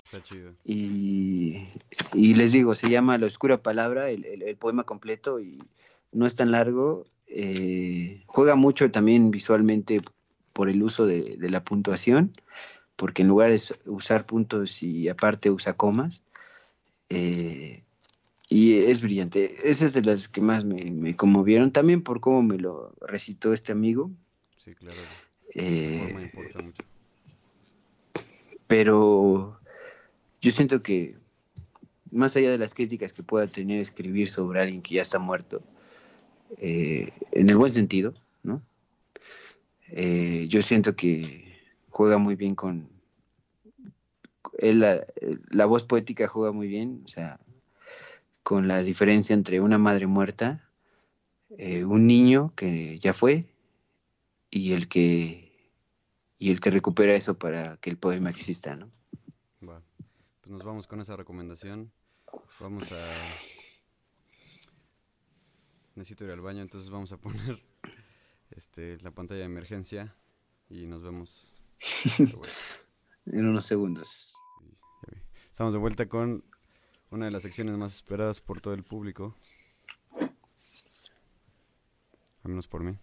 Está 0.06 0.22
chido. 0.24 0.56
Y, 0.64 1.68
les 2.14 2.52
digo, 2.52 2.76
se 2.76 2.90
llama 2.90 3.18
La 3.18 3.28
Oscura 3.28 3.62
Palabra, 3.62 4.10
el, 4.10 4.56
poema 4.58 4.84
completo, 4.84 5.40
y 5.40 5.58
no 6.14 6.26
es 6.26 6.36
tan 6.36 6.52
largo. 6.52 7.06
Eh, 7.28 8.24
juega 8.28 8.56
mucho 8.56 8.92
también 8.92 9.32
visualmente 9.32 10.02
por 10.54 10.70
el 10.70 10.84
uso 10.84 11.06
de, 11.06 11.36
de, 11.38 11.50
la 11.50 11.64
puntuación, 11.64 12.32
porque 12.96 13.24
en 13.24 13.28
lugar 13.28 13.52
de 13.52 13.60
usar 13.86 14.26
puntos 14.26 14.84
y 14.84 15.10
aparte 15.10 15.50
usa 15.50 15.74
comas. 15.74 16.24
Eh, 17.10 17.84
y 18.50 18.78
es 18.78 19.02
brillante. 19.02 19.56
Esa 19.70 19.86
es 19.86 19.94
de 19.94 20.04
las 20.04 20.28
que 20.28 20.42
más 20.42 20.66
me, 20.66 21.16
conmovieron, 21.16 21.72
también 21.72 22.02
por 22.02 22.20
cómo 22.20 22.44
me 22.44 22.58
lo 22.58 22.94
recitó 23.02 23.54
este 23.54 23.72
amigo. 23.72 24.12
Sí, 24.58 24.76
claro. 24.76 24.98
Eh, 25.56 26.32
pero 28.68 29.60
yo 30.42 30.52
siento 30.52 30.82
que 30.84 31.16
más 32.12 32.36
allá 32.36 32.52
de 32.52 32.58
las 32.58 32.74
críticas 32.74 33.14
que 33.14 33.24
pueda 33.24 33.48
tener 33.48 33.80
escribir 33.80 34.30
sobre 34.30 34.62
alguien 34.62 34.82
que 34.82 34.96
ya 34.96 35.02
está 35.02 35.20
muerto, 35.20 35.64
eh, 36.58 37.12
en 37.32 37.50
el 37.50 37.58
buen 37.58 37.72
sentido, 37.72 38.14
¿no? 38.44 38.62
Eh, 39.90 40.48
yo 40.50 40.62
siento 40.62 40.96
que 40.96 41.56
juega 41.90 42.18
muy 42.18 42.36
bien 42.36 42.56
con... 42.56 42.90
la, 44.60 45.06
la 45.50 45.66
voz 45.66 45.84
poética 45.86 46.28
juega 46.28 46.52
muy 46.52 46.68
bien, 46.68 47.02
o 47.06 47.08
sea, 47.08 47.40
con 48.44 48.68
la 48.68 48.84
diferencia 48.84 49.34
entre 49.34 49.62
una 49.62 49.78
madre 49.78 50.08
muerta, 50.08 50.70
eh, 51.58 51.86
un 51.86 52.08
niño 52.08 52.54
que 52.56 53.00
ya 53.00 53.14
fue 53.14 53.46
y 54.50 54.74
el 54.74 54.88
que 54.88 55.44
y 56.40 56.52
el 56.52 56.60
que 56.60 56.72
recupera 56.72 57.14
eso 57.14 57.38
para 57.38 57.78
que 57.78 57.90
el 57.90 57.98
poema 57.98 58.30
exista, 58.30 58.76
¿no? 58.76 58.90
Bueno, 59.62 59.82
pues 60.42 60.52
nos 60.52 60.64
vamos 60.64 60.88
con 60.88 61.00
esa 61.00 61.16
recomendación. 61.16 61.90
Vamos 62.60 62.92
a 62.92 63.63
necesito 65.96 66.26
ir 66.26 66.32
al 66.32 66.42
baño, 66.42 66.62
entonces 66.62 66.90
vamos 66.90 67.12
a 67.12 67.18
poner 67.18 67.62
este 68.52 68.98
la 69.02 69.12
pantalla 69.12 69.42
de 69.42 69.46
emergencia 69.46 70.16
y 70.70 70.86
nos 70.88 71.04
vemos 71.04 71.64
en 73.26 73.48
unos 73.48 73.66
segundos. 73.66 74.34
Estamos 75.52 75.74
de 75.74 75.80
vuelta 75.80 76.08
con 76.08 76.44
una 77.12 77.26
de 77.26 77.32
las 77.32 77.44
secciones 77.44 77.78
más 77.78 77.94
esperadas 77.94 78.42
por 78.42 78.60
todo 78.60 78.74
el 78.74 78.84
público. 78.84 79.36
Al 82.44 82.50
menos 82.50 82.68
por 82.68 82.84
mí. 82.84 82.98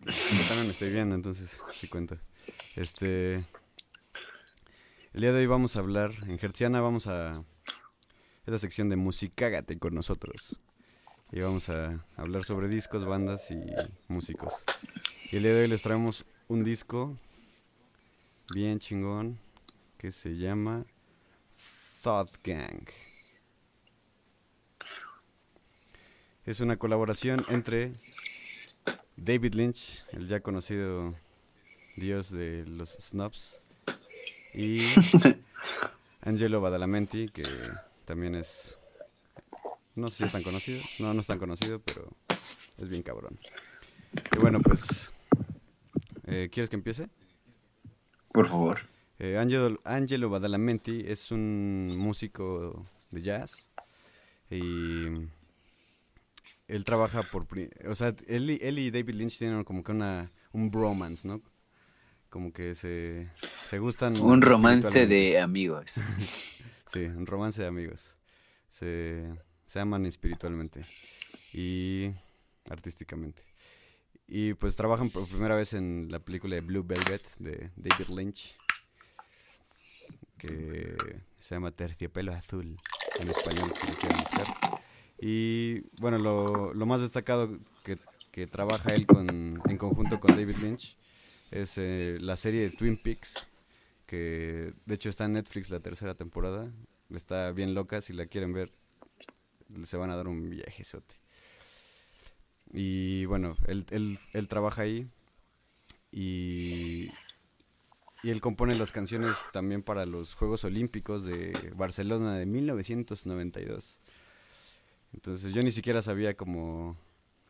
Yo 0.00 0.48
también 0.48 0.66
me 0.66 0.72
estoy 0.72 0.90
viendo, 0.90 1.14
entonces 1.14 1.60
sí 1.74 1.88
cuenta. 1.88 2.18
Este. 2.74 3.34
El 5.12 5.20
día 5.20 5.32
de 5.32 5.40
hoy 5.40 5.46
vamos 5.46 5.76
a 5.76 5.80
hablar, 5.80 6.12
en 6.22 6.38
Hertziana 6.40 6.80
vamos 6.80 7.06
a. 7.06 7.32
Esta 8.46 8.58
sección 8.58 8.88
de 8.88 8.96
Musicágate 8.96 9.78
con 9.78 9.94
nosotros. 9.94 10.60
Y 11.36 11.40
vamos 11.40 11.68
a 11.68 11.98
hablar 12.16 12.44
sobre 12.44 12.68
discos, 12.68 13.04
bandas 13.04 13.50
y 13.50 13.60
músicos. 14.06 14.62
Y 15.32 15.38
el 15.38 15.42
día 15.42 15.52
de 15.52 15.62
hoy 15.62 15.68
les 15.68 15.82
traemos 15.82 16.24
un 16.46 16.62
disco 16.62 17.18
bien 18.54 18.78
chingón 18.78 19.40
que 19.98 20.12
se 20.12 20.36
llama 20.36 20.84
Thought 22.04 22.36
Gang. 22.44 22.86
Es 26.46 26.60
una 26.60 26.76
colaboración 26.76 27.44
entre 27.48 27.90
David 29.16 29.54
Lynch, 29.54 30.04
el 30.12 30.28
ya 30.28 30.38
conocido 30.38 31.16
dios 31.96 32.30
de 32.30 32.64
los 32.64 32.90
snobs, 32.90 33.60
y 34.52 34.78
Angelo 36.20 36.60
Badalamenti, 36.60 37.28
que 37.28 37.42
también 38.04 38.36
es, 38.36 38.78
no 39.94 40.10
sé 40.10 40.16
si 40.18 40.24
es 40.24 40.32
tan 40.32 40.42
conocido, 40.42 40.80
no, 40.98 41.14
no 41.14 41.20
es 41.20 41.26
tan 41.26 41.38
conocido, 41.38 41.80
pero 41.80 42.08
es 42.78 42.88
bien 42.88 43.02
cabrón. 43.02 43.38
Y 44.36 44.38
bueno, 44.38 44.60
pues, 44.60 45.12
eh, 46.26 46.48
¿quieres 46.52 46.70
que 46.70 46.76
empiece? 46.76 47.08
Por 48.32 48.46
favor. 48.46 48.80
Eh, 49.18 49.38
Angelo, 49.38 50.28
Badalamenti 50.28 51.04
es 51.06 51.30
un 51.30 51.96
músico 51.96 52.84
de 53.10 53.22
jazz 53.22 53.68
y 54.50 55.06
él 56.66 56.84
trabaja 56.84 57.22
por... 57.22 57.46
O 57.88 57.94
sea, 57.94 58.14
él, 58.26 58.50
y 58.50 58.90
David 58.90 59.14
Lynch 59.14 59.38
tienen 59.38 59.62
como 59.62 59.84
que 59.84 59.92
una, 59.92 60.32
un 60.52 60.70
bromance, 60.70 61.28
¿no? 61.28 61.40
Como 62.28 62.52
que 62.52 62.74
se, 62.74 63.30
se 63.64 63.78
gustan... 63.78 64.20
Un 64.20 64.42
romance 64.42 65.06
de 65.06 65.38
amigos. 65.38 66.00
sí, 66.86 67.04
un 67.04 67.26
romance 67.26 67.62
de 67.62 67.68
amigos. 67.68 68.16
Se, 68.68 69.32
se 69.66 69.80
aman 69.80 70.06
espiritualmente 70.06 70.84
y 71.52 72.10
artísticamente. 72.68 73.42
Y 74.26 74.54
pues 74.54 74.76
trabajan 74.76 75.10
por 75.10 75.28
primera 75.28 75.54
vez 75.54 75.74
en 75.74 76.10
la 76.10 76.18
película 76.18 76.54
de 76.54 76.62
Blue 76.62 76.82
Velvet 76.82 77.36
de 77.38 77.70
David 77.76 78.08
Lynch 78.08 78.56
que 80.38 80.96
se 81.38 81.54
llama 81.54 81.70
Terciopelo 81.70 82.32
Azul 82.32 82.76
en 83.20 83.28
español, 83.28 83.70
si 83.80 83.86
lo 83.86 83.94
quieren 83.94 84.18
buscar. 84.18 84.46
Y 85.20 85.80
bueno, 86.00 86.18
lo, 86.18 86.74
lo 86.74 86.86
más 86.86 87.00
destacado 87.00 87.58
que, 87.82 87.98
que 88.30 88.46
trabaja 88.46 88.94
él 88.94 89.06
con, 89.06 89.28
en 89.28 89.78
conjunto 89.78 90.20
con 90.20 90.36
David 90.36 90.56
Lynch 90.56 90.96
es 91.50 91.78
eh, 91.78 92.18
la 92.20 92.36
serie 92.36 92.62
de 92.62 92.70
Twin 92.70 92.96
Peaks, 92.96 93.34
que 94.06 94.74
de 94.84 94.94
hecho 94.94 95.08
está 95.08 95.24
en 95.24 95.34
Netflix 95.34 95.70
la 95.70 95.80
tercera 95.80 96.14
temporada. 96.14 96.70
Está 97.10 97.52
bien 97.52 97.74
loca, 97.74 98.02
si 98.02 98.12
la 98.12 98.26
quieren 98.26 98.52
ver, 98.52 98.72
se 99.84 99.96
van 99.96 100.10
a 100.10 100.16
dar 100.16 100.28
un 100.28 100.48
viajezote. 100.50 101.14
Y 102.72 103.24
bueno, 103.26 103.56
él, 103.66 103.84
él, 103.90 104.18
él 104.32 104.48
trabaja 104.48 104.82
ahí 104.82 105.06
y 106.12 107.10
y 108.22 108.30
él 108.30 108.40
compone 108.40 108.74
las 108.74 108.90
canciones 108.90 109.36
también 109.52 109.82
para 109.82 110.06
los 110.06 110.34
Juegos 110.34 110.64
Olímpicos 110.64 111.26
de 111.26 111.52
Barcelona 111.76 112.34
de 112.38 112.46
1992. 112.46 114.00
Entonces 115.12 115.52
yo 115.52 115.62
ni 115.62 115.70
siquiera 115.70 116.00
sabía 116.00 116.34
como 116.34 116.96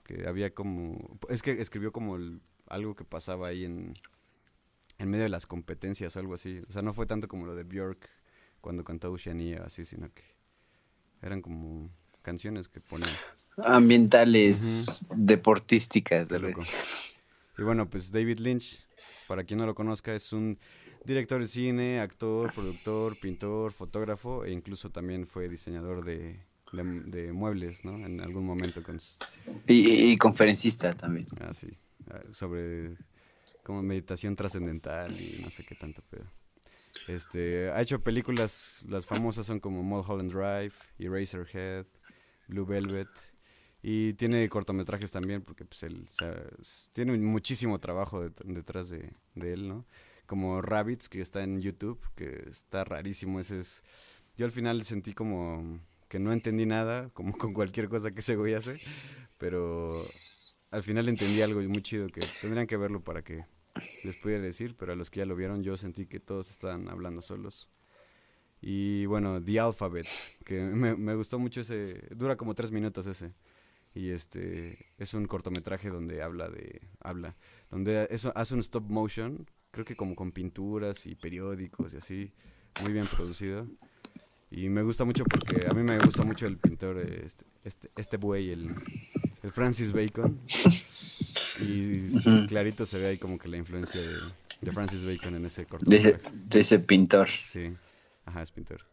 que 0.02 0.26
había 0.26 0.52
como... 0.52 1.16
Es 1.28 1.42
que 1.42 1.52
escribió 1.62 1.92
como 1.92 2.16
el- 2.16 2.40
algo 2.66 2.96
que 2.96 3.04
pasaba 3.04 3.46
ahí 3.48 3.64
en, 3.64 3.94
en 4.98 5.08
medio 5.10 5.22
de 5.22 5.28
las 5.30 5.46
competencias 5.46 6.16
algo 6.16 6.34
así. 6.34 6.60
O 6.68 6.72
sea, 6.72 6.82
no 6.82 6.92
fue 6.92 7.06
tanto 7.06 7.28
como 7.28 7.46
lo 7.46 7.54
de 7.54 7.62
Björk 7.62 8.08
cuando 8.60 8.82
cantó 8.82 9.12
Oceanía, 9.12 9.62
así, 9.64 9.84
sino 9.84 10.12
que 10.12 10.24
eran 11.22 11.40
como 11.40 11.88
canciones 12.24 12.68
que 12.68 12.80
ponía. 12.80 13.06
Ambientales, 13.58 14.86
deportísticas. 15.14 16.28
Vez. 16.28 16.40
loco. 16.40 16.62
Y 17.56 17.62
bueno, 17.62 17.88
pues 17.88 18.10
David 18.10 18.40
Lynch, 18.40 18.84
para 19.28 19.44
quien 19.44 19.60
no 19.60 19.66
lo 19.66 19.76
conozca, 19.76 20.12
es 20.12 20.32
un 20.32 20.58
director 21.04 21.40
de 21.40 21.46
cine, 21.46 22.00
actor, 22.00 22.52
productor, 22.52 23.16
pintor, 23.20 23.72
fotógrafo 23.72 24.44
e 24.44 24.50
incluso 24.50 24.90
también 24.90 25.26
fue 25.26 25.48
diseñador 25.48 26.04
de, 26.04 26.40
de, 26.72 26.82
de 27.06 27.32
muebles, 27.32 27.84
¿no? 27.84 27.94
En 28.04 28.20
algún 28.20 28.44
momento 28.44 28.82
con 28.82 28.98
Y, 29.68 30.12
y 30.12 30.16
conferencista 30.16 30.94
también. 30.94 31.26
ah, 31.40 31.52
sí, 31.52 31.68
ah, 32.10 32.22
sobre 32.32 32.96
como 33.62 33.82
meditación 33.82 34.34
trascendental 34.34 35.12
y 35.12 35.40
no 35.42 35.50
sé 35.50 35.64
qué 35.64 35.74
tanto 35.74 36.02
pedo. 36.10 36.24
Este, 37.08 37.70
ha 37.70 37.80
hecho 37.82 38.00
películas, 38.00 38.84
las 38.88 39.04
famosas 39.04 39.46
son 39.46 39.60
como 39.60 39.82
Mulholland 39.82 40.32
Drive, 40.32 40.74
Eraserhead, 40.98 41.86
Blue 42.48 42.64
Velvet 42.66 43.08
y 43.82 44.14
tiene 44.14 44.48
cortometrajes 44.48 45.10
también 45.12 45.42
porque 45.42 45.64
pues 45.64 45.82
él 45.82 46.06
tiene 46.92 47.16
muchísimo 47.18 47.78
trabajo 47.80 48.22
det- 48.22 48.40
detrás 48.44 48.88
de, 48.90 49.12
de 49.34 49.52
él, 49.52 49.68
¿no? 49.68 49.86
Como 50.26 50.62
Rabbits 50.62 51.08
que 51.08 51.20
está 51.20 51.42
en 51.42 51.60
YouTube, 51.60 52.00
que 52.14 52.44
está 52.48 52.84
rarísimo, 52.84 53.40
ese 53.40 53.58
es 53.58 53.82
yo 54.36 54.46
al 54.46 54.52
final 54.52 54.82
sentí 54.84 55.12
como 55.12 55.80
que 56.08 56.18
no 56.18 56.32
entendí 56.32 56.64
nada, 56.66 57.10
como 57.14 57.36
con 57.36 57.52
cualquier 57.52 57.88
cosa 57.88 58.10
que 58.12 58.20
ese 58.20 58.36
güey 58.36 58.54
hace, 58.54 58.80
pero 59.38 60.02
al 60.70 60.82
final 60.82 61.08
entendí 61.08 61.42
algo 61.42 61.60
muy 61.62 61.82
chido 61.82 62.08
que 62.08 62.22
tendrían 62.40 62.66
que 62.66 62.76
verlo 62.76 63.02
para 63.02 63.22
que 63.22 63.44
les 64.04 64.16
pudiera 64.16 64.42
decir, 64.42 64.76
pero 64.76 64.92
a 64.92 64.96
los 64.96 65.10
que 65.10 65.18
ya 65.20 65.26
lo 65.26 65.36
vieron 65.36 65.62
yo 65.62 65.76
sentí 65.76 66.06
que 66.06 66.20
todos 66.20 66.50
estaban 66.50 66.88
hablando 66.88 67.20
solos. 67.20 67.68
Y 68.66 69.04
bueno, 69.04 69.42
The 69.44 69.60
Alphabet, 69.60 70.06
que 70.42 70.62
me, 70.62 70.96
me 70.96 71.14
gustó 71.14 71.38
mucho 71.38 71.60
ese, 71.60 72.00
dura 72.16 72.38
como 72.38 72.54
tres 72.54 72.70
minutos 72.70 73.06
ese. 73.06 73.34
Y 73.94 74.08
este 74.08 74.86
es 74.96 75.12
un 75.12 75.26
cortometraje 75.26 75.90
donde 75.90 76.22
habla 76.22 76.48
de, 76.48 76.80
habla, 77.00 77.36
donde 77.70 78.08
eso 78.10 78.32
hace 78.34 78.54
un 78.54 78.60
stop 78.60 78.88
motion, 78.88 79.46
creo 79.70 79.84
que 79.84 79.94
como 79.94 80.16
con 80.16 80.32
pinturas 80.32 81.04
y 81.04 81.14
periódicos 81.14 81.92
y 81.92 81.98
así, 81.98 82.32
muy 82.82 82.94
bien 82.94 83.06
producido. 83.06 83.68
Y 84.50 84.70
me 84.70 84.82
gusta 84.82 85.04
mucho 85.04 85.24
porque 85.24 85.66
a 85.68 85.74
mí 85.74 85.82
me 85.82 85.98
gusta 85.98 86.24
mucho 86.24 86.46
el 86.46 86.56
pintor, 86.56 87.00
este, 87.00 87.44
este, 87.64 87.90
este 87.94 88.16
buey, 88.16 88.50
el, 88.50 88.74
el 89.42 89.52
Francis 89.52 89.92
Bacon. 89.92 90.40
Y 91.60 92.46
clarito 92.46 92.86
se 92.86 92.98
ve 92.98 93.08
ahí 93.08 93.18
como 93.18 93.38
que 93.38 93.48
la 93.48 93.58
influencia 93.58 94.00
de, 94.00 94.16
de 94.62 94.72
Francis 94.72 95.04
Bacon 95.04 95.34
en 95.34 95.44
ese 95.44 95.62
De 95.62 95.66
cortometraje. 95.66 96.16
ese, 96.16 96.30
de 96.32 96.60
ese 96.60 96.78
pintor. 96.78 97.28
Sí, 97.28 97.76
ajá, 98.24 98.42
es 98.42 98.52
pintor. 98.52 98.86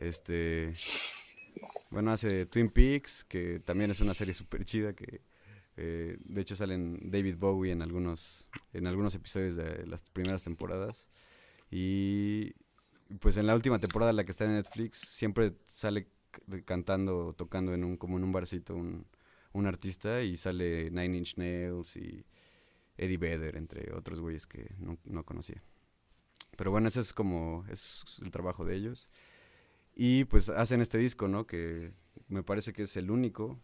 Este, 0.00 0.72
bueno, 1.90 2.10
hace 2.12 2.46
Twin 2.46 2.70
Peaks, 2.70 3.24
que 3.24 3.60
también 3.60 3.90
es 3.90 4.00
una 4.00 4.14
serie 4.14 4.34
súper 4.34 4.64
chida, 4.64 4.94
que 4.94 5.20
eh, 5.76 6.18
de 6.24 6.40
hecho 6.40 6.56
salen 6.56 7.10
David 7.10 7.36
Bowie 7.36 7.72
en 7.72 7.82
algunos, 7.82 8.50
en 8.72 8.86
algunos 8.86 9.14
episodios 9.14 9.56
de 9.56 9.86
las 9.86 10.02
primeras 10.02 10.44
temporadas. 10.44 11.08
Y 11.70 12.54
pues 13.20 13.36
en 13.36 13.46
la 13.46 13.54
última 13.54 13.78
temporada, 13.78 14.12
la 14.12 14.24
que 14.24 14.32
está 14.32 14.44
en 14.44 14.54
Netflix, 14.54 14.98
siempre 14.98 15.54
sale 15.66 16.08
cantando, 16.64 17.34
tocando 17.34 17.74
en 17.74 17.84
un, 17.84 17.96
como 17.96 18.16
en 18.18 18.24
un 18.24 18.32
barcito 18.32 18.74
un, 18.74 19.06
un 19.52 19.66
artista 19.66 20.22
y 20.22 20.36
sale 20.36 20.90
Nine 20.90 21.18
Inch 21.18 21.36
Nails 21.36 21.96
y 21.96 22.24
Eddie 22.96 23.18
Vedder, 23.18 23.56
entre 23.56 23.92
otros 23.94 24.20
güeyes 24.20 24.46
que 24.46 24.74
no 24.78 25.24
conocía. 25.24 25.62
Pero 26.60 26.72
bueno, 26.72 26.88
ese 26.88 27.00
es 27.00 27.14
como 27.14 27.64
es 27.70 28.04
el 28.22 28.30
trabajo 28.30 28.66
de 28.66 28.76
ellos. 28.76 29.08
Y 29.96 30.24
pues 30.26 30.50
hacen 30.50 30.82
este 30.82 30.98
disco, 30.98 31.28
¿no? 31.28 31.46
Que 31.46 31.92
me 32.28 32.42
parece 32.42 32.74
que 32.74 32.82
es 32.82 32.96
el 32.98 33.10
único 33.10 33.58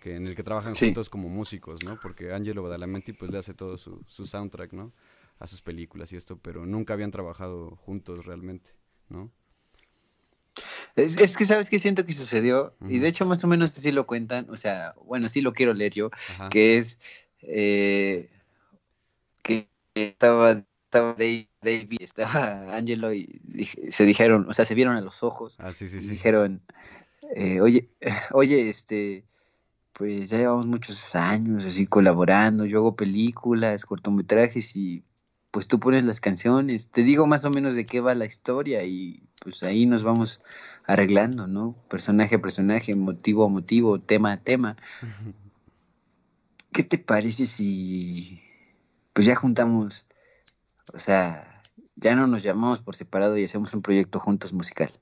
que 0.00 0.16
en 0.16 0.26
el 0.26 0.36
que 0.36 0.42
trabajan 0.42 0.74
Sí. 0.74 0.86
juntos 0.86 1.08
como 1.08 1.28
músicos, 1.28 1.82
¿no? 1.82 1.98
Porque 1.98 2.32
Angelo 2.32 2.62
Badalamenti 2.62 3.12
pues 3.12 3.30
le 3.30 3.38
hace 3.38 3.54
todo 3.54 3.78
su, 3.78 4.02
su 4.06 4.26
soundtrack, 4.26 4.72
¿no? 4.72 4.92
A 5.38 5.46
sus 5.46 5.62
películas 5.62 6.12
y 6.12 6.16
esto, 6.16 6.38
pero 6.38 6.66
nunca 6.66 6.92
habían 6.94 7.10
trabajado 7.10 7.76
juntos 7.76 8.26
realmente, 8.26 8.70
¿no? 9.08 9.30
Es, 10.94 11.16
es 11.18 11.36
que 11.36 11.44
sabes 11.44 11.68
que 11.70 11.78
siento 11.78 12.06
que 12.06 12.12
sucedió, 12.12 12.74
y 12.88 12.98
de 12.98 13.08
hecho 13.08 13.26
más 13.26 13.44
o 13.44 13.48
menos 13.48 13.76
así 13.76 13.92
lo 13.92 14.06
cuentan, 14.06 14.48
o 14.50 14.56
sea, 14.56 14.94
bueno, 15.04 15.28
sí 15.28 15.40
lo 15.42 15.52
quiero 15.52 15.74
leer 15.74 15.92
yo, 15.92 16.10
Ajá. 16.28 16.48
que 16.48 16.78
es 16.78 16.98
eh, 17.42 18.30
que 19.42 19.68
estaba, 19.94 20.64
estaba 20.86 21.14
Dave- 21.14 21.48
David, 21.62 21.98
estaba 22.00 22.74
Angelo 22.76 23.12
y 23.12 23.40
dije- 23.44 23.90
se 23.92 24.04
dijeron, 24.04 24.46
o 24.48 24.54
sea, 24.54 24.64
se 24.64 24.74
vieron 24.74 24.96
a 24.96 25.00
los 25.00 25.22
ojos 25.22 25.56
Ah, 25.58 25.72
sí, 25.72 25.88
sí, 25.88 25.98
y 25.98 26.00
sí. 26.02 26.08
dijeron, 26.10 26.62
eh, 27.34 27.60
oye, 27.60 27.88
oye, 28.32 28.68
este, 28.68 29.24
pues 29.92 30.30
ya 30.30 30.38
llevamos 30.38 30.66
muchos 30.66 31.14
años 31.14 31.64
así 31.64 31.86
colaborando, 31.86 32.64
yo 32.66 32.78
hago 32.78 32.96
películas, 32.96 33.84
cortometrajes 33.84 34.76
y 34.76 35.02
pues 35.50 35.68
tú 35.68 35.80
pones 35.80 36.04
las 36.04 36.20
canciones, 36.20 36.90
te 36.90 37.02
digo 37.02 37.26
más 37.26 37.44
o 37.46 37.50
menos 37.50 37.74
de 37.76 37.86
qué 37.86 38.00
va 38.00 38.14
la 38.14 38.26
historia 38.26 38.84
y 38.84 39.22
pues 39.40 39.62
ahí 39.62 39.86
nos 39.86 40.02
vamos 40.04 40.40
arreglando, 40.84 41.46
¿no? 41.46 41.74
Personaje 41.88 42.36
a 42.36 42.42
personaje, 42.42 42.94
motivo 42.94 43.44
a 43.46 43.48
motivo, 43.48 43.98
tema 43.98 44.32
a 44.32 44.36
tema. 44.36 44.76
¿Qué 46.72 46.82
te 46.84 46.98
parece 46.98 47.46
si 47.46 48.40
pues 49.14 49.26
ya 49.26 49.34
juntamos, 49.34 50.06
o 50.92 50.98
sea, 50.98 51.60
ya 51.96 52.14
no 52.14 52.26
nos 52.26 52.42
llamamos 52.42 52.82
por 52.82 52.94
separado 52.94 53.36
y 53.36 53.44
hacemos 53.44 53.72
un 53.74 53.82
proyecto 53.82 54.18
juntos 54.20 54.52
musical? 54.52 54.92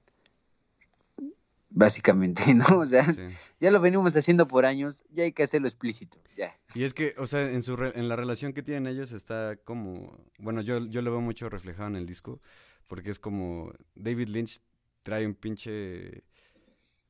Básicamente, 1.70 2.42
¿no? 2.54 2.64
O 2.78 2.86
sea, 2.86 3.12
Sí. 3.12 3.22
ya 3.60 3.70
lo 3.70 3.80
venimos 3.80 4.16
haciendo 4.16 4.46
por 4.46 4.64
años, 4.64 5.04
ya 5.10 5.24
hay 5.24 5.32
que 5.32 5.42
hacerlo 5.42 5.66
explícito, 5.66 6.18
ya. 6.36 6.56
Y 6.74 6.84
es 6.84 6.94
que, 6.94 7.14
o 7.18 7.26
sea, 7.26 7.50
en, 7.50 7.62
su 7.62 7.76
re- 7.76 7.98
en 7.98 8.08
la 8.08 8.16
relación 8.16 8.52
que 8.52 8.62
tienen 8.62 8.86
ellos 8.86 9.12
está 9.12 9.56
como, 9.64 10.18
bueno, 10.38 10.60
yo, 10.60 10.86
yo 10.86 11.02
lo 11.02 11.10
veo 11.10 11.20
mucho 11.20 11.48
reflejado 11.48 11.88
en 11.88 11.96
el 11.96 12.06
disco, 12.06 12.40
porque 12.86 13.10
es 13.10 13.18
como 13.18 13.72
David 13.94 14.28
Lynch 14.28 14.60
trae 15.02 15.26
un 15.26 15.34
pinche... 15.34 16.22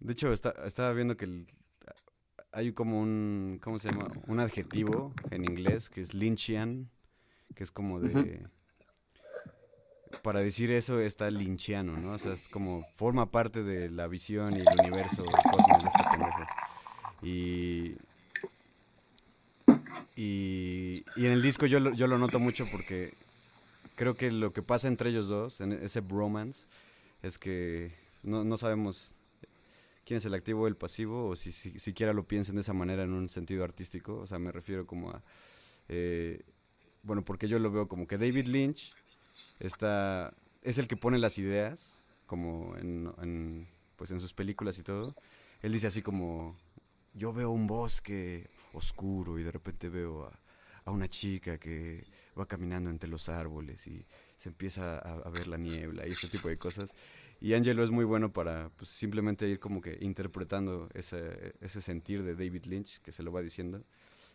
De 0.01 0.13
hecho, 0.13 0.33
está- 0.33 0.55
estaba 0.67 0.93
viendo 0.93 1.17
que 1.17 1.27
el- 1.27 1.47
hay 2.53 2.73
como 2.73 3.01
un, 3.01 3.59
¿cómo 3.63 3.79
se 3.79 3.91
llama? 3.91 4.09
Un 4.29 4.41
adjetivo 4.41 5.13
en 5.31 5.45
inglés 5.45 5.91
que 5.91 6.01
es 6.01 6.15
Lynchian, 6.15 6.89
que 7.55 7.65
es 7.65 7.71
como 7.71 8.01
de... 8.01 8.47
Para 10.23 10.41
decir 10.41 10.71
eso 10.71 11.01
está 11.01 11.31
lynchiano, 11.31 11.97
¿no? 11.99 12.13
O 12.13 12.19
sea, 12.19 12.33
es 12.33 12.49
como 12.49 12.83
forma 12.97 13.31
parte 13.31 13.63
de 13.63 13.91
la 13.91 14.07
visión 14.07 14.53
y 14.55 14.61
el 14.61 14.67
universo, 14.81 15.25
cosmos 15.25 15.83
de 15.83 15.89
este 15.89 16.05
pendejo. 16.11 16.47
Y, 17.23 17.97
y, 20.17 21.05
y 21.17 21.27
en 21.27 21.33
el 21.33 21.43
disco 21.43 21.67
yo 21.67 21.81
lo, 21.81 21.93
yo 21.95 22.07
lo 22.07 22.19
noto 22.19 22.39
mucho 22.39 22.65
porque 22.73 23.13
creo 23.97 24.15
que 24.15 24.31
lo 24.31 24.53
que 24.53 24.63
pasa 24.63 24.89
entre 24.89 25.11
ellos 25.11 25.29
dos, 25.29 25.61
en 25.61 25.73
ese 25.73 26.01
bromance, 26.01 26.67
es 27.23 27.39
que 27.39 27.93
no, 28.23 28.45
no 28.45 28.57
sabemos 28.57 29.15
quién 30.05 30.19
es 30.19 30.25
el 30.25 30.35
activo 30.35 30.63
o 30.63 30.67
el 30.67 30.77
pasivo, 30.77 31.29
o 31.29 31.37
si, 31.37 31.53
si 31.53 31.79
siquiera 31.79 32.13
lo 32.13 32.25
piensan 32.25 32.57
de 32.57 32.61
esa 32.63 32.73
manera 32.73 33.05
en 33.05 33.13
un 33.13 33.29
sentido 33.29 33.65
artístico. 33.65 34.17
O 34.19 34.27
sea, 34.27 34.39
me 34.39 34.53
refiero 34.53 34.87
como 34.87 35.11
a... 35.11 35.23
eh, 35.89 36.43
bueno, 37.03 37.25
porque 37.25 37.49
yo 37.49 37.59
lo 37.59 37.71
veo 37.71 37.89
como 37.89 38.07
que 38.07 38.19
David 38.19 38.47
Lynch 38.47 38.93
está, 39.61 40.35
es 40.63 40.79
el 40.79 40.89
que 40.89 40.97
pone 40.97 41.19
las 41.19 41.39
ideas, 41.39 42.03
como 42.27 42.77
en, 42.77 43.69
pues 43.97 44.11
en 44.11 44.21
sus 44.21 44.33
películas 44.33 44.79
y 44.79 44.83
todo. 44.83 45.15
Él 45.63 45.73
dice 45.73 45.87
así 45.87 46.03
como, 46.03 46.57
yo 47.15 47.33
veo 47.33 47.51
un 47.51 47.67
bosque 47.67 48.47
oscuro 48.73 49.39
y 49.39 49.43
de 49.43 49.53
repente 49.53 49.89
veo 49.89 50.31
a, 50.85 50.91
una 50.91 51.09
chica 51.09 51.59
que 51.59 52.05
va 52.39 52.47
caminando 52.47 52.91
entre 52.91 53.09
los 53.09 53.31
árboles 53.31 53.87
y 53.87 54.05
se 54.37 54.51
empieza 54.51 54.99
a, 54.99 55.15
a 55.15 55.31
ver 55.31 55.47
la 55.49 55.57
niebla 55.57 56.07
y 56.07 56.13
ese 56.13 56.29
tipo 56.29 56.49
de 56.49 56.59
cosas. 56.59 56.95
Y 57.41 57.55
Angelo 57.55 57.85
es 57.85 57.91
muy 57.91 58.05
bueno 58.05 58.33
para 58.33 58.71
pues, 58.71 58.91
simplemente 58.91 59.49
ir 59.49 59.61
como 59.61 59.81
que 59.81 59.99
interpretando 60.01 60.89
ese, 60.95 61.55
ese 61.61 61.81
sentir 61.81 62.23
de 62.23 62.35
David 62.35 62.65
Lynch 62.65 63.01
que 63.01 63.13
se 63.13 63.23
lo 63.23 63.33
va 63.33 63.43
diciendo 63.43 63.85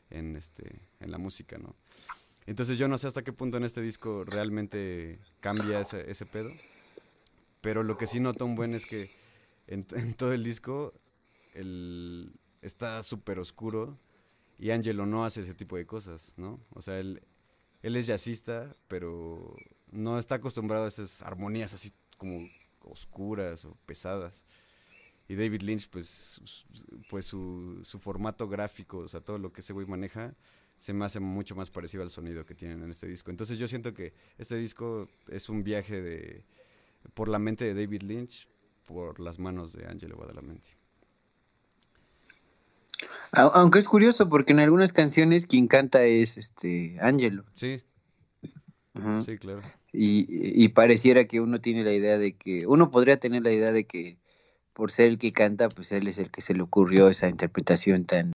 en, 0.09 0.35
este, 0.35 0.81
en 0.99 1.11
la 1.11 1.17
música, 1.17 1.57
¿no? 1.57 1.75
Entonces 2.49 2.79
yo 2.79 2.87
no 2.87 2.97
sé 2.97 3.05
hasta 3.05 3.23
qué 3.23 3.31
punto 3.31 3.57
en 3.57 3.63
este 3.63 3.79
disco 3.79 4.25
realmente 4.25 5.19
cambia 5.39 5.81
ese, 5.81 6.25
pedo, 6.25 6.49
pero 7.61 7.83
lo 7.83 7.95
que 7.95 8.07
sí 8.07 8.19
noto 8.19 8.43
un 8.43 8.55
buen 8.55 8.73
es 8.73 8.87
que 8.87 9.07
en, 9.67 9.85
todo 10.17 10.33
el 10.33 10.43
disco 10.43 10.91
está 12.63 13.03
súper 13.03 13.37
oscuro 13.37 13.99
y 14.57 14.71
Angelo 14.71 15.05
no 15.05 15.25
hace 15.25 15.41
ese 15.41 15.53
tipo 15.53 15.77
de 15.77 15.85
cosas, 15.85 16.33
¿no? 16.37 16.59
O 16.71 16.81
sea, 16.81 16.97
él, 16.97 17.21
él 17.83 17.95
es 17.95 18.07
jazzista, 18.07 18.75
pero 18.87 19.55
no 19.91 20.17
está 20.17 20.35
acostumbrado 20.35 20.85
a 20.85 20.87
esas 20.87 21.21
armonías 21.21 21.75
así 21.75 21.93
como 22.17 22.49
oscuras 22.81 23.63
o 23.65 23.77
pesadas. 23.85 24.43
Y 25.27 25.35
David 25.35 25.61
Lynch, 25.61 25.87
pues, 25.87 26.41
pues 27.11 27.27
su, 27.27 27.77
su 27.83 27.99
formato 27.99 28.49
gráfico, 28.49 28.97
o 28.97 29.07
sea, 29.07 29.21
todo 29.21 29.37
lo 29.37 29.53
que 29.53 29.61
ese 29.61 29.71
güey 29.71 29.85
maneja, 29.85 30.33
se 30.79 30.93
me 30.93 31.05
hace 31.05 31.19
mucho 31.19 31.55
más 31.55 31.69
parecido 31.69 32.03
al 32.03 32.09
sonido 32.09 32.45
que 32.45 32.55
tienen 32.55 32.81
en 32.81 32.89
este 32.89 33.05
disco. 33.05 33.29
Entonces 33.29 33.59
yo 33.59 33.67
siento 33.67 33.93
que 33.93 34.13
este 34.37 34.55
disco 34.55 35.07
es 35.27 35.49
un 35.49 35.63
viaje 35.63 36.01
de 36.01 36.43
por 37.13 37.27
la 37.27 37.37
mente 37.37 37.65
de 37.65 37.73
David 37.73 38.03
Lynch, 38.03 38.47
por 38.85 39.19
las 39.19 39.39
manos 39.39 39.73
de 39.73 39.85
Angelo 39.85 40.17
Badalamenti. 40.17 40.69
Aunque 43.31 43.79
es 43.79 43.87
curioso 43.87 44.29
porque 44.29 44.53
en 44.53 44.59
algunas 44.59 44.93
canciones 44.93 45.45
quien 45.45 45.67
canta 45.67 46.03
es 46.03 46.37
este 46.37 46.97
Angelo. 47.01 47.43
Sí. 47.55 47.81
Sí, 49.25 49.37
claro. 49.37 49.61
Y, 49.91 50.67
pareciera 50.69 51.25
que 51.25 51.39
uno 51.41 51.61
tiene 51.61 51.83
la 51.83 51.93
idea 51.93 52.17
de 52.17 52.35
que, 52.35 52.67
uno 52.67 52.91
podría 52.91 53.17
tener 53.17 53.43
la 53.43 53.51
idea 53.51 53.71
de 53.71 53.85
que 53.85 54.17
por 54.73 54.91
ser 54.91 55.07
el 55.07 55.17
que 55.17 55.31
canta, 55.31 55.69
pues 55.69 55.91
él 55.91 56.07
es 56.07 56.19
el 56.19 56.31
que 56.31 56.41
se 56.41 56.53
le 56.53 56.61
ocurrió 56.61 57.09
esa 57.09 57.29
interpretación 57.29 58.05
tan, 58.05 58.33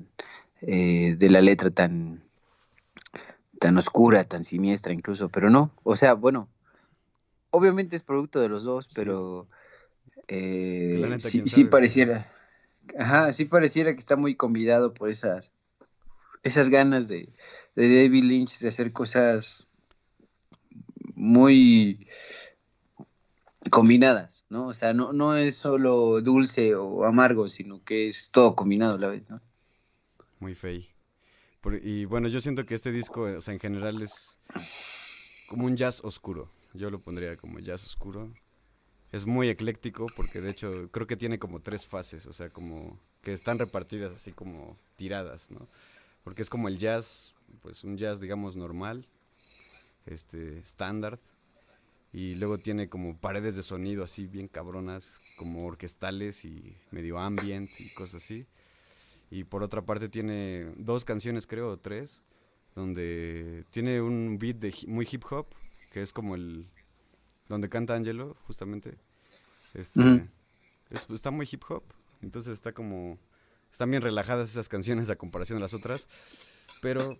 eh, 0.61 1.15
de 1.17 1.29
la 1.29 1.41
letra 1.41 1.69
tan, 1.69 2.23
tan 3.63 3.77
oscura, 3.77 4.25
tan 4.25 4.43
siniestra 4.43 4.91
incluso, 4.91 5.29
pero 5.29 5.49
no, 5.49 5.71
o 5.83 5.95
sea, 5.95 6.15
bueno, 6.15 6.49
obviamente 7.49 7.95
es 7.95 8.03
producto 8.03 8.41
de 8.41 8.49
los 8.49 8.65
dos, 8.65 8.89
pero 8.93 9.47
eh, 10.27 11.17
sí, 11.19 11.63
pareciera, 11.63 12.29
ajá, 12.99 13.31
sí 13.31 13.45
pareciera 13.45 13.93
que 13.93 13.99
está 13.99 14.17
muy 14.17 14.35
convidado 14.35 14.93
por 14.93 15.09
esas, 15.09 15.53
esas 16.43 16.67
ganas 16.67 17.07
de, 17.07 17.29
de 17.75 18.03
David 18.03 18.25
Lynch 18.25 18.59
de 18.59 18.67
hacer 18.67 18.91
cosas 18.91 19.69
muy 21.15 22.05
combinadas, 23.69 24.43
¿no? 24.49 24.67
O 24.67 24.73
sea, 24.73 24.93
no, 24.93 25.13
no 25.13 25.37
es 25.37 25.55
solo 25.55 26.19
dulce 26.19 26.75
o 26.75 27.05
amargo, 27.05 27.47
sino 27.47 27.81
que 27.85 28.09
es 28.09 28.29
todo 28.29 28.57
combinado 28.57 28.95
a 28.95 28.99
la 28.99 29.07
vez, 29.07 29.29
¿no? 29.29 29.39
Muy 30.41 30.53
fey 30.53 30.92
y 31.81 32.05
bueno, 32.05 32.27
yo 32.27 32.41
siento 32.41 32.65
que 32.65 32.75
este 32.75 32.91
disco, 32.91 33.21
o 33.21 33.41
sea, 33.41 33.53
en 33.53 33.59
general 33.59 34.01
es 34.01 34.37
como 35.47 35.65
un 35.65 35.77
jazz 35.77 36.01
oscuro. 36.03 36.49
Yo 36.73 36.89
lo 36.89 36.99
pondría 36.99 37.37
como 37.37 37.59
jazz 37.59 37.83
oscuro. 37.83 38.33
Es 39.11 39.25
muy 39.25 39.47
ecléctico 39.47 40.07
porque 40.15 40.41
de 40.41 40.49
hecho 40.49 40.89
creo 40.91 41.07
que 41.07 41.15
tiene 41.15 41.39
como 41.39 41.61
tres 41.61 41.85
fases, 41.85 42.25
o 42.25 42.33
sea, 42.33 42.49
como 42.49 42.99
que 43.21 43.31
están 43.31 43.59
repartidas 43.59 44.13
así 44.13 44.31
como 44.31 44.75
tiradas, 44.95 45.51
¿no? 45.51 45.67
Porque 46.23 46.41
es 46.41 46.49
como 46.49 46.67
el 46.67 46.77
jazz, 46.77 47.35
pues 47.61 47.83
un 47.83 47.97
jazz 47.97 48.19
digamos 48.19 48.55
normal, 48.55 49.07
este, 50.05 50.57
estándar, 50.57 51.19
y 52.11 52.35
luego 52.35 52.57
tiene 52.57 52.89
como 52.89 53.17
paredes 53.17 53.55
de 53.55 53.63
sonido 53.63 54.03
así 54.03 54.27
bien 54.27 54.47
cabronas, 54.47 55.21
como 55.37 55.65
orquestales 55.65 56.43
y 56.45 56.75
medio 56.91 57.17
ambient 57.17 57.69
y 57.79 57.89
cosas 57.93 58.23
así. 58.23 58.45
Y 59.33 59.45
por 59.45 59.63
otra 59.63 59.81
parte 59.81 60.09
tiene 60.09 60.71
dos 60.77 61.05
canciones, 61.05 61.47
creo, 61.47 61.79
tres, 61.79 62.21
donde 62.75 63.65
tiene 63.71 63.99
un 63.99 64.37
beat 64.37 64.57
de 64.57 64.71
muy 64.85 65.07
hip 65.11 65.23
hop, 65.31 65.47
que 65.91 66.03
es 66.03 66.13
como 66.13 66.35
el... 66.35 66.69
donde 67.49 67.67
canta 67.67 67.95
Angelo, 67.95 68.37
justamente. 68.45 68.95
Este, 69.73 70.29
está 70.91 71.31
muy 71.31 71.49
hip 71.51 71.63
hop, 71.67 71.81
entonces 72.21 72.53
está 72.53 72.73
como... 72.73 73.17
Están 73.71 73.89
bien 73.89 74.03
relajadas 74.03 74.51
esas 74.51 74.69
canciones 74.69 75.09
a 75.09 75.15
comparación 75.15 75.57
de 75.57 75.61
las 75.61 75.73
otras, 75.73 76.07
pero 76.83 77.17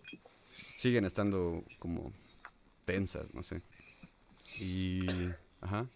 siguen 0.76 1.06
estando 1.06 1.64
como 1.80 2.14
tensas, 2.86 3.34
no 3.34 3.42
sé. 3.42 3.64
Y... 4.60 5.00
Ajá. 5.62 5.88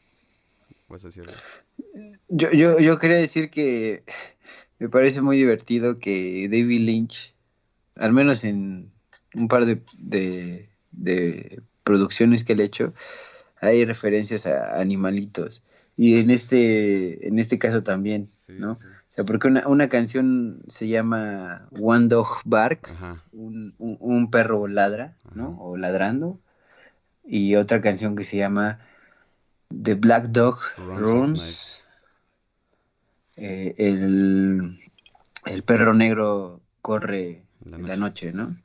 ¿Vas 0.88 1.04
a 1.04 1.08
decir 1.08 1.26
Yo, 2.30 2.52
yo, 2.52 2.80
yo 2.80 3.00
quería 3.00 3.18
decir 3.18 3.50
que 3.50 4.04
me 4.80 4.90
parece 4.90 5.22
muy 5.22 5.38
divertido 5.38 6.00
que 6.00 6.48
David 6.50 6.80
Lynch, 6.80 7.34
al 7.96 8.14
menos 8.14 8.44
en 8.44 8.92
un 9.34 9.48
par 9.48 9.66
de, 9.66 10.70
producciones 11.84 12.44
que 12.44 12.56
le 12.56 12.64
he 12.64 12.66
hecho, 12.68 12.94
hay 13.60 13.86
referencias 13.86 14.46
a 14.46 14.80
animalitos. 14.80 15.64
Y 15.96 16.20
en 16.20 16.30
este, 16.30 17.28
en 17.28 17.40
este 17.40 17.58
caso 17.58 17.82
también, 17.82 18.30
¿no? 18.50 18.74
O 18.74 18.78
sea, 19.10 19.26
porque 19.26 19.48
una, 19.48 19.88
canción 19.88 20.62
se 20.68 20.88
llama 20.88 21.68
One 21.72 22.08
Dog 22.08 22.42
Bark, 22.46 22.94
un, 23.32 24.30
perro 24.32 24.68
ladra, 24.68 25.16
¿no? 25.34 25.58
O 25.60 25.76
ladrando. 25.76 26.40
Y 27.26 27.56
otra 27.56 27.82
canción 27.82 28.16
que 28.16 28.24
se 28.24 28.38
llama 28.38 28.80
The 29.70 29.96
Black 29.96 30.28
Dog 30.28 30.60
Runs 30.78 31.84
eh, 33.36 33.76
el, 33.78 34.80
el, 35.46 35.64
perro 35.64 35.94
negro 35.94 36.60
corre 36.82 37.44
en 37.66 37.88
la 37.88 37.96
noche, 37.96 38.34
¿no? 38.34 38.58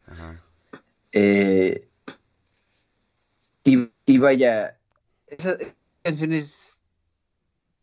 Eh, 1.12 1.86
y, 3.64 3.90
y, 4.07 4.18
vaya, 4.18 4.78
esas 5.26 5.59
canciones 6.03 6.80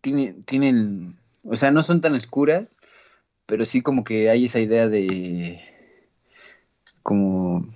tienen, 0.02 0.44
tienen, 0.44 1.20
o 1.44 1.56
sea, 1.56 1.70
no 1.70 1.84
son 1.84 2.02
tan 2.02 2.16
oscuras, 2.16 2.76
pero 3.46 3.66
sí 3.66 3.82
como 3.82 4.04
que 4.04 4.32
hay 4.32 4.46
esa 4.46 4.60
idea 4.60 4.90
de, 4.90 5.62
como, 7.04 7.72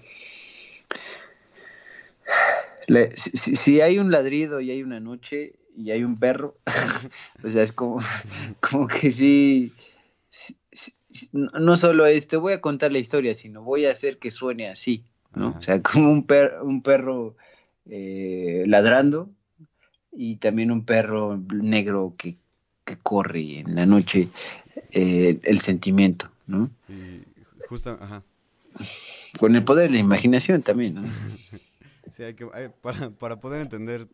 si, 3.15 3.55
si, 3.55 3.81
hay 3.81 3.99
un 3.99 4.11
ladrido 4.11 4.61
y 4.61 4.71
hay 4.71 4.83
una 4.83 4.99
noche, 4.99 5.53
y 5.75 5.91
hay 5.91 6.03
un 6.03 6.17
perro, 6.17 6.57
o 7.43 7.49
sea, 7.49 7.63
es 7.63 7.71
como, 7.71 8.01
como 8.59 8.87
que 8.87 9.11
sí, 9.11 9.73
no 11.31 11.75
solo 11.77 12.05
es, 12.05 12.27
te 12.27 12.37
voy 12.37 12.53
a 12.53 12.61
contar 12.61 12.91
la 12.91 12.99
historia, 12.99 13.35
sino 13.35 13.63
voy 13.63 13.85
a 13.85 13.91
hacer 13.91 14.17
que 14.17 14.31
suene 14.31 14.69
así, 14.69 15.03
¿no? 15.35 15.55
O 15.57 15.61
sea, 15.61 15.81
como 15.81 16.11
un, 16.11 16.25
un 16.63 16.81
perro 16.81 17.35
eh, 17.89 18.63
ladrando 18.67 19.29
y 20.11 20.37
también 20.37 20.71
un 20.71 20.85
perro 20.85 21.41
negro 21.49 22.15
que, 22.17 22.37
corre 23.01 23.59
en 23.59 23.75
la 23.75 23.85
noche, 23.85 24.27
eh, 24.91 25.39
el 25.43 25.59
sentimiento, 25.59 26.29
¿no? 26.47 26.69
Y 26.89 27.23
justo, 27.67 27.97
ajá. 27.99 28.21
Con 29.39 29.55
el 29.55 29.63
poder 29.63 29.89
de 29.89 29.95
la 29.95 29.99
imaginación 29.99 30.61
también, 30.61 30.95
¿no? 30.95 31.03
Sí, 32.13 32.21
hay 32.21 32.35
que, 32.35 32.45
para, 32.45 33.09
para 33.19 33.39
poder 33.39 33.61
entender 33.61 34.07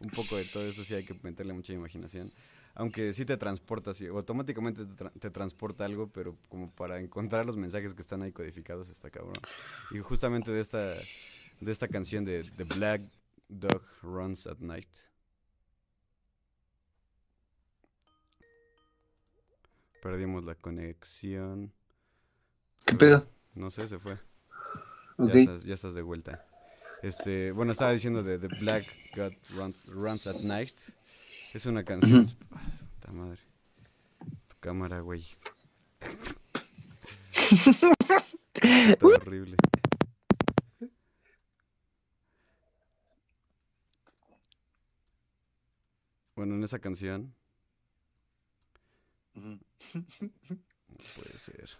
un 0.00 0.10
poco 0.10 0.36
de 0.36 0.44
todo 0.44 0.66
eso 0.66 0.84
sí 0.84 0.94
hay 0.94 1.04
que 1.04 1.18
meterle 1.22 1.54
mucha 1.54 1.72
imaginación. 1.72 2.30
Aunque 2.74 3.14
sí 3.14 3.24
te 3.24 3.38
transporta, 3.38 3.94
sí, 3.94 4.06
automáticamente 4.06 4.84
te, 5.18 5.30
transporta 5.30 5.86
algo, 5.86 6.08
pero 6.12 6.36
como 6.50 6.70
para 6.70 7.00
encontrar 7.00 7.46
los 7.46 7.56
mensajes 7.56 7.94
que 7.94 8.02
están 8.02 8.20
ahí 8.20 8.32
codificados 8.32 8.90
está 8.90 9.08
cabrón. 9.08 9.40
Y 9.90 9.98
justamente 10.00 10.52
de 10.52 10.60
esta, 10.60 10.92
de 11.60 11.72
esta 11.72 11.88
canción 11.88 12.26
de 12.26 12.44
The 12.44 12.64
Black 12.64 13.02
Dog 13.48 13.82
Runs 14.02 14.46
at 14.46 14.58
Night. 14.58 14.98
Perdimos 20.02 20.44
la 20.44 20.54
conexión. 20.54 21.72
¿Qué 22.84 22.94
pedo? 22.94 23.26
No 23.54 23.70
sé, 23.70 23.88
se 23.88 23.98
fue. 23.98 24.18
Ya, 25.16 25.32
estás, 25.32 25.64
ya 25.64 25.74
estás 25.74 25.94
de 25.94 26.02
vuelta. 26.02 26.44
Este, 27.02 27.52
bueno, 27.52 27.72
estaba 27.72 27.92
diciendo 27.92 28.22
de 28.24 28.38
The 28.38 28.48
Black 28.60 28.84
God 29.14 29.32
Runs, 29.86 30.26
at 30.26 30.40
Night. 30.40 30.76
Es 31.54 31.64
una 31.66 31.84
canción. 31.84 32.26
puta 32.26 33.12
madre. 33.12 33.40
Tu 34.48 34.56
cámara, 34.58 35.00
güey. 35.00 35.24
Está 37.30 39.06
horrible. 39.06 39.56
Bueno, 46.34 46.54
en 46.56 46.64
esa 46.64 46.78
canción. 46.80 47.32
No 49.34 49.58
puede 51.14 51.38
ser. 51.38 51.70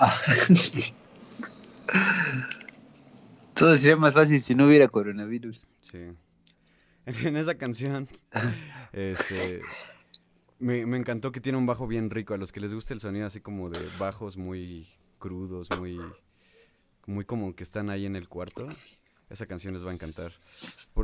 Todo 3.54 3.76
sería 3.76 3.96
más 3.96 4.14
fácil 4.14 4.40
si 4.40 4.54
no 4.54 4.66
hubiera 4.66 4.88
coronavirus. 4.88 5.66
Sí. 5.80 5.98
En 7.06 7.36
esa 7.36 7.56
canción, 7.56 8.08
este, 8.92 9.62
me, 10.58 10.80
encantó 10.96 11.32
que 11.32 11.40
tiene 11.40 11.58
un 11.58 11.66
bajo 11.66 11.86
bien 11.86 12.10
rico. 12.10 12.34
A 12.34 12.36
los 12.36 12.52
que 12.52 12.60
les 12.60 12.72
gusta 12.74 12.94
el 12.94 13.00
sonido 13.00 13.26
así 13.26 13.40
como 13.40 13.70
de 13.70 13.80
bajos 13.98 14.36
muy 14.36 14.86
crudos, 15.18 15.68
muy, 15.78 15.98
muy 17.06 17.24
como 17.24 17.54
que 17.54 17.64
están 17.64 17.90
ahí 17.90 18.06
en 18.06 18.16
el 18.16 18.28
cuarto, 18.28 18.66
esa 19.28 19.46
canción 19.46 19.74
les 19.74 19.84
va 19.84 19.90
a 19.90 19.94
encantar. 19.94 20.32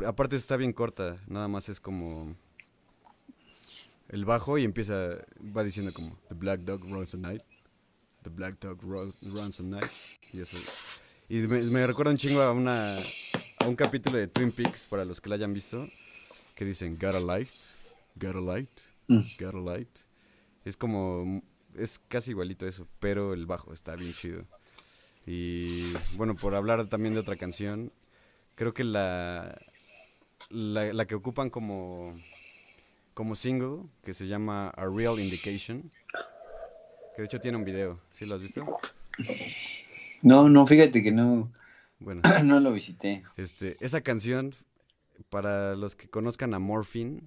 aparte 0.05 0.35
está 0.35 0.57
bien 0.57 0.73
corta, 0.73 1.17
nada 1.27 1.47
más 1.47 1.69
es 1.69 1.79
como 1.79 2.35
el 4.09 4.25
bajo 4.25 4.57
y 4.57 4.63
empieza, 4.63 5.17
va 5.55 5.63
diciendo 5.63 5.91
como 5.93 6.17
The 6.29 6.35
Black 6.35 6.61
Dog 6.61 6.81
Runs 6.81 7.11
the 7.11 7.17
Night. 7.17 7.41
The 8.23 8.29
Black 8.29 8.59
Dog 8.59 8.81
Runs 8.81 9.59
at 9.59 9.65
Night. 9.65 9.91
Y 10.33 10.41
eso. 10.41 10.57
Y 11.29 11.39
me, 11.47 11.85
recuerda 11.85 12.11
un 12.11 12.17
chingo 12.17 12.41
a, 12.41 12.51
una, 12.51 12.95
a 12.97 13.67
un 13.67 13.75
capítulo 13.75 14.17
de 14.17 14.27
Twin 14.27 14.51
Peaks, 14.51 14.87
para 14.87 15.03
los 15.03 15.19
que 15.19 15.29
la 15.29 15.35
hayan 15.35 15.53
visto, 15.53 15.89
que 16.55 16.63
dicen, 16.63 16.97
Got 16.97 17.15
a 17.15 17.19
light, 17.19 17.49
Get 18.19 18.35
a 18.35 18.41
Light. 18.41 18.69
Mm. 19.07 19.21
Get 19.37 19.53
a 19.53 19.59
Light. 19.59 19.89
Es 20.65 20.77
como. 20.77 21.41
Es 21.75 21.99
casi 21.99 22.31
igualito 22.31 22.67
eso, 22.67 22.87
pero 22.99 23.33
el 23.33 23.45
bajo 23.45 23.71
está 23.71 23.95
bien 23.95 24.13
chido. 24.13 24.45
Y 25.25 25.93
bueno, 26.15 26.35
por 26.35 26.55
hablar 26.55 26.87
también 26.87 27.13
de 27.13 27.19
otra 27.19 27.35
canción, 27.35 27.91
creo 28.55 28.73
que 28.73 28.83
la. 28.83 29.57
La, 30.49 30.93
la 30.93 31.05
que 31.05 31.15
ocupan 31.15 31.49
como. 31.49 32.19
Como 33.13 33.35
single, 33.35 33.89
que 34.03 34.13
se 34.13 34.27
llama 34.27 34.69
A 34.69 34.87
Real 34.87 35.19
Indication. 35.19 35.89
Que 37.17 37.23
de 37.23 37.25
hecho 37.25 37.39
tiene 37.39 37.57
un 37.57 37.65
video. 37.65 37.99
¿Sí 38.11 38.27
lo 38.27 38.35
has 38.35 38.43
visto? 38.43 38.63
No, 40.21 40.49
no, 40.49 40.67
fíjate 40.67 41.01
que 41.01 41.11
no, 41.11 41.51
Bueno. 41.97 42.21
no 42.43 42.59
lo 42.59 42.71
visité. 42.71 43.23
Este, 43.37 43.75
esa 43.79 44.01
canción, 44.01 44.53
para 45.31 45.75
los 45.75 45.95
que 45.95 46.07
conozcan 46.07 46.53
a 46.53 46.59
Morphine, 46.59 47.23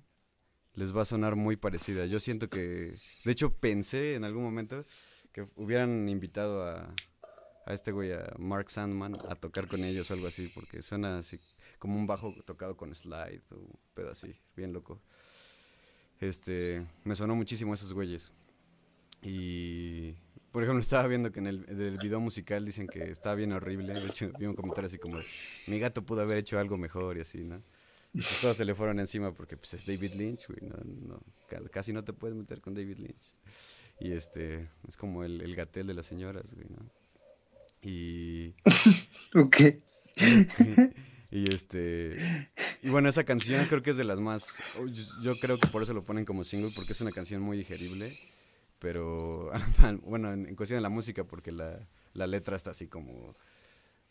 les 0.74 0.96
va 0.96 1.02
a 1.02 1.04
sonar 1.04 1.34
muy 1.34 1.56
parecida. 1.56 2.06
Yo 2.06 2.20
siento 2.20 2.48
que, 2.48 3.00
de 3.24 3.32
hecho, 3.32 3.52
pensé 3.52 4.14
en 4.14 4.22
algún 4.22 4.44
momento 4.44 4.84
que 5.32 5.48
hubieran 5.56 6.08
invitado 6.08 6.62
a, 6.62 6.94
a 7.66 7.74
este 7.74 7.90
güey, 7.90 8.12
a 8.12 8.32
Mark 8.38 8.70
Sandman, 8.70 9.16
a 9.28 9.34
tocar 9.34 9.66
con 9.66 9.82
ellos 9.82 10.08
o 10.12 10.14
algo 10.14 10.28
así, 10.28 10.52
porque 10.54 10.82
suena 10.82 11.18
así 11.18 11.40
como 11.80 11.96
un 11.96 12.06
bajo 12.06 12.32
tocado 12.44 12.76
con 12.76 12.94
slide 12.94 13.42
o 13.50 13.56
un 13.56 13.78
pedo 13.94 14.12
así, 14.12 14.36
bien 14.54 14.72
loco. 14.72 15.00
Este, 16.20 16.86
me 17.02 17.16
sonó 17.16 17.34
muchísimo 17.34 17.74
esos 17.74 17.92
güeyes. 17.92 18.30
Y, 19.22 20.12
por 20.52 20.62
ejemplo, 20.62 20.80
estaba 20.80 21.06
viendo 21.06 21.30
que 21.32 21.40
en 21.40 21.46
el 21.46 21.66
del 21.66 21.98
video 21.98 22.20
musical 22.20 22.64
dicen 22.64 22.88
que 22.88 23.10
está 23.10 23.34
bien 23.34 23.52
horrible. 23.52 23.94
De 23.94 24.08
hecho, 24.08 24.30
vi 24.38 24.46
un 24.46 24.54
comentario 24.54 24.86
así 24.86 24.98
como, 24.98 25.18
mi 25.66 25.78
gato 25.78 26.04
pudo 26.04 26.22
haber 26.22 26.38
hecho 26.38 26.58
algo 26.58 26.76
mejor 26.78 27.18
y 27.18 27.20
así, 27.20 27.44
¿no? 27.44 27.62
Y 28.12 28.18
pues 28.22 28.40
todos 28.40 28.56
se 28.56 28.64
le 28.64 28.74
fueron 28.74 28.98
encima 28.98 29.32
porque 29.32 29.56
pues 29.56 29.74
es 29.74 29.86
David 29.86 30.14
Lynch, 30.14 30.48
güey, 30.48 30.60
no, 30.68 30.76
no, 30.84 31.22
ca- 31.46 31.62
casi 31.70 31.92
no 31.92 32.02
te 32.02 32.12
puedes 32.12 32.36
meter 32.36 32.60
con 32.60 32.74
David 32.74 32.98
Lynch. 32.98 33.34
Y 34.00 34.12
este, 34.12 34.68
es 34.88 34.96
como 34.96 35.22
el, 35.22 35.40
el 35.42 35.54
gatel 35.54 35.86
de 35.86 35.94
las 35.94 36.06
señoras, 36.06 36.52
güey, 36.54 36.66
¿no? 36.70 36.90
Y, 37.82 38.54
Ok. 39.34 39.56
y 41.30 41.52
este, 41.54 42.16
y 42.82 42.88
bueno, 42.88 43.08
esa 43.08 43.24
canción 43.24 43.64
creo 43.66 43.82
que 43.82 43.90
es 43.90 43.96
de 43.96 44.04
las 44.04 44.18
más, 44.18 44.58
yo, 44.92 45.04
yo 45.22 45.38
creo 45.38 45.58
que 45.58 45.68
por 45.68 45.82
eso 45.82 45.94
lo 45.94 46.04
ponen 46.04 46.24
como 46.24 46.42
single, 46.42 46.72
porque 46.74 46.92
es 46.92 47.00
una 47.00 47.12
canción 47.12 47.40
muy 47.42 47.56
digerible, 47.56 48.18
pero, 48.80 49.52
bueno, 50.02 50.32
en, 50.32 50.46
en 50.46 50.56
cuestión 50.56 50.78
de 50.78 50.82
la 50.82 50.88
música, 50.88 51.24
porque 51.24 51.52
la, 51.52 51.86
la 52.14 52.26
letra 52.26 52.56
está 52.56 52.70
así 52.70 52.88
como, 52.88 53.34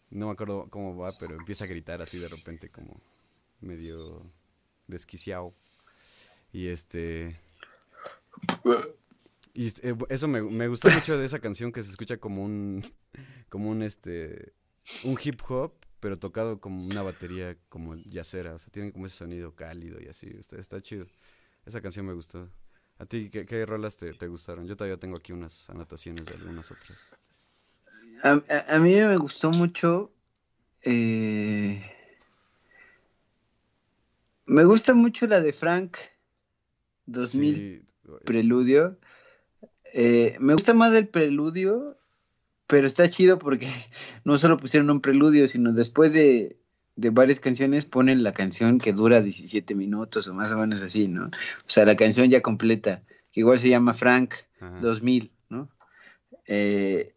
no 0.09 0.27
me 0.27 0.31
acuerdo 0.31 0.69
cómo 0.69 0.95
va, 0.95 1.11
pero 1.19 1.35
empieza 1.35 1.65
a 1.65 1.67
gritar 1.67 2.01
así 2.01 2.17
de 2.17 2.29
repente 2.29 2.69
como 2.69 3.01
medio 3.59 4.23
desquiciado. 4.87 5.51
Y 6.53 6.67
este... 6.67 7.39
Y 9.53 9.67
este, 9.67 9.89
eh, 9.89 9.95
eso 10.09 10.27
me, 10.27 10.41
me 10.41 10.67
gustó 10.67 10.89
mucho 10.91 11.17
de 11.17 11.25
esa 11.25 11.39
canción 11.39 11.71
que 11.71 11.83
se 11.83 11.89
escucha 11.89 12.17
como 12.17 12.43
un, 12.43 12.83
como 13.49 13.69
un 13.69 13.81
este, 13.81 14.53
un 15.03 15.17
hip 15.21 15.41
hop, 15.49 15.73
pero 15.99 16.17
tocado 16.17 16.61
como 16.61 16.85
una 16.85 17.01
batería 17.01 17.57
como 17.67 17.95
yacera, 17.95 18.53
o 18.53 18.59
sea, 18.59 18.71
tiene 18.71 18.93
como 18.93 19.05
ese 19.05 19.17
sonido 19.17 19.55
cálido 19.55 19.99
y 20.01 20.07
así, 20.07 20.27
está, 20.39 20.57
está 20.57 20.79
chido. 20.81 21.07
Esa 21.65 21.81
canción 21.81 22.05
me 22.05 22.13
gustó. 22.13 22.49
¿A 22.99 23.05
ti 23.05 23.29
qué, 23.29 23.45
qué 23.45 23.65
rolas 23.65 23.97
te, 23.97 24.13
te 24.13 24.27
gustaron? 24.27 24.67
Yo 24.67 24.75
todavía 24.75 24.97
tengo 24.99 25.17
aquí 25.17 25.31
unas 25.31 25.69
anotaciones 25.69 26.25
de 26.27 26.33
algunas 26.35 26.69
otras. 26.69 27.09
A, 28.23 28.31
a- 28.49 28.75
a 28.75 28.79
mí 28.79 28.91
me 28.93 29.17
gustó 29.17 29.51
mucho. 29.51 30.11
eh, 30.83 31.81
me 34.45 34.63
gusta 34.65 34.93
mucho 34.93 35.27
la 35.27 35.41
de 35.41 35.53
Frank 35.53 35.97
2000 37.05 37.55
Sí, 37.55 37.81
Preludio. 38.25 38.97
Eh, 39.93 40.35
me 40.39 40.53
gusta 40.53 40.73
más 40.73 40.91
del 40.91 41.07
preludio, 41.07 41.97
pero 42.67 42.85
está 42.87 43.09
chido 43.09 43.39
porque 43.39 43.67
no 44.25 44.37
solo 44.37 44.57
pusieron 44.57 44.89
un 44.89 45.01
preludio, 45.01 45.47
sino 45.47 45.71
después 45.73 46.13
de, 46.13 46.57
de 46.99 47.09
varias 47.11 47.39
canciones 47.39 47.85
ponen 47.85 48.23
la 48.23 48.31
canción 48.31 48.77
que 48.77 48.91
dura 48.91 49.21
17 49.21 49.73
minutos 49.73 50.27
o 50.27 50.33
más 50.33 50.51
o 50.51 50.57
menos 50.57 50.81
así, 50.81 51.07
¿no? 51.07 51.27
O 51.27 51.67
sea, 51.67 51.85
la 51.85 51.95
canción 51.95 52.29
ya 52.29 52.41
completa, 52.41 53.03
que 53.31 53.39
igual 53.39 53.57
se 53.57 53.69
llama 53.69 53.93
Frank 53.93 54.33
ajá. 54.59 54.79
2000, 54.81 55.31
¿no? 55.49 55.69
Eh, 56.45 57.13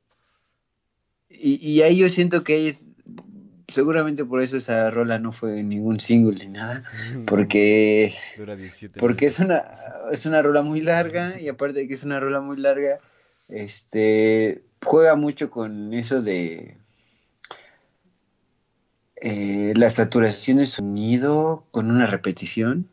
y, 1.28 1.55
y 1.66 1.83
ahí 1.83 1.97
yo 1.97 2.09
siento 2.09 2.45
que 2.45 2.68
es, 2.68 2.87
seguramente 3.66 4.24
por 4.24 4.41
eso 4.41 4.57
esa 4.57 4.91
rola 4.91 5.18
no 5.18 5.33
fue 5.33 5.62
ningún 5.62 5.99
single 5.99 6.45
ni 6.45 6.53
nada, 6.53 6.85
porque 7.26 8.14
Dura 8.37 8.55
17 8.55 9.01
porque 9.01 9.24
minutos. 9.26 9.41
es 9.41 9.45
una, 9.45 9.64
es 10.12 10.26
una 10.26 10.43
rola 10.43 10.62
muy 10.62 10.80
larga 10.80 11.41
y 11.41 11.49
aparte 11.49 11.80
de 11.80 11.89
que 11.89 11.95
es 11.95 12.05
una 12.05 12.20
rola 12.20 12.41
muy 12.41 12.57
larga, 12.57 13.01
este, 13.49 14.62
juega 14.85 15.16
mucho 15.16 15.51
con 15.51 15.93
eso 15.93 16.22
de 16.22 16.76
eh, 19.25 19.73
la 19.77 19.89
saturación 19.89 20.57
de 20.57 20.66
sonido 20.66 21.64
con 21.70 21.91
una 21.93 22.07
repetición. 22.07 22.89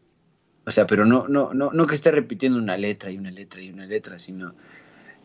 O 0.68 0.72
sea, 0.72 0.86
pero 0.86 1.06
no, 1.06 1.28
no, 1.28 1.56
no, 1.56 1.72
no 1.74 1.88
que 1.88 1.96
esté 1.96 2.12
repitiendo 2.12 2.60
una 2.60 2.78
letra 2.78 3.10
y 3.10 3.18
una 3.18 3.32
letra 3.32 3.62
y 3.62 3.72
una 3.72 3.88
letra, 3.88 4.20
sino 4.20 4.54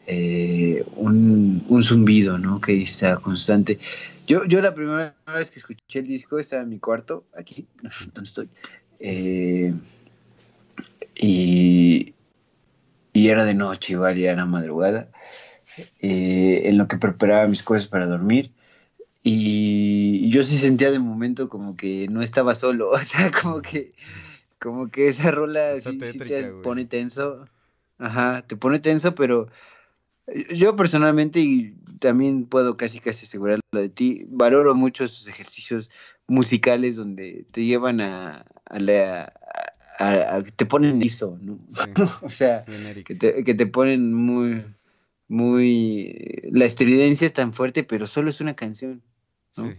eh, 0.07 0.83
un, 0.97 1.63
un 1.69 1.83
zumbido, 1.83 2.39
¿no? 2.39 2.59
Que 2.59 2.83
está 2.83 3.17
constante. 3.19 3.79
Yo, 4.27 4.47
yo 4.47 4.63
la 4.63 4.75
primera 4.75 5.15
vez 5.27 5.51
que 5.51 5.59
escuché 5.59 5.99
el 5.99 6.07
disco 6.07 6.39
estaba 6.39 6.63
en 6.63 6.71
mi 6.71 6.79
cuarto, 6.79 7.27
aquí, 7.37 7.67
donde 8.15 8.23
estoy. 8.23 8.49
eh, 9.01 9.75
y, 11.15 12.15
y 13.13 13.29
era 13.29 13.45
de 13.45 13.55
noche, 13.55 13.93
igual 13.93 14.17
ya 14.17 14.33
era 14.33 14.47
madrugada, 14.47 15.09
en 16.01 16.79
lo 16.79 16.89
que 16.89 16.97
preparaba 16.97 17.47
mis 17.47 17.63
cosas 17.63 17.87
para 17.87 18.07
dormir. 18.07 18.51
Y 19.27 20.29
yo 20.31 20.43
sí 20.45 20.59
sentía 20.59 20.91
de 20.93 20.99
momento 20.99 21.49
como 21.49 21.77
que 21.77 22.07
no 22.11 22.21
estaba 22.21 22.55
solo, 22.55 22.91
o 22.93 22.99
sea, 22.99 23.33
como 23.33 23.63
que, 23.63 23.93
como 24.61 24.91
que 24.91 25.09
esa 25.09 25.31
rola 25.31 25.81
sí, 25.81 25.99
te 25.99 26.51
güey. 26.51 26.63
pone 26.63 26.85
tenso. 26.85 27.49
Ajá, 27.99 28.45
te 28.47 28.57
pone 28.57 28.81
tenso, 28.81 29.15
pero 29.15 29.49
yo 30.55 30.77
personalmente, 30.77 31.41
y 31.41 31.75
también 32.01 32.47
puedo 32.47 32.77
casi 32.77 32.99
casi 33.01 33.25
asegurarlo 33.27 33.63
de 33.73 33.89
ti, 33.89 34.27
valoro 34.29 34.75
mucho 34.75 35.05
esos 35.05 35.27
ejercicios 35.27 35.91
musicales 36.27 36.97
donde 36.97 37.47
te 37.51 37.65
llevan 37.65 38.01
a, 38.01 38.45
a 38.67 38.79
la- 38.79 39.33
a- 39.99 40.37
a- 40.37 40.43
te 40.43 40.67
ponen 40.67 40.99
liso, 40.99 41.39
¿no? 41.41 41.59
Sí, 41.69 41.91
o 42.23 42.31
sea, 42.31 42.65
que 43.05 43.15
te, 43.15 43.45
que 43.45 43.55
te 43.55 43.67
ponen 43.67 44.13
muy, 44.13 44.65
muy, 45.29 46.43
la 46.51 46.65
estridencia 46.65 47.27
es 47.27 47.33
tan 47.33 47.55
fuerte, 47.55 47.85
pero 47.85 48.07
solo 48.07 48.29
es 48.31 48.41
una 48.41 48.55
canción. 48.55 49.03
¿No? 49.57 49.69
Sí. 49.69 49.77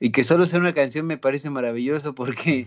Y 0.00 0.12
que 0.12 0.24
solo 0.24 0.46
sea 0.46 0.58
una 0.58 0.74
canción 0.74 1.06
me 1.06 1.18
parece 1.18 1.50
maravilloso 1.50 2.14
porque 2.14 2.66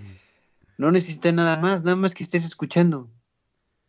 no 0.78 0.92
necesita 0.92 1.32
nada 1.32 1.58
más, 1.58 1.84
nada 1.84 1.96
más 1.96 2.14
que 2.14 2.24
estés 2.24 2.46
escuchando, 2.46 3.10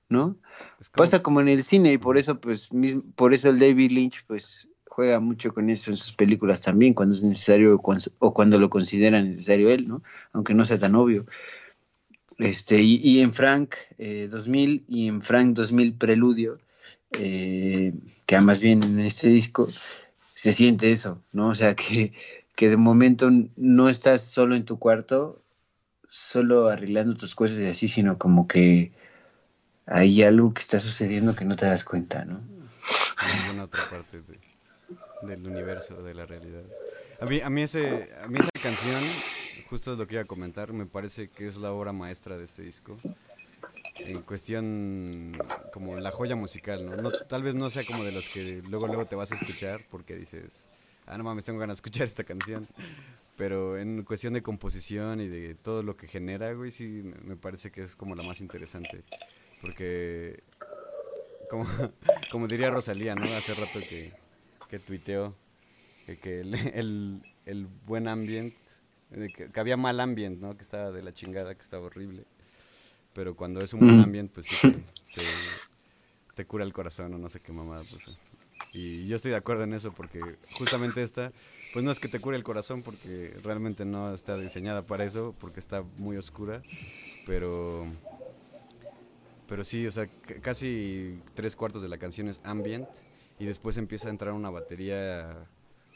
¿no? 0.08 0.36
Es 0.80 0.88
como- 0.88 1.02
Pasa 1.02 1.22
como 1.22 1.40
en 1.40 1.48
el 1.48 1.62
cine 1.62 1.92
y 1.92 1.98
por 1.98 2.16
eso, 2.18 2.40
pues, 2.40 2.72
mismo, 2.72 3.02
por 3.14 3.34
eso 3.34 3.50
el 3.50 3.58
David 3.58 3.90
Lynch, 3.90 4.24
pues, 4.26 4.68
juega 4.88 5.18
mucho 5.20 5.52
con 5.52 5.70
eso 5.70 5.90
en 5.90 5.96
sus 5.96 6.12
películas 6.14 6.62
también, 6.62 6.94
cuando 6.94 7.14
es 7.14 7.22
necesario 7.22 7.80
o 8.18 8.32
cuando, 8.32 8.58
lo 8.58 8.70
considera 8.70 9.20
necesario 9.20 9.68
él, 9.68 9.88
¿no? 9.88 10.02
Aunque 10.32 10.54
no 10.54 10.64
sea 10.64 10.78
tan 10.78 10.94
obvio. 10.94 11.26
Este, 12.38 12.80
y, 12.80 12.96
y 13.02 13.20
en 13.20 13.32
Frank 13.34 13.74
eh, 13.98 14.28
2000 14.30 14.84
y 14.88 15.08
en 15.08 15.22
Frank 15.22 15.54
2000 15.54 15.94
Preludio, 15.94 16.58
eh, 17.18 17.92
que 18.26 18.40
más 18.40 18.60
bien 18.60 18.82
en 18.82 19.00
este 19.00 19.28
disco, 19.28 19.68
se 20.34 20.52
siente 20.52 20.90
eso, 20.90 21.22
¿no? 21.32 21.48
O 21.48 21.54
sea, 21.54 21.74
que, 21.74 22.12
que 22.54 22.68
de 22.68 22.76
momento 22.76 23.28
no 23.56 23.88
estás 23.88 24.22
solo 24.22 24.54
en 24.54 24.64
tu 24.64 24.78
cuarto, 24.78 25.40
solo 26.08 26.68
arreglando 26.68 27.16
tus 27.16 27.34
cosas 27.34 27.58
y 27.58 27.66
así, 27.66 27.88
sino 27.88 28.18
como 28.18 28.46
que 28.46 28.92
hay 29.86 30.22
algo 30.22 30.54
que 30.54 30.60
está 30.60 30.80
sucediendo 30.80 31.34
que 31.34 31.44
no 31.44 31.56
te 31.56 31.66
das 31.66 31.84
cuenta, 31.84 32.24
¿no? 32.24 32.40
en 32.40 33.40
alguna 33.40 33.64
otra 33.64 33.82
parte 33.90 34.20
de- 34.20 34.38
del 35.22 35.46
universo, 35.46 36.02
de 36.02 36.14
la 36.14 36.26
realidad. 36.26 36.62
A 37.20 37.26
mí, 37.26 37.40
a, 37.40 37.64
ese, 37.64 38.10
a 38.22 38.38
esa 38.38 38.50
canción, 38.62 39.02
justo 39.70 39.92
es 39.92 39.98
lo 39.98 40.06
que 40.06 40.14
iba 40.14 40.22
a 40.22 40.26
comentar, 40.26 40.72
me 40.72 40.86
parece 40.86 41.28
que 41.30 41.46
es 41.46 41.56
la 41.56 41.72
obra 41.72 41.92
maestra 41.92 42.36
de 42.36 42.44
este 42.44 42.62
disco. 42.62 42.98
En 44.06 44.20
cuestión 44.22 45.32
como 45.70 45.96
la 45.96 46.10
joya 46.10 46.36
musical, 46.36 46.84
¿no? 46.84 46.94
No- 46.96 47.10
Tal 47.10 47.42
vez 47.42 47.54
no 47.54 47.70
sea 47.70 47.84
como 47.84 48.04
de 48.04 48.12
los 48.12 48.28
que 48.28 48.62
luego 48.68 48.86
luego 48.86 49.06
te 49.06 49.16
vas 49.16 49.30
a 49.32 49.34
escuchar 49.34 49.80
porque 49.90 50.14
dices, 50.16 50.68
ah, 51.06 51.18
no 51.18 51.24
mames, 51.24 51.44
tengo 51.44 51.58
ganas 51.60 51.76
de 51.76 51.80
escuchar 51.80 52.06
esta 52.06 52.24
canción. 52.24 52.68
Pero 53.36 53.78
en 53.78 54.04
cuestión 54.04 54.34
de 54.34 54.42
composición 54.42 55.20
y 55.20 55.28
de 55.28 55.54
todo 55.56 55.82
lo 55.82 55.96
que 55.96 56.08
genera, 56.08 56.52
güey, 56.54 56.70
sí 56.70 57.02
me- 57.24 57.36
parece 57.36 57.70
que 57.72 57.82
es 57.82 57.96
como 57.96 58.14
la 58.14 58.22
más 58.22 58.40
interesante. 58.40 59.04
Porque 59.60 60.44
como, 61.48 61.66
como 62.28 62.48
diría 62.48 62.70
Rosalía, 62.70 63.14
¿no? 63.16 63.34
Hace 63.34 63.54
rato 63.54 63.84
que, 63.88 64.16
que 64.68 64.78
tuiteó 64.80 65.36
que, 66.06 66.18
que 66.18 66.40
el, 66.40 66.54
el, 66.74 67.26
el 67.46 67.66
buen 67.66 68.08
ambiente, 68.08 68.58
eh, 69.12 69.30
que, 69.34 69.50
que 69.52 69.60
había 69.60 69.76
mal 69.76 70.00
ambiente, 70.00 70.40
¿no? 70.44 70.56
Que 70.56 70.62
estaba 70.62 70.90
de 70.92 71.02
la 71.02 71.12
chingada, 71.12 71.54
que 71.54 71.62
estaba 71.62 71.86
horrible. 71.86 72.26
pero 73.12 73.36
cuando 73.36 73.62
es 73.62 73.72
un 73.74 73.84
buen 73.84 74.00
ambiente, 74.00 74.32
pues 74.34 74.46
sí 74.48 74.56
te, 75.12 75.60
te, 76.34 76.46
cura 76.46 76.64
el 76.64 76.72
corazón 76.72 77.14
o 77.14 77.18
no 77.18 77.28
sé 77.28 77.40
qué 77.40 77.52
mamada 77.52 77.84
pues. 77.90 78.10
Y 78.72 79.06
yo 79.06 79.16
estoy 79.16 79.30
de 79.30 79.36
acuerdo 79.36 79.64
en 79.64 79.72
eso 79.72 79.92
porque 79.92 80.20
justamente 80.52 81.02
esta, 81.02 81.32
pues 81.72 81.84
no 81.84 81.90
es 81.90 81.98
que 81.98 82.08
te 82.08 82.20
cure 82.20 82.36
el 82.36 82.42
corazón 82.42 82.82
porque 82.82 83.32
realmente 83.42 83.84
no 83.84 84.12
está 84.12 84.36
diseñada 84.36 84.82
para 84.82 85.04
eso, 85.04 85.34
porque 85.40 85.60
está 85.60 85.82
muy 85.98 86.16
oscura, 86.16 86.62
pero... 87.26 87.86
Pero 89.46 89.62
sí, 89.62 89.86
o 89.86 89.90
sea, 89.90 90.08
casi 90.40 91.20
tres 91.34 91.54
cuartos 91.54 91.82
de 91.82 91.88
la 91.88 91.98
canción 91.98 92.28
es 92.28 92.40
ambient 92.44 92.88
y 93.38 93.44
después 93.44 93.76
empieza 93.76 94.08
a 94.08 94.10
entrar 94.10 94.32
una 94.32 94.48
batería 94.48 95.46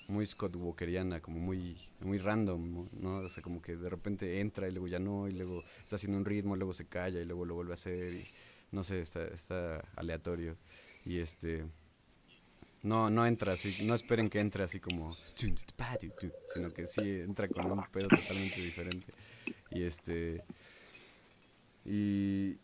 muy 0.09 0.25
Scott 0.27 0.57
Walkeriana, 0.57 1.21
como 1.21 1.39
muy, 1.39 1.77
muy 2.01 2.19
random, 2.19 2.89
¿no? 3.01 3.16
O 3.19 3.29
sea, 3.29 3.43
como 3.43 3.61
que 3.62 3.77
de 3.77 3.89
repente 3.89 4.41
entra 4.41 4.69
y 4.69 4.73
luego 4.73 4.89
ya 4.89 4.99
no, 4.99 5.29
y 5.29 5.33
luego 5.33 5.62
está 5.83 5.97
haciendo 5.97 6.19
un 6.19 6.25
ritmo, 6.25 6.57
luego 6.57 6.73
se 6.73 6.87
calla 6.87 7.21
y 7.21 7.25
luego 7.27 7.45
lo 7.45 7.55
vuelve 7.55 7.73
a 7.73 7.75
hacer, 7.75 8.12
y 8.12 8.25
no 8.73 8.83
sé, 8.83 9.01
está, 9.01 9.25
está 9.27 9.85
aleatorio. 9.97 10.57
Y 11.05 11.19
este. 11.19 11.64
No, 12.83 13.11
no 13.11 13.26
entra 13.26 13.53
así, 13.53 13.85
no 13.87 13.95
esperen 13.95 14.31
que 14.31 14.41
entre 14.41 14.64
así 14.64 14.79
como. 14.81 15.12
Sino 16.55 16.72
que 16.72 16.87
sí 16.87 17.20
entra 17.20 17.49
con 17.49 17.66
un 17.72 17.85
pedo 17.91 18.09
totalmente 18.09 18.61
diferente. 18.61 19.12
Y 19.70 19.83
este. 19.83 20.39
Y 21.85 22.57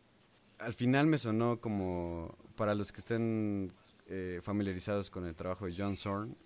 al 0.58 0.74
final 0.74 1.06
me 1.06 1.18
sonó 1.18 1.60
como. 1.60 2.36
Para 2.56 2.74
los 2.76 2.92
que 2.92 3.00
estén 3.00 3.72
eh, 4.06 4.40
familiarizados 4.42 5.10
con 5.10 5.26
el 5.26 5.34
trabajo 5.34 5.66
de 5.66 5.74
John 5.76 5.96
Zorn, 5.96 6.36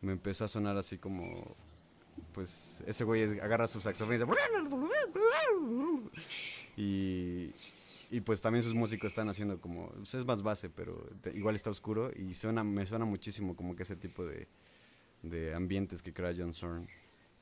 me 0.00 0.12
empezó 0.12 0.44
a 0.44 0.48
sonar 0.48 0.76
así 0.76 0.98
como, 0.98 1.56
pues 2.32 2.84
ese 2.86 3.02
güey 3.04 3.40
agarra 3.40 3.66
sus 3.66 3.84
saxofones 3.84 4.22
y, 6.76 6.80
y 6.80 7.54
pues 8.20 8.42
también 8.42 8.62
sus 8.62 8.74
músicos 8.74 9.08
están 9.08 9.28
haciendo 9.28 9.60
como, 9.60 9.88
pues, 9.92 10.14
es 10.14 10.24
más 10.26 10.42
base, 10.42 10.68
pero 10.68 11.08
igual 11.34 11.54
está 11.54 11.70
oscuro 11.70 12.10
y 12.14 12.34
suena, 12.34 12.62
me 12.62 12.86
suena 12.86 13.04
muchísimo 13.06 13.56
como 13.56 13.74
que 13.74 13.84
ese 13.84 13.96
tipo 13.96 14.24
de, 14.26 14.48
de 15.22 15.54
ambientes 15.54 16.02
que 16.02 16.12
crea 16.12 16.34
John 16.36 16.52
Zorn. 16.52 16.86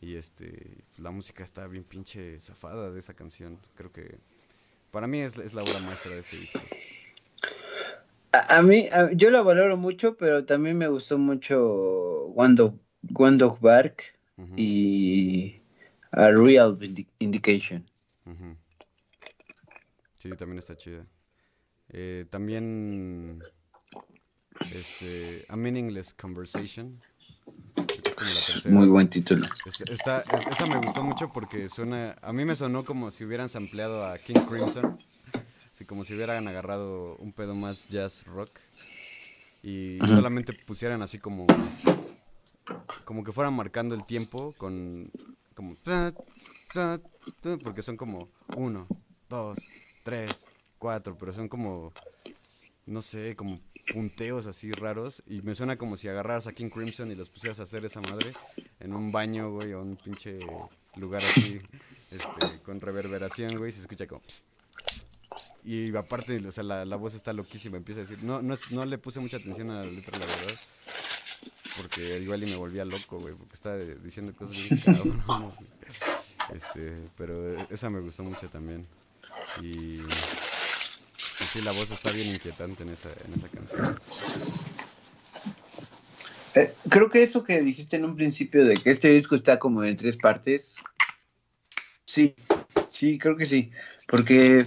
Y 0.00 0.14
este, 0.14 0.78
la 0.96 1.10
música 1.10 1.44
está 1.44 1.66
bien 1.66 1.84
pinche 1.84 2.40
zafada 2.40 2.90
de 2.90 2.98
esa 2.98 3.14
canción. 3.14 3.58
Creo 3.74 3.92
que 3.92 4.18
para 4.90 5.06
mí 5.06 5.20
es, 5.20 5.36
es 5.36 5.52
la 5.52 5.62
obra 5.62 5.78
maestra 5.80 6.14
de 6.14 6.20
ese 6.20 6.36
disco. 6.36 6.60
A, 8.32 8.62
mí, 8.62 8.88
yo 9.16 9.30
la 9.30 9.42
valoro 9.42 9.76
mucho, 9.76 10.16
pero 10.16 10.44
también 10.44 10.78
me 10.78 10.86
gustó 10.86 11.18
mucho 11.18 12.32
Dog, 12.36 13.60
Bark 13.60 14.04
y 14.56 15.60
A 16.12 16.30
Real 16.30 16.78
Indication. 17.18 17.84
Sí, 20.20 20.30
también 20.30 20.58
está 20.58 20.76
chida. 20.76 21.04
Eh, 21.88 22.26
también 22.30 23.40
este, 24.72 25.44
A 25.48 25.56
Meaningless 25.56 26.14
Conversation. 26.14 27.00
Muy 28.66 28.86
buen 28.86 29.08
título. 29.08 29.46
esa 29.90 30.22
me 30.68 30.76
gustó 30.76 31.02
mucho 31.02 31.30
porque 31.32 31.68
suena, 31.68 32.16
a 32.22 32.32
mí 32.32 32.44
me 32.44 32.54
sonó 32.54 32.84
como 32.84 33.10
si 33.10 33.24
hubieran 33.24 33.48
sampleado 33.48 34.06
a 34.06 34.18
King 34.18 34.40
Crimson 34.48 34.98
como 35.86 36.04
si 36.04 36.14
hubieran 36.14 36.46
agarrado 36.48 37.16
un 37.16 37.32
pedo 37.32 37.54
más 37.54 37.88
jazz 37.88 38.24
rock 38.24 38.50
y 39.62 39.98
solamente 40.06 40.52
pusieran 40.52 41.02
así 41.02 41.18
como 41.18 41.46
como 43.04 43.24
que 43.24 43.32
fueran 43.32 43.54
marcando 43.54 43.94
el 43.94 44.06
tiempo 44.06 44.54
con 44.56 45.10
como 45.54 45.76
porque 47.64 47.82
son 47.82 47.96
como 47.96 48.28
uno, 48.56 48.86
dos, 49.28 49.58
tres, 50.02 50.46
cuatro, 50.78 51.16
pero 51.18 51.32
son 51.32 51.48
como 51.48 51.92
no 52.86 53.02
sé, 53.02 53.36
como 53.36 53.60
punteos 53.92 54.46
así 54.46 54.72
raros. 54.72 55.22
Y 55.26 55.42
me 55.42 55.54
suena 55.54 55.76
como 55.76 55.96
si 55.96 56.08
agarraras 56.08 56.46
a 56.46 56.52
King 56.52 56.68
Crimson 56.68 57.10
y 57.10 57.14
los 57.14 57.30
pusieras 57.30 57.60
a 57.60 57.62
hacer 57.62 57.84
esa 57.84 58.00
madre 58.00 58.32
en 58.80 58.94
un 58.94 59.12
baño, 59.12 59.52
güey, 59.52 59.72
o 59.72 59.82
un 59.82 59.96
pinche 59.96 60.40
lugar 60.96 61.22
así 61.22 61.60
este, 62.10 62.60
con 62.64 62.80
reverberación, 62.80 63.56
güey, 63.56 63.72
se 63.72 63.80
escucha 63.80 64.06
como 64.06 64.22
y 65.64 65.94
aparte, 65.94 66.44
o 66.44 66.50
sea, 66.50 66.64
la, 66.64 66.84
la, 66.84 66.96
voz 66.96 67.14
está 67.14 67.32
loquísima, 67.32 67.76
empieza 67.76 68.00
a 68.00 68.04
decir, 68.04 68.24
no, 68.24 68.42
no, 68.42 68.56
no 68.70 68.84
le 68.84 68.98
puse 68.98 69.20
mucha 69.20 69.36
atención 69.36 69.70
a 69.70 69.74
la 69.74 69.84
letra, 69.84 70.18
la 70.18 70.26
verdad, 70.26 70.60
porque 71.76 72.18
igual 72.18 72.42
y 72.42 72.46
me 72.46 72.56
volvía 72.56 72.84
loco, 72.84 73.20
güey, 73.20 73.34
porque 73.34 73.54
está 73.54 73.76
diciendo 73.76 74.34
cosas 74.34 74.56
bien 74.56 75.12
este, 76.52 76.96
pero 77.16 77.60
esa 77.70 77.88
me 77.90 78.00
gustó 78.00 78.24
mucho 78.24 78.48
también, 78.48 78.86
y, 79.62 80.00
sí, 81.52 81.60
la 81.62 81.72
voz 81.72 81.90
está 81.90 82.12
bien 82.12 82.28
inquietante 82.28 82.82
en 82.82 82.90
esa, 82.90 83.08
en 83.26 83.34
esa 83.34 83.48
canción. 83.48 84.00
Eh, 86.54 86.74
creo 86.88 87.08
que 87.08 87.22
eso 87.22 87.44
que 87.44 87.60
dijiste 87.60 87.96
en 87.96 88.04
un 88.04 88.16
principio 88.16 88.64
de 88.64 88.74
que 88.74 88.90
este 88.90 89.10
disco 89.10 89.34
está 89.34 89.58
como 89.58 89.84
en 89.84 89.96
tres 89.96 90.16
partes, 90.16 90.76
sí, 92.04 92.34
sí, 92.88 93.18
creo 93.18 93.36
que 93.36 93.46
sí, 93.46 93.70
porque 94.08 94.66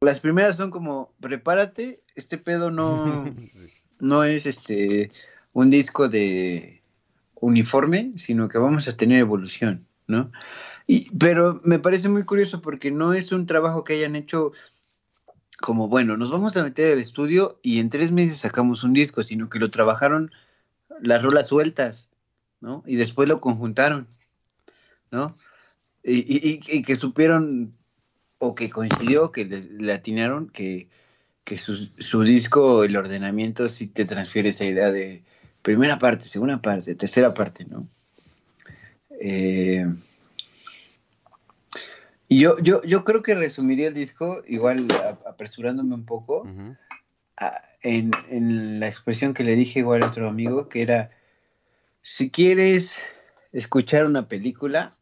las 0.00 0.20
primeras 0.20 0.56
son 0.56 0.70
como, 0.70 1.12
prepárate, 1.20 2.00
este 2.14 2.38
pedo 2.38 2.70
no, 2.70 3.24
no 3.98 4.24
es 4.24 4.46
este 4.46 5.10
un 5.52 5.70
disco 5.70 6.08
de 6.08 6.82
uniforme, 7.34 8.12
sino 8.16 8.48
que 8.48 8.58
vamos 8.58 8.88
a 8.88 8.96
tener 8.96 9.18
evolución, 9.18 9.86
¿no? 10.06 10.30
Y, 10.86 11.10
pero 11.16 11.60
me 11.64 11.78
parece 11.78 12.08
muy 12.08 12.24
curioso 12.24 12.62
porque 12.62 12.90
no 12.90 13.12
es 13.12 13.32
un 13.32 13.46
trabajo 13.46 13.84
que 13.84 13.94
hayan 13.94 14.16
hecho 14.16 14.52
como, 15.60 15.88
bueno, 15.88 16.16
nos 16.16 16.30
vamos 16.30 16.56
a 16.56 16.62
meter 16.62 16.92
al 16.92 16.98
estudio 16.98 17.58
y 17.62 17.80
en 17.80 17.90
tres 17.90 18.10
meses 18.12 18.38
sacamos 18.38 18.84
un 18.84 18.92
disco, 18.92 19.22
sino 19.22 19.48
que 19.48 19.58
lo 19.58 19.70
trabajaron 19.70 20.30
las 21.00 21.22
rolas 21.22 21.48
sueltas, 21.48 22.08
¿no? 22.60 22.84
Y 22.86 22.96
después 22.96 23.28
lo 23.28 23.40
conjuntaron, 23.40 24.06
¿no? 25.10 25.34
y, 26.06 26.82
que 26.82 26.96
supieron 26.96 27.72
o 28.38 28.54
que 28.54 28.70
coincidió, 28.70 29.32
que 29.32 29.44
le, 29.44 29.92
atinaron 29.92 30.48
que, 30.48 30.88
su, 31.56 32.22
disco, 32.22 32.84
el 32.84 32.96
ordenamiento, 32.96 33.68
sí 33.68 33.86
te 33.86 34.04
transfiere 34.04 34.50
esa 34.50 34.64
idea 34.64 34.92
de 34.92 35.22
primera 35.62 35.98
parte, 35.98 36.28
segunda 36.28 36.60
parte, 36.60 36.94
tercera 36.94 37.34
parte, 37.34 37.64
¿no? 37.64 37.88
Eh, 39.20 39.86
y 39.86 40.15
yo, 42.28 42.58
yo, 42.58 42.82
yo 42.82 43.04
creo 43.04 43.22
que 43.22 43.34
resumiría 43.34 43.88
el 43.88 43.94
disco, 43.94 44.42
igual 44.46 44.88
apresurándome 45.26 45.94
un 45.94 46.04
poco, 46.04 46.46
en, 47.82 48.10
en, 48.30 48.80
la 48.80 48.88
expresión 48.88 49.34
que 49.34 49.44
le 49.44 49.54
dije 49.54 49.80
igual 49.80 50.02
a 50.02 50.08
otro 50.08 50.28
amigo, 50.28 50.68
que 50.68 50.82
era, 50.82 51.10
si 52.02 52.30
quieres 52.30 52.98
escuchar 53.52 54.06
una 54.06 54.28
película, 54.28 54.92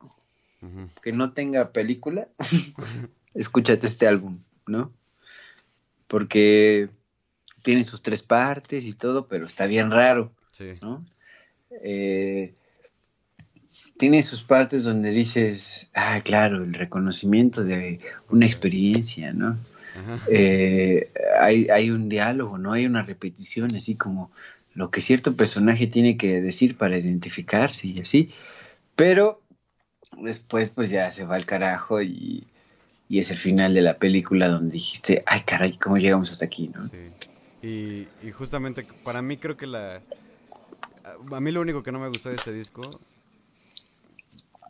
que 1.02 1.12
no 1.12 1.32
tenga 1.32 1.72
película, 1.72 2.28
escúchate 3.34 3.86
este 3.86 4.06
álbum, 4.06 4.40
¿no? 4.66 4.92
Porque 6.06 6.88
tiene 7.62 7.84
sus 7.84 8.02
tres 8.02 8.22
partes 8.22 8.84
y 8.84 8.92
todo, 8.92 9.28
pero 9.28 9.46
está 9.46 9.66
bien 9.66 9.90
raro, 9.90 10.32
¿no? 10.82 11.04
Eh, 11.82 12.54
tiene 13.96 14.22
sus 14.22 14.42
partes 14.42 14.84
donde 14.84 15.10
dices, 15.10 15.88
ah, 15.94 16.20
claro, 16.22 16.62
el 16.64 16.74
reconocimiento 16.74 17.64
de 17.64 18.00
una 18.30 18.46
experiencia, 18.46 19.32
¿no? 19.32 19.56
Eh, 20.28 21.12
hay, 21.40 21.68
hay, 21.68 21.90
un 21.90 22.08
diálogo, 22.08 22.58
¿no? 22.58 22.72
Hay 22.72 22.84
una 22.84 23.02
repetición, 23.02 23.74
así 23.76 23.94
como 23.94 24.32
lo 24.74 24.90
que 24.90 25.00
cierto 25.00 25.36
personaje 25.36 25.86
tiene 25.86 26.16
que 26.16 26.40
decir 26.40 26.76
para 26.76 26.98
identificarse 26.98 27.86
y 27.86 28.00
así. 28.00 28.30
Pero 28.96 29.40
después, 30.18 30.70
pues 30.70 30.90
ya 30.90 31.10
se 31.12 31.24
va 31.24 31.36
al 31.36 31.46
carajo 31.46 32.02
y 32.02 32.44
y 33.08 33.18
es 33.18 33.30
el 33.30 33.38
final 33.38 33.74
de 33.74 33.82
la 33.82 33.98
película 33.98 34.48
donde 34.48 34.72
dijiste, 34.72 35.22
ay 35.26 35.42
caray, 35.42 35.76
¿cómo 35.76 35.98
llegamos 35.98 36.32
hasta 36.32 36.46
aquí? 36.46 36.68
¿no? 36.68 36.82
Sí. 36.88 38.08
Y, 38.22 38.30
justamente 38.32 38.86
para 39.04 39.22
mí 39.22 39.36
creo 39.36 39.56
que 39.56 39.66
la... 39.66 40.02
A 41.30 41.40
mí 41.40 41.52
lo 41.52 41.60
único 41.60 41.82
que 41.82 41.92
no 41.92 41.98
me 41.98 42.08
gustó 42.08 42.30
de 42.30 42.36
este 42.36 42.52
disco, 42.52 43.00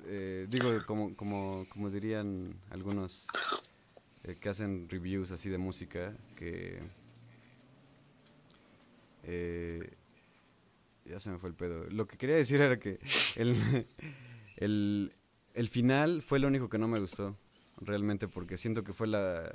eh, 0.07 0.47
digo, 0.49 0.71
como, 0.87 1.15
como, 1.17 1.67
como 1.69 1.91
dirían 1.91 2.55
algunos 2.71 3.29
eh, 4.25 4.37
que 4.41 4.49
hacen 4.49 4.89
reviews 4.89 5.31
así 5.31 5.51
de 5.51 5.59
música, 5.59 6.15
que... 6.37 6.81
Eh, 9.25 9.95
ya 11.07 11.19
se 11.19 11.31
me 11.31 11.39
fue 11.39 11.51
el 11.51 11.55
pedo. 11.55 11.85
Lo 11.91 12.07
que 12.07 12.17
quería 12.17 12.37
decir 12.37 12.61
era 12.61 12.79
que 12.79 12.99
el, 13.37 13.87
el, 14.57 15.13
el 15.55 15.69
final 15.69 16.23
fue 16.23 16.39
lo 16.39 16.49
único 16.49 16.69
que 16.69 16.79
no 16.79 16.89
me 16.89 17.01
gustó 17.01 17.37
realmente, 17.81 18.29
porque 18.29 18.57
siento 18.57 18.85
que 18.85 18.93
fue 18.93 19.07
la... 19.07 19.55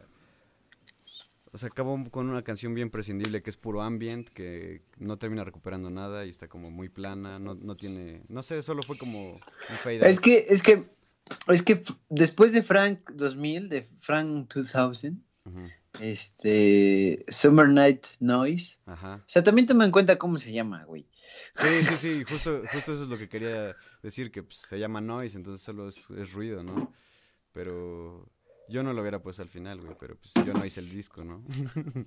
O 1.51 1.57
sea, 1.57 1.69
acabó 1.69 1.97
con 2.11 2.29
una 2.29 2.43
canción 2.43 2.73
bien 2.73 2.89
prescindible 2.89 3.41
que 3.41 3.49
es 3.49 3.57
puro 3.57 3.81
ambient, 3.81 4.29
que 4.29 4.81
no 4.97 5.17
termina 5.17 5.43
recuperando 5.43 5.89
nada 5.89 6.25
y 6.25 6.29
está 6.29 6.47
como 6.47 6.69
muy 6.71 6.89
plana, 6.89 7.39
no, 7.39 7.55
no 7.55 7.75
tiene... 7.75 8.23
No 8.27 8.43
sé, 8.43 8.61
solo 8.61 8.83
fue 8.83 8.97
como 8.97 9.33
un 9.33 9.77
fade 9.83 10.07
Es 10.07 10.19
que, 10.19 10.45
es 10.49 10.61
que 10.61 10.89
Es 11.47 11.63
que 11.63 11.83
después 12.09 12.53
de 12.53 12.61
Frank 12.61 12.99
2000, 13.11 13.69
de 13.69 13.83
Frank 13.83 14.53
2000, 14.53 15.23
este, 15.99 17.25
Summer 17.27 17.67
Night 17.67 18.05
Noise. 18.19 18.79
Ajá. 18.85 19.15
O 19.15 19.29
sea, 19.29 19.43
también 19.43 19.67
toma 19.67 19.85
en 19.85 19.91
cuenta 19.91 20.17
cómo 20.17 20.37
se 20.37 20.51
llama, 20.51 20.83
güey. 20.85 21.07
Sí, 21.55 21.83
sí, 21.83 21.97
sí, 21.97 22.23
justo, 22.23 22.61
justo 22.71 22.93
eso 22.93 23.03
es 23.03 23.09
lo 23.09 23.17
que 23.17 23.27
quería 23.27 23.75
decir, 24.01 24.31
que 24.31 24.43
pues, 24.43 24.57
se 24.59 24.79
llama 24.79 25.01
noise, 25.01 25.37
entonces 25.37 25.65
solo 25.65 25.89
es, 25.89 26.31
ruido, 26.33 26.63
¿no? 26.63 26.93
Pero 27.51 28.29
yo 28.69 28.83
no 28.83 28.93
lo 28.93 29.01
hubiera 29.01 29.21
puesto 29.21 29.43
al 29.43 29.49
final, 29.49 29.81
güey, 29.81 29.95
pero 29.99 30.15
pues 30.15 30.33
yo 30.45 30.53
no 30.53 30.65
hice 30.65 30.79
el 30.79 30.89
disco, 30.89 31.23
¿no? 31.23 31.43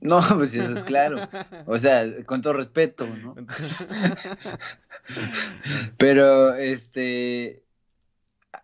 No, 0.00 0.20
pues 0.34 0.52
eso 0.54 0.72
es 0.72 0.82
claro. 0.82 1.28
O 1.66 1.78
sea, 1.78 2.04
con 2.24 2.42
todo 2.42 2.54
respeto, 2.54 3.06
¿no? 3.22 3.36
Pero, 5.96 6.54
este, 6.54 7.62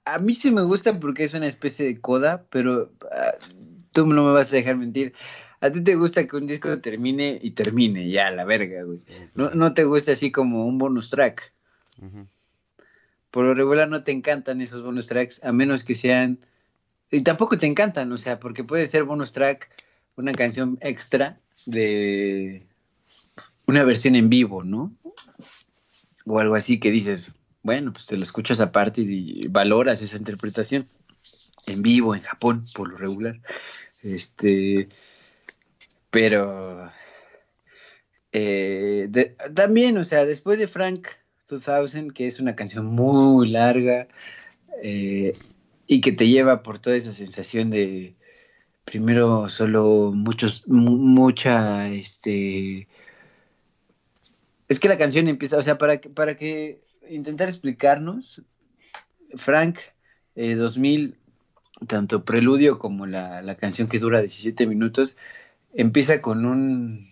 a 0.04 0.18
mí 0.18 0.34
sí 0.34 0.50
me 0.50 0.62
gusta 0.62 0.98
porque 0.98 1.24
es 1.24 1.34
una 1.34 1.46
especie 1.46 1.86
de 1.86 2.00
coda, 2.00 2.44
pero 2.50 2.92
ah, 3.10 3.34
tú 3.92 4.06
no 4.06 4.24
me 4.24 4.32
vas 4.32 4.52
a 4.52 4.56
dejar 4.56 4.76
mentir. 4.76 5.14
A 5.60 5.70
ti 5.70 5.80
te 5.80 5.94
gusta 5.94 6.26
que 6.26 6.36
un 6.36 6.46
disco 6.46 6.80
termine 6.80 7.38
y 7.40 7.52
termine, 7.52 8.10
ya, 8.10 8.30
la 8.30 8.44
verga, 8.44 8.82
güey. 8.82 9.00
No, 9.34 9.50
no 9.50 9.74
te 9.74 9.84
gusta 9.84 10.12
así 10.12 10.32
como 10.32 10.66
un 10.66 10.78
bonus 10.78 11.08
track. 11.10 11.52
Por 13.30 13.44
lo 13.44 13.54
regular 13.54 13.88
no 13.88 14.02
te 14.02 14.10
encantan 14.10 14.60
esos 14.60 14.82
bonus 14.82 15.06
tracks, 15.06 15.44
a 15.44 15.52
menos 15.52 15.84
que 15.84 15.94
sean... 15.94 16.40
Y 17.12 17.20
tampoco 17.20 17.58
te 17.58 17.66
encantan, 17.66 18.10
o 18.10 18.16
sea, 18.16 18.40
porque 18.40 18.64
puede 18.64 18.86
ser 18.86 19.04
bonus 19.04 19.32
track 19.32 19.68
una 20.16 20.32
canción 20.32 20.78
extra 20.80 21.38
de 21.66 22.66
una 23.66 23.84
versión 23.84 24.16
en 24.16 24.30
vivo, 24.30 24.64
¿no? 24.64 24.96
O 26.24 26.38
algo 26.38 26.54
así 26.54 26.80
que 26.80 26.90
dices, 26.90 27.30
bueno, 27.62 27.92
pues 27.92 28.06
te 28.06 28.16
lo 28.16 28.22
escuchas 28.22 28.60
aparte 28.60 29.02
y 29.02 29.46
valoras 29.48 30.00
esa 30.00 30.16
interpretación 30.16 30.88
en 31.66 31.82
vivo 31.82 32.14
en 32.14 32.22
Japón, 32.22 32.64
por 32.74 32.88
lo 32.88 32.96
regular. 32.96 33.38
Este, 34.02 34.88
pero 36.10 36.88
eh, 38.32 39.10
también, 39.54 39.98
o 39.98 40.04
sea, 40.04 40.24
después 40.24 40.58
de 40.58 40.66
Frank 40.66 41.08
2000, 41.46 42.14
que 42.14 42.26
es 42.26 42.40
una 42.40 42.56
canción 42.56 42.86
muy 42.86 43.50
larga 43.50 44.08
eh, 44.82 45.34
y 45.92 46.00
que 46.00 46.12
te 46.12 46.26
lleva 46.26 46.62
por 46.62 46.78
toda 46.78 46.96
esa 46.96 47.12
sensación 47.12 47.70
de 47.70 48.14
primero 48.86 49.50
solo 49.50 50.10
muchos, 50.14 50.66
mucha, 50.66 51.86
este, 51.88 52.88
es 54.68 54.80
que 54.80 54.88
la 54.88 54.96
canción 54.96 55.28
empieza, 55.28 55.58
o 55.58 55.62
sea, 55.62 55.76
para 55.76 55.98
que, 55.98 56.08
para 56.08 56.34
que 56.34 56.80
intentar 57.10 57.48
explicarnos, 57.48 58.40
Frank 59.36 59.80
2000 60.34 61.10
eh, 61.10 61.86
tanto 61.86 62.24
preludio 62.24 62.78
como 62.78 63.06
la, 63.06 63.54
canción 63.56 63.86
que 63.86 63.98
dura 63.98 64.20
17 64.20 64.66
minutos, 64.66 65.18
empieza 65.74 66.22
con 66.22 66.46
un 66.46 67.06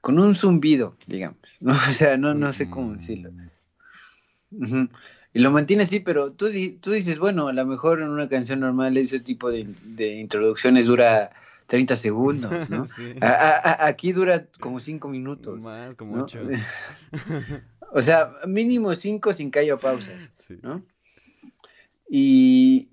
con 0.00 0.20
un 0.20 0.36
zumbido, 0.36 0.96
digamos, 1.08 1.56
¿no? 1.58 1.72
O 1.90 1.92
sea, 1.92 2.16
no, 2.16 2.32
no 2.34 2.52
sé 2.52 2.70
cómo 2.70 2.92
decirlo. 2.92 3.32
Y 5.36 5.40
lo 5.40 5.50
mantiene 5.50 5.82
así, 5.82 6.00
pero 6.00 6.32
tú, 6.32 6.48
tú 6.80 6.92
dices, 6.92 7.18
bueno, 7.18 7.48
a 7.48 7.52
lo 7.52 7.66
mejor 7.66 8.00
en 8.00 8.08
una 8.08 8.26
canción 8.26 8.60
normal 8.60 8.96
ese 8.96 9.20
tipo 9.20 9.50
de, 9.50 9.66
introducciones 9.98 10.86
dura 10.86 11.30
30 11.66 11.94
segundos, 11.94 12.50
¿no? 12.70 12.84
aquí 13.80 14.12
dura 14.12 14.46
como 14.60 14.80
5 14.80 15.06
minutos. 15.08 15.62
Más, 15.62 15.94
como 15.94 16.24
8. 16.24 16.40
o 17.92 18.00
sea, 18.00 18.32
mínimo 18.46 18.94
5 18.94 19.34
sin 19.34 19.50
callo 19.50 19.74
a 19.74 19.78
pausas, 19.78 20.30
¿no? 20.62 20.82
Y, 22.08 22.88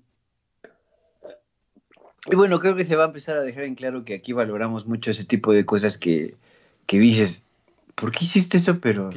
y 2.26 2.36
bueno, 2.36 2.60
creo 2.60 2.76
que 2.76 2.84
se 2.84 2.94
va 2.94 3.04
a 3.04 3.06
empezar 3.06 3.38
a 3.38 3.42
dejar 3.42 3.64
en 3.64 3.74
claro 3.74 4.04
que 4.04 4.12
aquí 4.12 4.34
valoramos 4.34 4.86
mucho 4.86 5.12
ese 5.12 5.24
tipo 5.24 5.54
de 5.54 5.64
cosas 5.64 5.96
que, 5.96 6.36
dices, 6.88 7.46
¿por 7.94 8.12
qué 8.12 8.24
hiciste 8.24 8.56
eso? 8.56 8.80
Pero, 8.80 9.10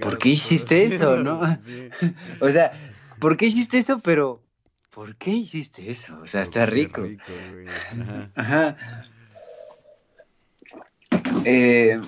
¿por 0.00 0.18
qué 0.18 0.30
hiciste 0.30 0.84
eso? 0.84 1.16
¿No? 1.22 1.40
o 2.40 2.48
sea, 2.48 2.72
¿por 3.18 3.36
qué 3.36 3.46
hiciste 3.46 3.78
eso? 3.78 4.00
Pero, 4.00 4.42
¿por 4.90 5.16
qué 5.16 5.30
hiciste 5.30 5.90
eso? 5.90 6.18
O 6.22 6.26
sea, 6.26 6.42
está 6.42 6.66
rico. 6.66 7.06
Ajá. 8.34 8.76
Eh, 11.44 12.00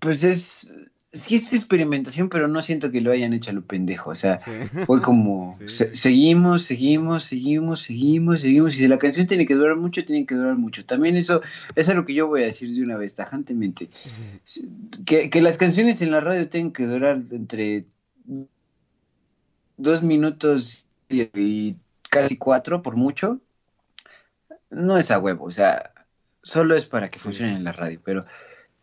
pues 0.00 0.24
es, 0.24 0.72
sí 1.16 1.36
es 1.36 1.52
experimentación, 1.52 2.28
pero 2.28 2.46
no 2.46 2.62
siento 2.62 2.90
que 2.90 3.00
lo 3.00 3.10
hayan 3.10 3.32
hecho 3.32 3.50
a 3.50 3.54
lo 3.54 3.62
pendejo. 3.62 4.10
O 4.10 4.14
sea, 4.14 4.38
fue 4.38 5.02
como 5.02 5.56
seguimos, 5.66 6.62
seguimos, 6.62 7.24
seguimos, 7.24 7.82
seguimos, 7.82 8.40
seguimos. 8.40 8.74
Y 8.74 8.78
si 8.78 8.88
la 8.88 8.98
canción 8.98 9.26
tiene 9.26 9.46
que 9.46 9.54
durar 9.54 9.76
mucho, 9.76 10.04
tiene 10.04 10.26
que 10.26 10.34
durar 10.34 10.56
mucho. 10.56 10.84
También 10.84 11.16
eso, 11.16 11.42
es 11.74 11.92
lo 11.94 12.04
que 12.04 12.14
yo 12.14 12.28
voy 12.28 12.42
a 12.42 12.46
decir 12.46 12.70
de 12.72 12.82
una 12.82 12.96
vez, 12.96 13.14
tajantemente. 13.16 13.90
Que, 15.04 15.30
que 15.30 15.40
las 15.40 15.58
canciones 15.58 16.02
en 16.02 16.10
la 16.10 16.20
radio 16.20 16.48
tienen 16.48 16.72
que 16.72 16.86
durar 16.86 17.22
entre 17.30 17.84
dos 19.76 20.02
minutos 20.02 20.86
y, 21.08 21.76
casi 22.10 22.36
cuatro, 22.36 22.82
por 22.82 22.96
mucho. 22.96 23.40
No 24.70 24.98
es 24.98 25.10
a 25.10 25.18
huevo, 25.18 25.44
o 25.44 25.50
sea, 25.50 25.92
solo 26.42 26.74
es 26.74 26.86
para 26.86 27.10
que 27.10 27.18
funcione 27.18 27.56
en 27.56 27.64
la 27.64 27.72
radio. 27.72 28.00
Pero 28.04 28.26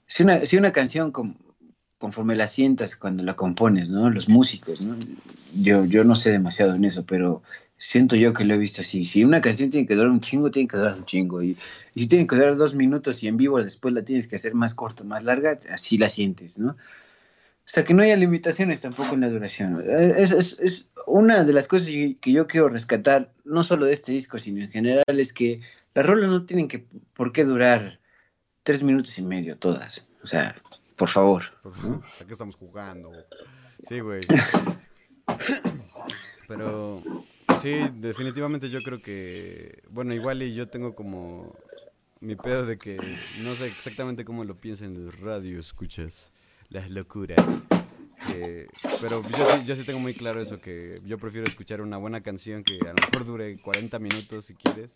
si 0.07 0.23
una, 0.23 0.45
si 0.45 0.57
una 0.57 0.71
canción 0.71 1.11
como 1.11 1.36
conforme 2.03 2.35
la 2.35 2.47
sientas 2.47 2.97
cuando 2.97 3.23
la 3.23 3.37
compones, 3.37 3.87
¿no? 3.87 4.09
Los 4.09 4.27
músicos. 4.27 4.85
Yo, 5.55 5.85
yo 5.85 6.03
no 6.03 6.17
sé 6.17 6.31
demasiado 6.31 6.75
en 6.75 6.83
eso, 6.83 7.05
pero 7.05 7.41
siento 7.77 8.17
yo 8.17 8.33
que 8.33 8.43
lo 8.43 8.55
he 8.55 8.57
visto 8.57 8.81
así. 8.81 9.05
Si 9.05 9.23
una 9.23 9.39
canción 9.39 9.69
tiene 9.69 9.87
que 9.87 9.95
durar 9.95 10.11
un 10.11 10.19
chingo, 10.19 10.51
tiene 10.51 10.67
que 10.67 10.75
durar 10.75 10.95
un 10.95 11.05
chingo. 11.05 11.41
Y, 11.41 11.53
si 11.53 12.07
tiene 12.09 12.27
que 12.27 12.35
durar 12.35 12.57
dos 12.57 12.75
minutos 12.75 13.23
y 13.23 13.29
en 13.29 13.37
vivo 13.37 13.63
después 13.63 13.93
la 13.93 14.03
tienes 14.03 14.27
que 14.27 14.35
hacer 14.35 14.53
más 14.53 14.73
corta, 14.73 15.05
más 15.05 15.23
larga, 15.23 15.57
así 15.71 15.97
la 15.97 16.09
sientes, 16.09 16.59
¿no? 16.59 16.71
O 16.71 16.75
sea, 17.63 17.85
que 17.85 17.93
no 17.93 18.03
haya 18.03 18.17
limitaciones 18.17 18.81
tampoco 18.81 19.13
en 19.13 19.21
la 19.21 19.29
duración. 19.29 19.81
Es, 19.89 20.33
es, 20.33 20.59
es, 20.59 20.89
una 21.07 21.45
de 21.45 21.53
las 21.53 21.69
cosas 21.69 21.87
que 21.87 22.31
yo 22.33 22.47
quiero 22.47 22.67
rescatar, 22.67 23.31
no 23.45 23.63
solo 23.63 23.85
de 23.85 23.93
este 23.93 24.11
disco, 24.11 24.39
sino 24.39 24.61
en 24.61 24.71
general, 24.71 25.05
es 25.07 25.31
que 25.31 25.61
las 25.93 26.05
rolas 26.05 26.29
no 26.29 26.45
tienen 26.45 26.67
que 26.67 26.85
por 27.13 27.31
qué 27.31 27.45
durar 27.45 28.01
tres 28.63 28.83
minutos 28.83 29.17
y 29.17 29.21
medio 29.21 29.57
todas. 29.57 30.09
O 30.21 30.27
sea, 30.27 30.53
por 30.95 31.09
favor. 31.09 31.43
¿A 32.21 32.25
qué 32.25 32.33
estamos 32.33 32.55
jugando? 32.55 33.11
Sí, 33.87 33.99
güey. 33.99 34.21
Pero 36.47 37.01
sí, 37.61 37.79
definitivamente 37.95 38.69
yo 38.69 38.79
creo 38.79 39.01
que, 39.01 39.83
bueno, 39.89 40.13
igual 40.13 40.43
y 40.43 40.53
yo 40.53 40.67
tengo 40.67 40.95
como 40.95 41.55
mi 42.19 42.35
pedo 42.35 42.65
de 42.65 42.77
que 42.77 42.97
no 43.43 43.53
sé 43.53 43.67
exactamente 43.67 44.25
cómo 44.25 44.43
lo 44.43 44.55
piensan 44.55 44.93
los 44.93 45.19
radio 45.19 45.59
escuchas, 45.59 46.31
las 46.69 46.89
locuras. 46.89 47.65
pero 49.01 49.21
yo 49.29 49.45
sí, 49.45 49.65
yo 49.65 49.75
sí 49.75 49.83
tengo 49.83 49.99
muy 49.99 50.13
claro 50.13 50.41
eso, 50.41 50.59
que 50.59 50.95
yo 51.05 51.17
prefiero 51.17 51.47
escuchar 51.47 51.81
una 51.81 51.97
buena 51.97 52.21
canción 52.21 52.63
que 52.63 52.79
a 52.81 52.93
lo 52.93 52.95
mejor 52.95 53.25
dure 53.25 53.57
40 53.57 53.99
minutos 53.99 54.45
si 54.45 54.55
quieres, 54.55 54.95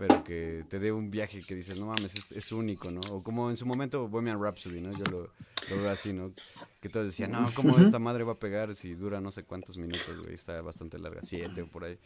pero 0.00 0.24
que 0.24 0.64
te 0.70 0.78
dé 0.78 0.92
un 0.92 1.10
viaje 1.10 1.42
que 1.46 1.54
dices, 1.54 1.78
no 1.78 1.84
mames, 1.84 2.14
es, 2.14 2.32
es, 2.32 2.52
único, 2.52 2.90
¿no? 2.90 3.00
O 3.10 3.22
como 3.22 3.50
en 3.50 3.58
su 3.58 3.66
momento 3.66 4.08
Bohemian 4.08 4.42
Rhapsody, 4.42 4.80
¿no? 4.80 4.90
Yo 4.92 5.04
lo, 5.04 5.20
lo 5.68 5.76
veo 5.76 5.90
así, 5.90 6.14
¿no? 6.14 6.32
Que 6.80 6.88
todos 6.88 7.04
decían, 7.04 7.32
no, 7.32 7.46
¿cómo 7.54 7.76
esta 7.76 7.98
madre 7.98 8.24
va 8.24 8.32
a 8.32 8.38
pegar 8.38 8.74
si 8.74 8.94
dura 8.94 9.20
no 9.20 9.30
sé 9.30 9.42
cuántos 9.42 9.76
minutos, 9.76 10.18
güey? 10.22 10.36
Está 10.36 10.62
bastante 10.62 10.98
larga, 10.98 11.20
siete 11.22 11.60
o 11.60 11.66
por 11.66 11.84
ahí. 11.84 11.98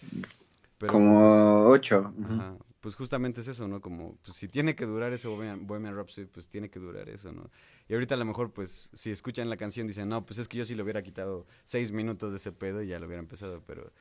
Pero, 0.76 0.92
como 0.92 1.68
pues, 1.68 1.78
ocho. 1.78 2.12
Ajá, 2.24 2.56
pues 2.80 2.96
justamente 2.96 3.42
es 3.42 3.46
eso, 3.46 3.68
¿no? 3.68 3.80
Como, 3.80 4.16
pues 4.24 4.36
si 4.36 4.48
tiene 4.48 4.74
que 4.74 4.86
durar 4.86 5.12
eso 5.12 5.30
Bohemian, 5.30 5.64
Bohemian 5.64 5.94
Rhapsody, 5.94 6.26
pues 6.26 6.48
tiene 6.48 6.70
que 6.70 6.80
durar 6.80 7.08
eso, 7.08 7.30
¿no? 7.30 7.48
Y 7.88 7.94
ahorita 7.94 8.16
a 8.16 8.18
lo 8.18 8.24
mejor, 8.24 8.50
pues, 8.50 8.90
si 8.92 9.12
escuchan 9.12 9.48
la 9.48 9.56
canción 9.56 9.86
dicen, 9.86 10.08
no, 10.08 10.26
pues 10.26 10.40
es 10.40 10.48
que 10.48 10.58
yo 10.58 10.64
sí 10.64 10.74
le 10.74 10.82
hubiera 10.82 11.00
quitado 11.00 11.46
seis 11.62 11.92
minutos 11.92 12.32
de 12.32 12.38
ese 12.38 12.50
pedo 12.50 12.82
y 12.82 12.88
ya 12.88 12.98
lo 12.98 13.06
hubiera 13.06 13.20
empezado, 13.20 13.62
pero 13.64 13.92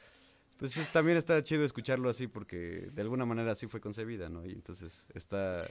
pues 0.64 0.93
también 0.93 1.18
está 1.18 1.43
chido 1.43 1.66
escucharlo 1.66 2.09
así 2.09 2.28
porque 2.28 2.88
de 2.95 3.01
alguna 3.01 3.26
manera 3.26 3.51
así 3.51 3.68
fue 3.68 3.82
concebida, 3.82 4.30
¿no? 4.30 4.45
Y 4.45 4.53
entonces 4.53 5.07
está, 5.14 5.61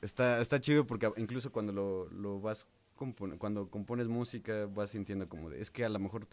está, 0.00 0.40
está 0.40 0.60
chido 0.60 0.86
porque 0.86 1.10
incluso 1.16 1.50
cuando 1.50 1.72
lo, 1.72 2.08
lo 2.10 2.40
vas, 2.40 2.68
cuando 2.94 3.68
compones 3.70 4.06
música 4.06 4.66
vas 4.72 4.90
sintiendo 4.90 5.28
como 5.28 5.50
de, 5.50 5.60
es 5.60 5.72
que 5.72 5.84
a 5.84 5.88
lo 5.88 5.98
mejor 5.98 6.28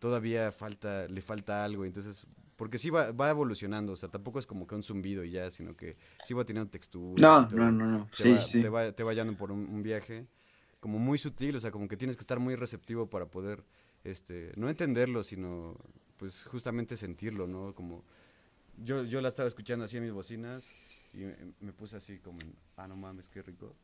todavía 0.00 0.52
falta, 0.52 1.08
le 1.08 1.22
falta 1.22 1.64
algo, 1.64 1.86
entonces, 1.86 2.26
porque 2.56 2.76
sí 2.76 2.90
va, 2.90 3.10
va 3.10 3.30
evolucionando, 3.30 3.94
o 3.94 3.96
sea, 3.96 4.10
tampoco 4.10 4.38
es 4.38 4.46
como 4.46 4.66
que 4.66 4.74
un 4.74 4.82
zumbido 4.82 5.24
y 5.24 5.30
ya, 5.30 5.50
sino 5.50 5.74
que 5.74 5.96
sí 6.26 6.34
va 6.34 6.44
teniendo 6.44 6.70
textura. 6.70 7.22
No, 7.22 7.48
no, 7.56 7.72
no, 7.72 7.86
no, 7.86 8.08
te 8.14 8.22
sí, 8.22 8.32
va, 8.32 8.40
sí. 8.42 8.60
Te 8.60 8.68
va, 8.68 8.92
te 8.92 9.02
va 9.02 9.14
por 9.38 9.50
un, 9.50 9.82
viaje 9.82 10.26
como 10.78 10.98
muy 10.98 11.16
sutil, 11.16 11.56
o 11.56 11.60
sea, 11.60 11.70
como 11.70 11.88
que 11.88 11.96
tienes 11.96 12.16
que 12.16 12.20
estar 12.20 12.38
muy 12.38 12.54
receptivo 12.54 13.08
para 13.08 13.24
poder, 13.24 13.64
este, 14.04 14.52
no 14.56 14.68
entenderlo, 14.68 15.22
sino 15.22 15.78
pues 16.22 16.44
justamente 16.44 16.96
sentirlo, 16.96 17.48
¿no? 17.48 17.74
Como 17.74 18.04
yo, 18.76 19.02
yo 19.02 19.20
la 19.20 19.26
estaba 19.26 19.48
escuchando 19.48 19.84
así 19.84 19.96
en 19.96 20.04
mis 20.04 20.12
bocinas 20.12 20.70
y 21.12 21.24
me, 21.58 21.72
puse 21.72 21.96
así 21.96 22.20
como, 22.20 22.38
ah, 22.76 22.86
no 22.86 22.94
mames, 22.94 23.28
qué 23.28 23.42
rico. 23.42 23.74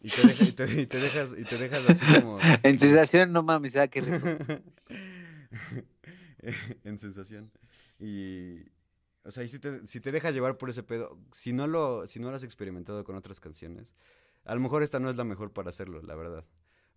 Y 0.00 0.10
te, 0.10 0.28
dejas, 0.28 0.48
y 0.48 0.52
te, 0.86 1.00
dejas, 1.00 1.34
y 1.36 1.44
te 1.44 1.58
dejas 1.58 1.90
así 1.90 2.04
como... 2.20 2.38
En 2.62 2.78
sensación, 2.78 3.32
no 3.32 3.42
mames, 3.42 3.74
ah, 3.74 3.88
qué 3.88 4.02
rico. 4.02 4.28
en 6.84 6.98
sensación. 6.98 7.50
Y, 7.98 8.60
o 9.24 9.32
sea, 9.32 9.42
y 9.42 9.48
si 9.48 9.58
te, 9.58 9.84
si 9.88 9.98
te 9.98 10.12
deja 10.12 10.30
llevar 10.30 10.56
por 10.56 10.70
ese 10.70 10.84
pedo, 10.84 11.18
si 11.32 11.52
no, 11.52 11.66
lo, 11.66 12.06
si 12.06 12.20
no 12.20 12.30
lo 12.30 12.36
has 12.36 12.44
experimentado 12.44 13.02
con 13.02 13.16
otras 13.16 13.40
canciones, 13.40 13.96
a 14.44 14.54
lo 14.54 14.60
mejor 14.60 14.84
esta 14.84 15.00
no 15.00 15.10
es 15.10 15.16
la 15.16 15.24
mejor 15.24 15.52
para 15.52 15.70
hacerlo, 15.70 16.00
la 16.00 16.14
verdad. 16.14 16.44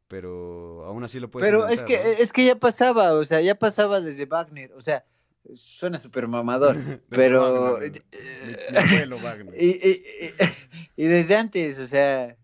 Pero 0.07 0.85
aún 0.85 1.03
así 1.03 1.19
lo 1.19 1.29
puedes 1.29 1.49
Pero 1.49 1.67
es 1.67 1.83
que, 1.83 1.95
es 2.19 2.31
que 2.31 2.45
ya 2.45 2.55
pasaba, 2.55 3.13
o 3.13 3.25
sea, 3.25 3.41
ya 3.41 3.55
pasaba 3.55 3.99
desde 3.99 4.25
Wagner, 4.25 4.71
o 4.73 4.81
sea, 4.81 5.03
suena 5.53 5.97
súper 5.99 6.27
mamador, 6.27 6.75
pero... 7.09 7.73
Wagner, 7.73 7.91
eh, 8.13 8.67
mi- 8.71 8.71
mi 8.73 8.77
abuelo 8.77 9.19
Wagner. 9.19 9.53
y, 9.61 9.65
y- 9.65 10.03
y- 10.97 11.03
y 11.03 11.07
desde 11.07 11.35
antes, 11.35 11.77
o 11.79 11.85
sea, 11.85 12.37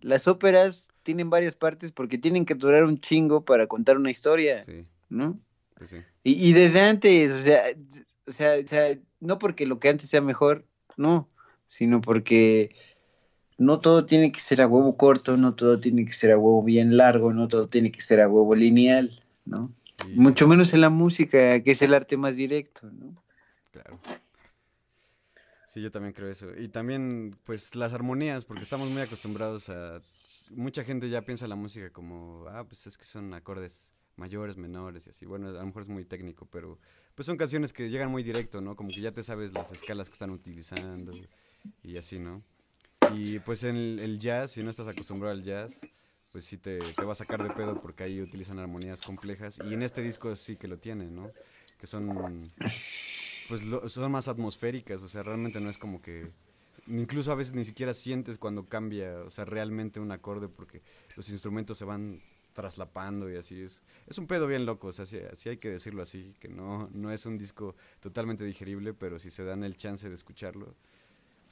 las 0.00 0.26
óperas 0.26 0.88
tienen 1.02 1.28
varias 1.30 1.54
partes 1.56 1.92
porque 1.92 2.16
tienen 2.18 2.44
que 2.46 2.54
durar 2.54 2.84
un 2.84 3.00
chingo 3.00 3.44
para 3.44 3.66
contar 3.66 3.96
una 3.96 4.10
historia, 4.10 4.64
Sí, 4.64 4.86
¿no? 5.10 5.38
pues 5.76 5.90
sí. 5.90 5.98
Y, 6.24 6.48
y 6.48 6.52
desde 6.52 6.80
antes, 6.80 7.32
o 7.32 7.42
sea, 7.42 7.62
o 8.26 8.30
sea, 8.30 8.54
o 8.62 8.66
sea, 8.66 8.96
no 9.20 9.38
porque 9.38 9.66
lo 9.66 9.78
que 9.80 9.88
antes 9.88 10.08
sea 10.08 10.20
mejor, 10.20 10.64
no, 10.96 11.28
sino 11.66 12.00
porque 12.00 12.74
no 13.62 13.78
todo 13.78 14.04
tiene 14.04 14.32
que 14.32 14.40
ser 14.40 14.60
a 14.60 14.66
huevo 14.66 14.96
corto, 14.96 15.36
no 15.36 15.52
todo 15.52 15.78
tiene 15.78 16.04
que 16.04 16.12
ser 16.12 16.32
a 16.32 16.38
huevo 16.38 16.62
bien 16.62 16.96
largo, 16.96 17.32
no 17.32 17.48
todo 17.48 17.68
tiene 17.68 17.92
que 17.92 18.02
ser 18.02 18.20
a 18.20 18.28
huevo 18.28 18.54
lineal, 18.54 19.22
¿no? 19.44 19.72
Mucho 20.14 20.48
menos 20.48 20.74
en 20.74 20.80
la 20.80 20.90
música, 20.90 21.60
que 21.62 21.70
es 21.70 21.80
el 21.82 21.94
arte 21.94 22.16
más 22.16 22.36
directo, 22.36 22.90
¿no? 22.90 23.14
Claro. 23.70 24.00
Sí, 25.68 25.80
yo 25.80 25.90
también 25.90 26.12
creo 26.12 26.28
eso. 26.28 26.48
Y 26.58 26.68
también, 26.68 27.36
pues, 27.44 27.76
las 27.76 27.92
armonías, 27.92 28.44
porque 28.44 28.64
estamos 28.64 28.90
muy 28.90 29.00
acostumbrados 29.00 29.68
a... 29.68 30.00
Mucha 30.50 30.84
gente 30.84 31.08
ya 31.08 31.22
piensa 31.22 31.46
la 31.46 31.56
música 31.56 31.90
como, 31.90 32.44
ah, 32.48 32.64
pues 32.68 32.86
es 32.86 32.98
que 32.98 33.04
son 33.04 33.32
acordes 33.32 33.94
mayores, 34.16 34.56
menores 34.56 35.06
y 35.06 35.10
así. 35.10 35.24
Bueno, 35.24 35.48
a 35.48 35.52
lo 35.52 35.66
mejor 35.66 35.82
es 35.82 35.88
muy 35.88 36.04
técnico, 36.04 36.46
pero 36.50 36.78
pues 37.14 37.26
son 37.26 37.36
canciones 37.36 37.72
que 37.72 37.88
llegan 37.88 38.10
muy 38.10 38.22
directo, 38.22 38.60
¿no? 38.60 38.76
Como 38.76 38.90
que 38.90 39.00
ya 39.00 39.12
te 39.12 39.22
sabes 39.22 39.52
las 39.54 39.72
escalas 39.72 40.08
que 40.08 40.14
están 40.14 40.30
utilizando 40.30 41.12
y 41.82 41.96
así, 41.96 42.18
¿no? 42.18 42.42
Y 43.04 43.40
pues 43.40 43.64
en 43.64 43.76
el, 43.76 43.98
el 44.00 44.18
jazz, 44.18 44.52
si 44.52 44.62
no 44.62 44.70
estás 44.70 44.88
acostumbrado 44.88 45.32
al 45.34 45.42
jazz, 45.42 45.88
pues 46.30 46.44
sí 46.46 46.58
te, 46.58 46.94
te 46.94 47.04
va 47.04 47.12
a 47.12 47.14
sacar 47.16 47.42
de 47.42 47.50
pedo 47.50 47.80
porque 47.80 48.04
ahí 48.04 48.20
utilizan 48.22 48.58
armonías 48.58 49.02
complejas. 49.02 49.58
Y 49.58 49.74
en 49.74 49.82
este 49.82 50.02
disco 50.02 50.34
sí 50.36 50.56
que 50.56 50.68
lo 50.68 50.78
tiene, 50.78 51.10
¿no? 51.10 51.32
Que 51.78 51.86
son 51.86 52.54
pues 53.46 53.62
lo- 53.64 53.88
son 53.88 54.10
más 54.12 54.28
atmosféricas, 54.28 55.02
o 55.02 55.08
sea, 55.08 55.22
realmente 55.22 55.60
no 55.60 55.68
es 55.70 55.78
como 55.78 56.00
que 56.00 56.32
incluso 56.86 57.32
a 57.32 57.34
veces 57.34 57.54
ni 57.54 57.64
siquiera 57.64 57.94
sientes 57.94 58.38
cuando 58.38 58.68
cambia, 58.68 59.22
o 59.24 59.30
sea, 59.30 59.44
realmente 59.44 60.00
un 60.00 60.10
acorde 60.12 60.48
porque 60.48 60.82
los 61.16 61.28
instrumentos 61.30 61.78
se 61.78 61.84
van 61.84 62.22
traslapando 62.52 63.30
y 63.30 63.36
así 63.36 63.60
es. 63.62 63.82
Es 64.06 64.18
un 64.18 64.26
pedo 64.26 64.46
bien 64.46 64.66
loco, 64.66 64.88
o 64.88 64.92
sea, 64.92 65.06
sí, 65.06 65.18
sí 65.34 65.48
hay 65.48 65.56
que 65.58 65.70
decirlo 65.70 66.02
así, 66.02 66.34
que 66.40 66.48
no 66.48 66.88
no 66.92 67.12
es 67.12 67.26
un 67.26 67.38
disco 67.38 67.76
totalmente 68.00 68.44
digerible, 68.44 68.94
pero 68.94 69.18
si 69.18 69.30
se 69.30 69.44
dan 69.44 69.64
el 69.64 69.76
chance 69.76 70.08
de 70.08 70.14
escucharlo, 70.14 70.76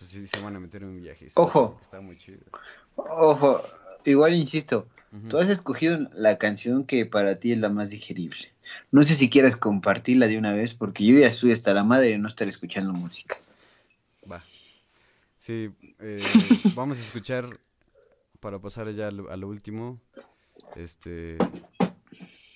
pues 0.01 0.13
sí 0.13 0.27
se 0.27 0.41
van 0.41 0.57
a 0.57 0.61
meter 0.61 0.83
en 0.83 0.89
un 0.89 1.03
viaje. 1.03 1.29
Ojo. 1.35 1.79
Está 1.83 2.01
muy 2.01 2.17
chido. 2.17 2.41
Ojo, 2.97 3.63
igual 4.07 4.35
insisto, 4.35 4.89
Ujú. 5.13 5.29
tú 5.29 5.37
has 5.37 5.51
escogido 5.51 5.99
la 6.15 6.39
canción 6.39 6.85
que 6.85 7.05
para 7.05 7.39
ti 7.39 7.53
es 7.53 7.59
la 7.59 7.69
más 7.69 7.91
digerible. 7.91 8.51
No 8.91 9.03
sé 9.03 9.15
si 9.15 9.29
quieras 9.29 9.57
compartirla 9.57 10.27
de 10.27 10.39
una 10.39 10.55
vez, 10.55 10.73
porque 10.73 11.05
yo 11.05 11.19
ya 11.19 11.27
estoy 11.27 11.53
hasta 11.53 11.75
la 11.75 11.85
madre 11.85 12.09
de 12.09 12.19
no 12.19 12.29
estar 12.29 12.49
escuchando 12.49 12.95
música. 12.95 13.37
Va. 14.31 14.43
Sí, 15.37 15.71
eh, 15.99 16.19
vamos 16.75 16.99
a 16.99 17.03
escuchar 17.03 17.51
para 18.41 18.59
pasar 18.59 18.91
ya 18.93 19.09
a 19.09 19.11
lo, 19.11 19.31
a 19.31 19.37
lo 19.37 19.49
último. 19.49 20.01
Este 20.77 21.37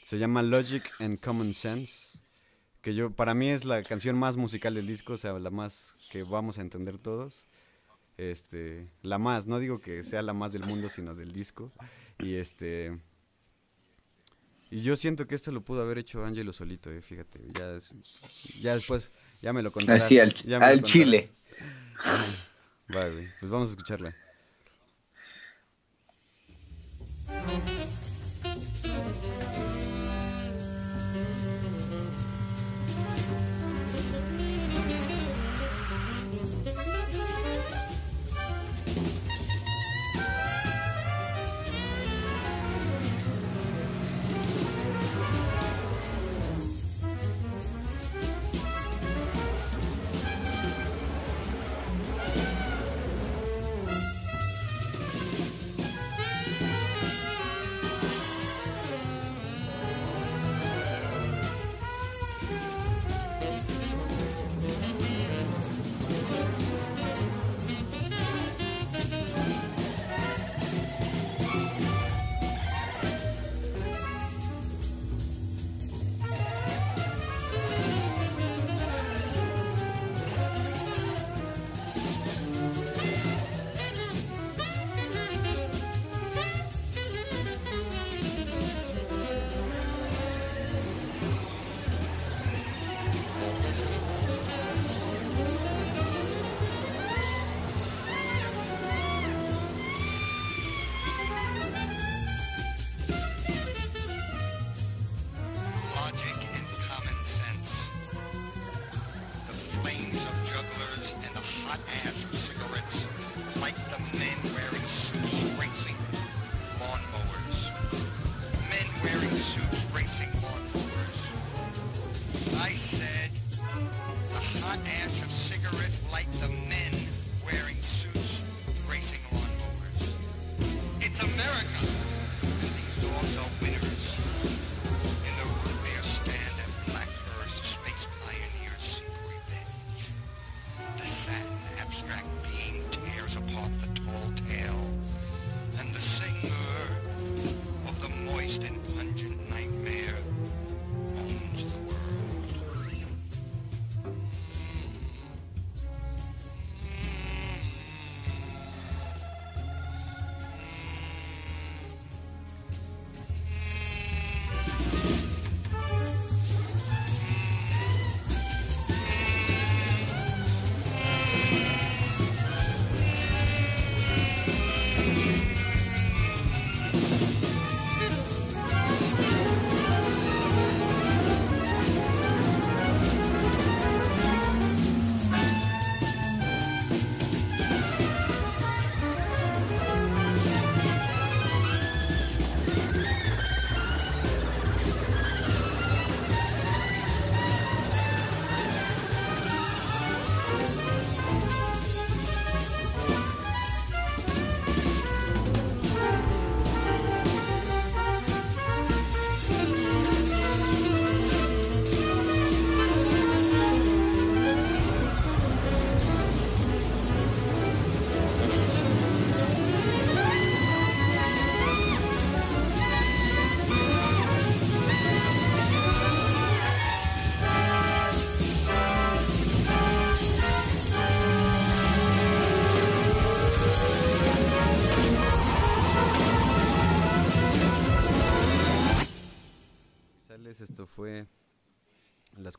se 0.03 0.17
llama 0.17 0.41
Logic 0.43 0.83
and 0.99 1.21
Common 1.21 1.53
Sense, 1.53 2.14
que 2.85 2.95
yo 2.95 3.11
para 3.11 3.35
mí 3.35 3.49
es 3.49 3.65
la 3.65 3.83
canción 3.83 4.17
más 4.17 4.37
musical 4.37 4.75
del 4.75 4.87
disco, 4.87 5.15
o 5.15 5.17
sea, 5.17 5.33
la 5.39 5.51
más 5.51 5.97
que 6.11 6.23
vamos 6.23 6.59
a 6.59 6.63
entender 6.63 6.99
todos. 6.99 7.47
Este, 8.17 8.89
la 9.03 9.19
más, 9.19 9.49
no 9.49 9.59
digo 9.59 9.81
que 9.81 10.05
sea 10.05 10.23
la 10.23 10.35
más 10.35 10.53
del 10.53 10.65
mundo, 10.65 10.89
sino 10.89 11.15
del 11.17 11.33
disco. 11.33 11.73
Y 12.21 12.37
este 12.37 12.97
y 14.71 14.81
yo 14.81 14.97
siento 14.97 15.27
que 15.27 15.35
esto 15.35 15.51
lo 15.53 15.63
pudo 15.63 15.83
haber 15.83 15.99
hecho 15.99 16.25
Angelo 16.25 16.53
solito, 16.53 16.91
eh, 16.93 17.01
fíjate, 17.01 17.41
ya 17.55 17.79
ya 18.61 18.75
después 18.75 19.11
ya 19.41 19.53
me 19.53 19.63
lo 19.63 19.73
contarás. 19.73 20.03
Así, 20.05 20.11
al- 20.19 20.25
al 20.69 20.83
chile. 20.83 21.29
Va, 22.95 23.09
güey, 23.09 23.29
pues 23.41 23.51
vamos 23.51 23.69
a 23.69 23.73
escucharla. 23.73 24.15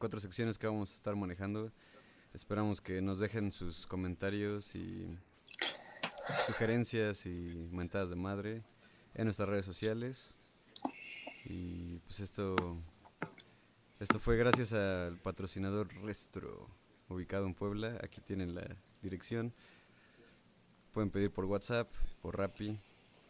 Cuatro 0.05 0.19
secciones 0.19 0.59
que 0.59 0.67
vamos 0.67 0.91
a 0.91 0.93
estar 0.93 1.15
manejando. 1.15 1.71
Esperamos 2.31 2.79
que 2.79 3.01
nos 3.01 3.17
dejen 3.17 3.51
sus 3.51 3.87
comentarios 3.87 4.75
y 4.75 5.17
sugerencias 6.45 7.25
y 7.25 7.67
mentadas 7.71 8.11
de 8.11 8.15
madre 8.15 8.61
en 9.15 9.23
nuestras 9.23 9.49
redes 9.49 9.65
sociales. 9.65 10.37
Y 11.43 11.97
pues 12.01 12.19
esto 12.19 12.77
esto 13.99 14.19
fue 14.19 14.37
gracias 14.37 14.73
al 14.73 15.17
patrocinador 15.17 15.87
Restro, 16.03 16.69
ubicado 17.09 17.47
en 17.47 17.55
Puebla. 17.55 17.97
Aquí 18.03 18.21
tienen 18.21 18.53
la 18.53 18.77
dirección. 19.01 19.55
Pueden 20.93 21.09
pedir 21.09 21.31
por 21.31 21.45
WhatsApp, 21.45 21.91
por 22.21 22.37
Rappi, 22.37 22.79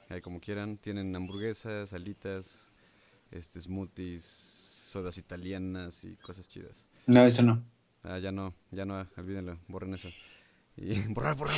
ahí 0.09 0.19
como 0.19 0.41
quieran. 0.41 0.78
Tienen 0.78 1.15
hamburguesas, 1.15 1.93
alitas, 1.93 2.69
este 3.32 3.61
smoothies, 3.61 4.64
sodas 4.96 5.18
italianas 5.18 6.06
y 6.06 6.16
cosas 6.16 6.48
chidas. 6.48 6.88
No, 7.06 7.26
eso 7.26 7.43
no. 7.43 7.62
Ah, 8.04 8.18
ya 8.18 8.32
no, 8.32 8.54
ya 8.72 8.86
no, 8.86 9.06
olvídenlo, 9.18 9.60
borren 9.68 9.93
eso. 9.93 10.08
Y 10.78 11.02
borrar, 11.14 11.36
borrar, 11.36 11.54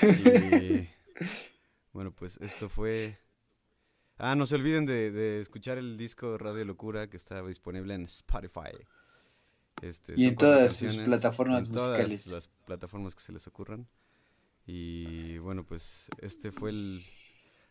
borrar. 0.00 0.62
y 0.62 0.88
bueno, 1.92 2.12
pues 2.12 2.38
esto 2.40 2.68
fue. 2.68 3.18
Ah, 4.16 4.36
no 4.36 4.46
se 4.46 4.54
olviden 4.54 4.86
de, 4.86 5.10
de 5.10 5.40
escuchar 5.40 5.76
el 5.78 5.96
disco 5.96 6.38
Radio 6.38 6.64
Locura 6.64 7.10
que 7.10 7.16
está 7.16 7.44
disponible 7.44 7.94
en 7.94 8.04
Spotify. 8.04 8.78
Este, 9.82 10.14
Y 10.16 10.26
en 10.26 10.36
todas 10.36 10.76
sus 10.76 10.96
plataformas 10.98 11.66
en 11.66 11.72
todas 11.72 11.88
musicales. 11.88 12.26
las 12.28 12.48
plataformas 12.64 13.16
que 13.16 13.22
se 13.22 13.32
les 13.32 13.44
ocurran. 13.48 13.88
Y 14.66 15.38
bueno, 15.38 15.64
pues 15.64 16.08
este 16.18 16.52
fue 16.52 16.70
el 16.70 17.02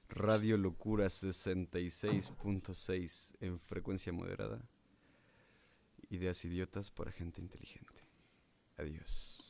Radio 0.09 0.57
Locura 0.57 1.07
66.6 1.07 3.35
en 3.41 3.59
frecuencia 3.59 4.13
moderada. 4.13 4.61
Ideas 6.09 6.45
idiotas 6.45 6.91
para 6.91 7.11
gente 7.11 7.41
inteligente. 7.41 8.01
Adiós. 8.77 9.46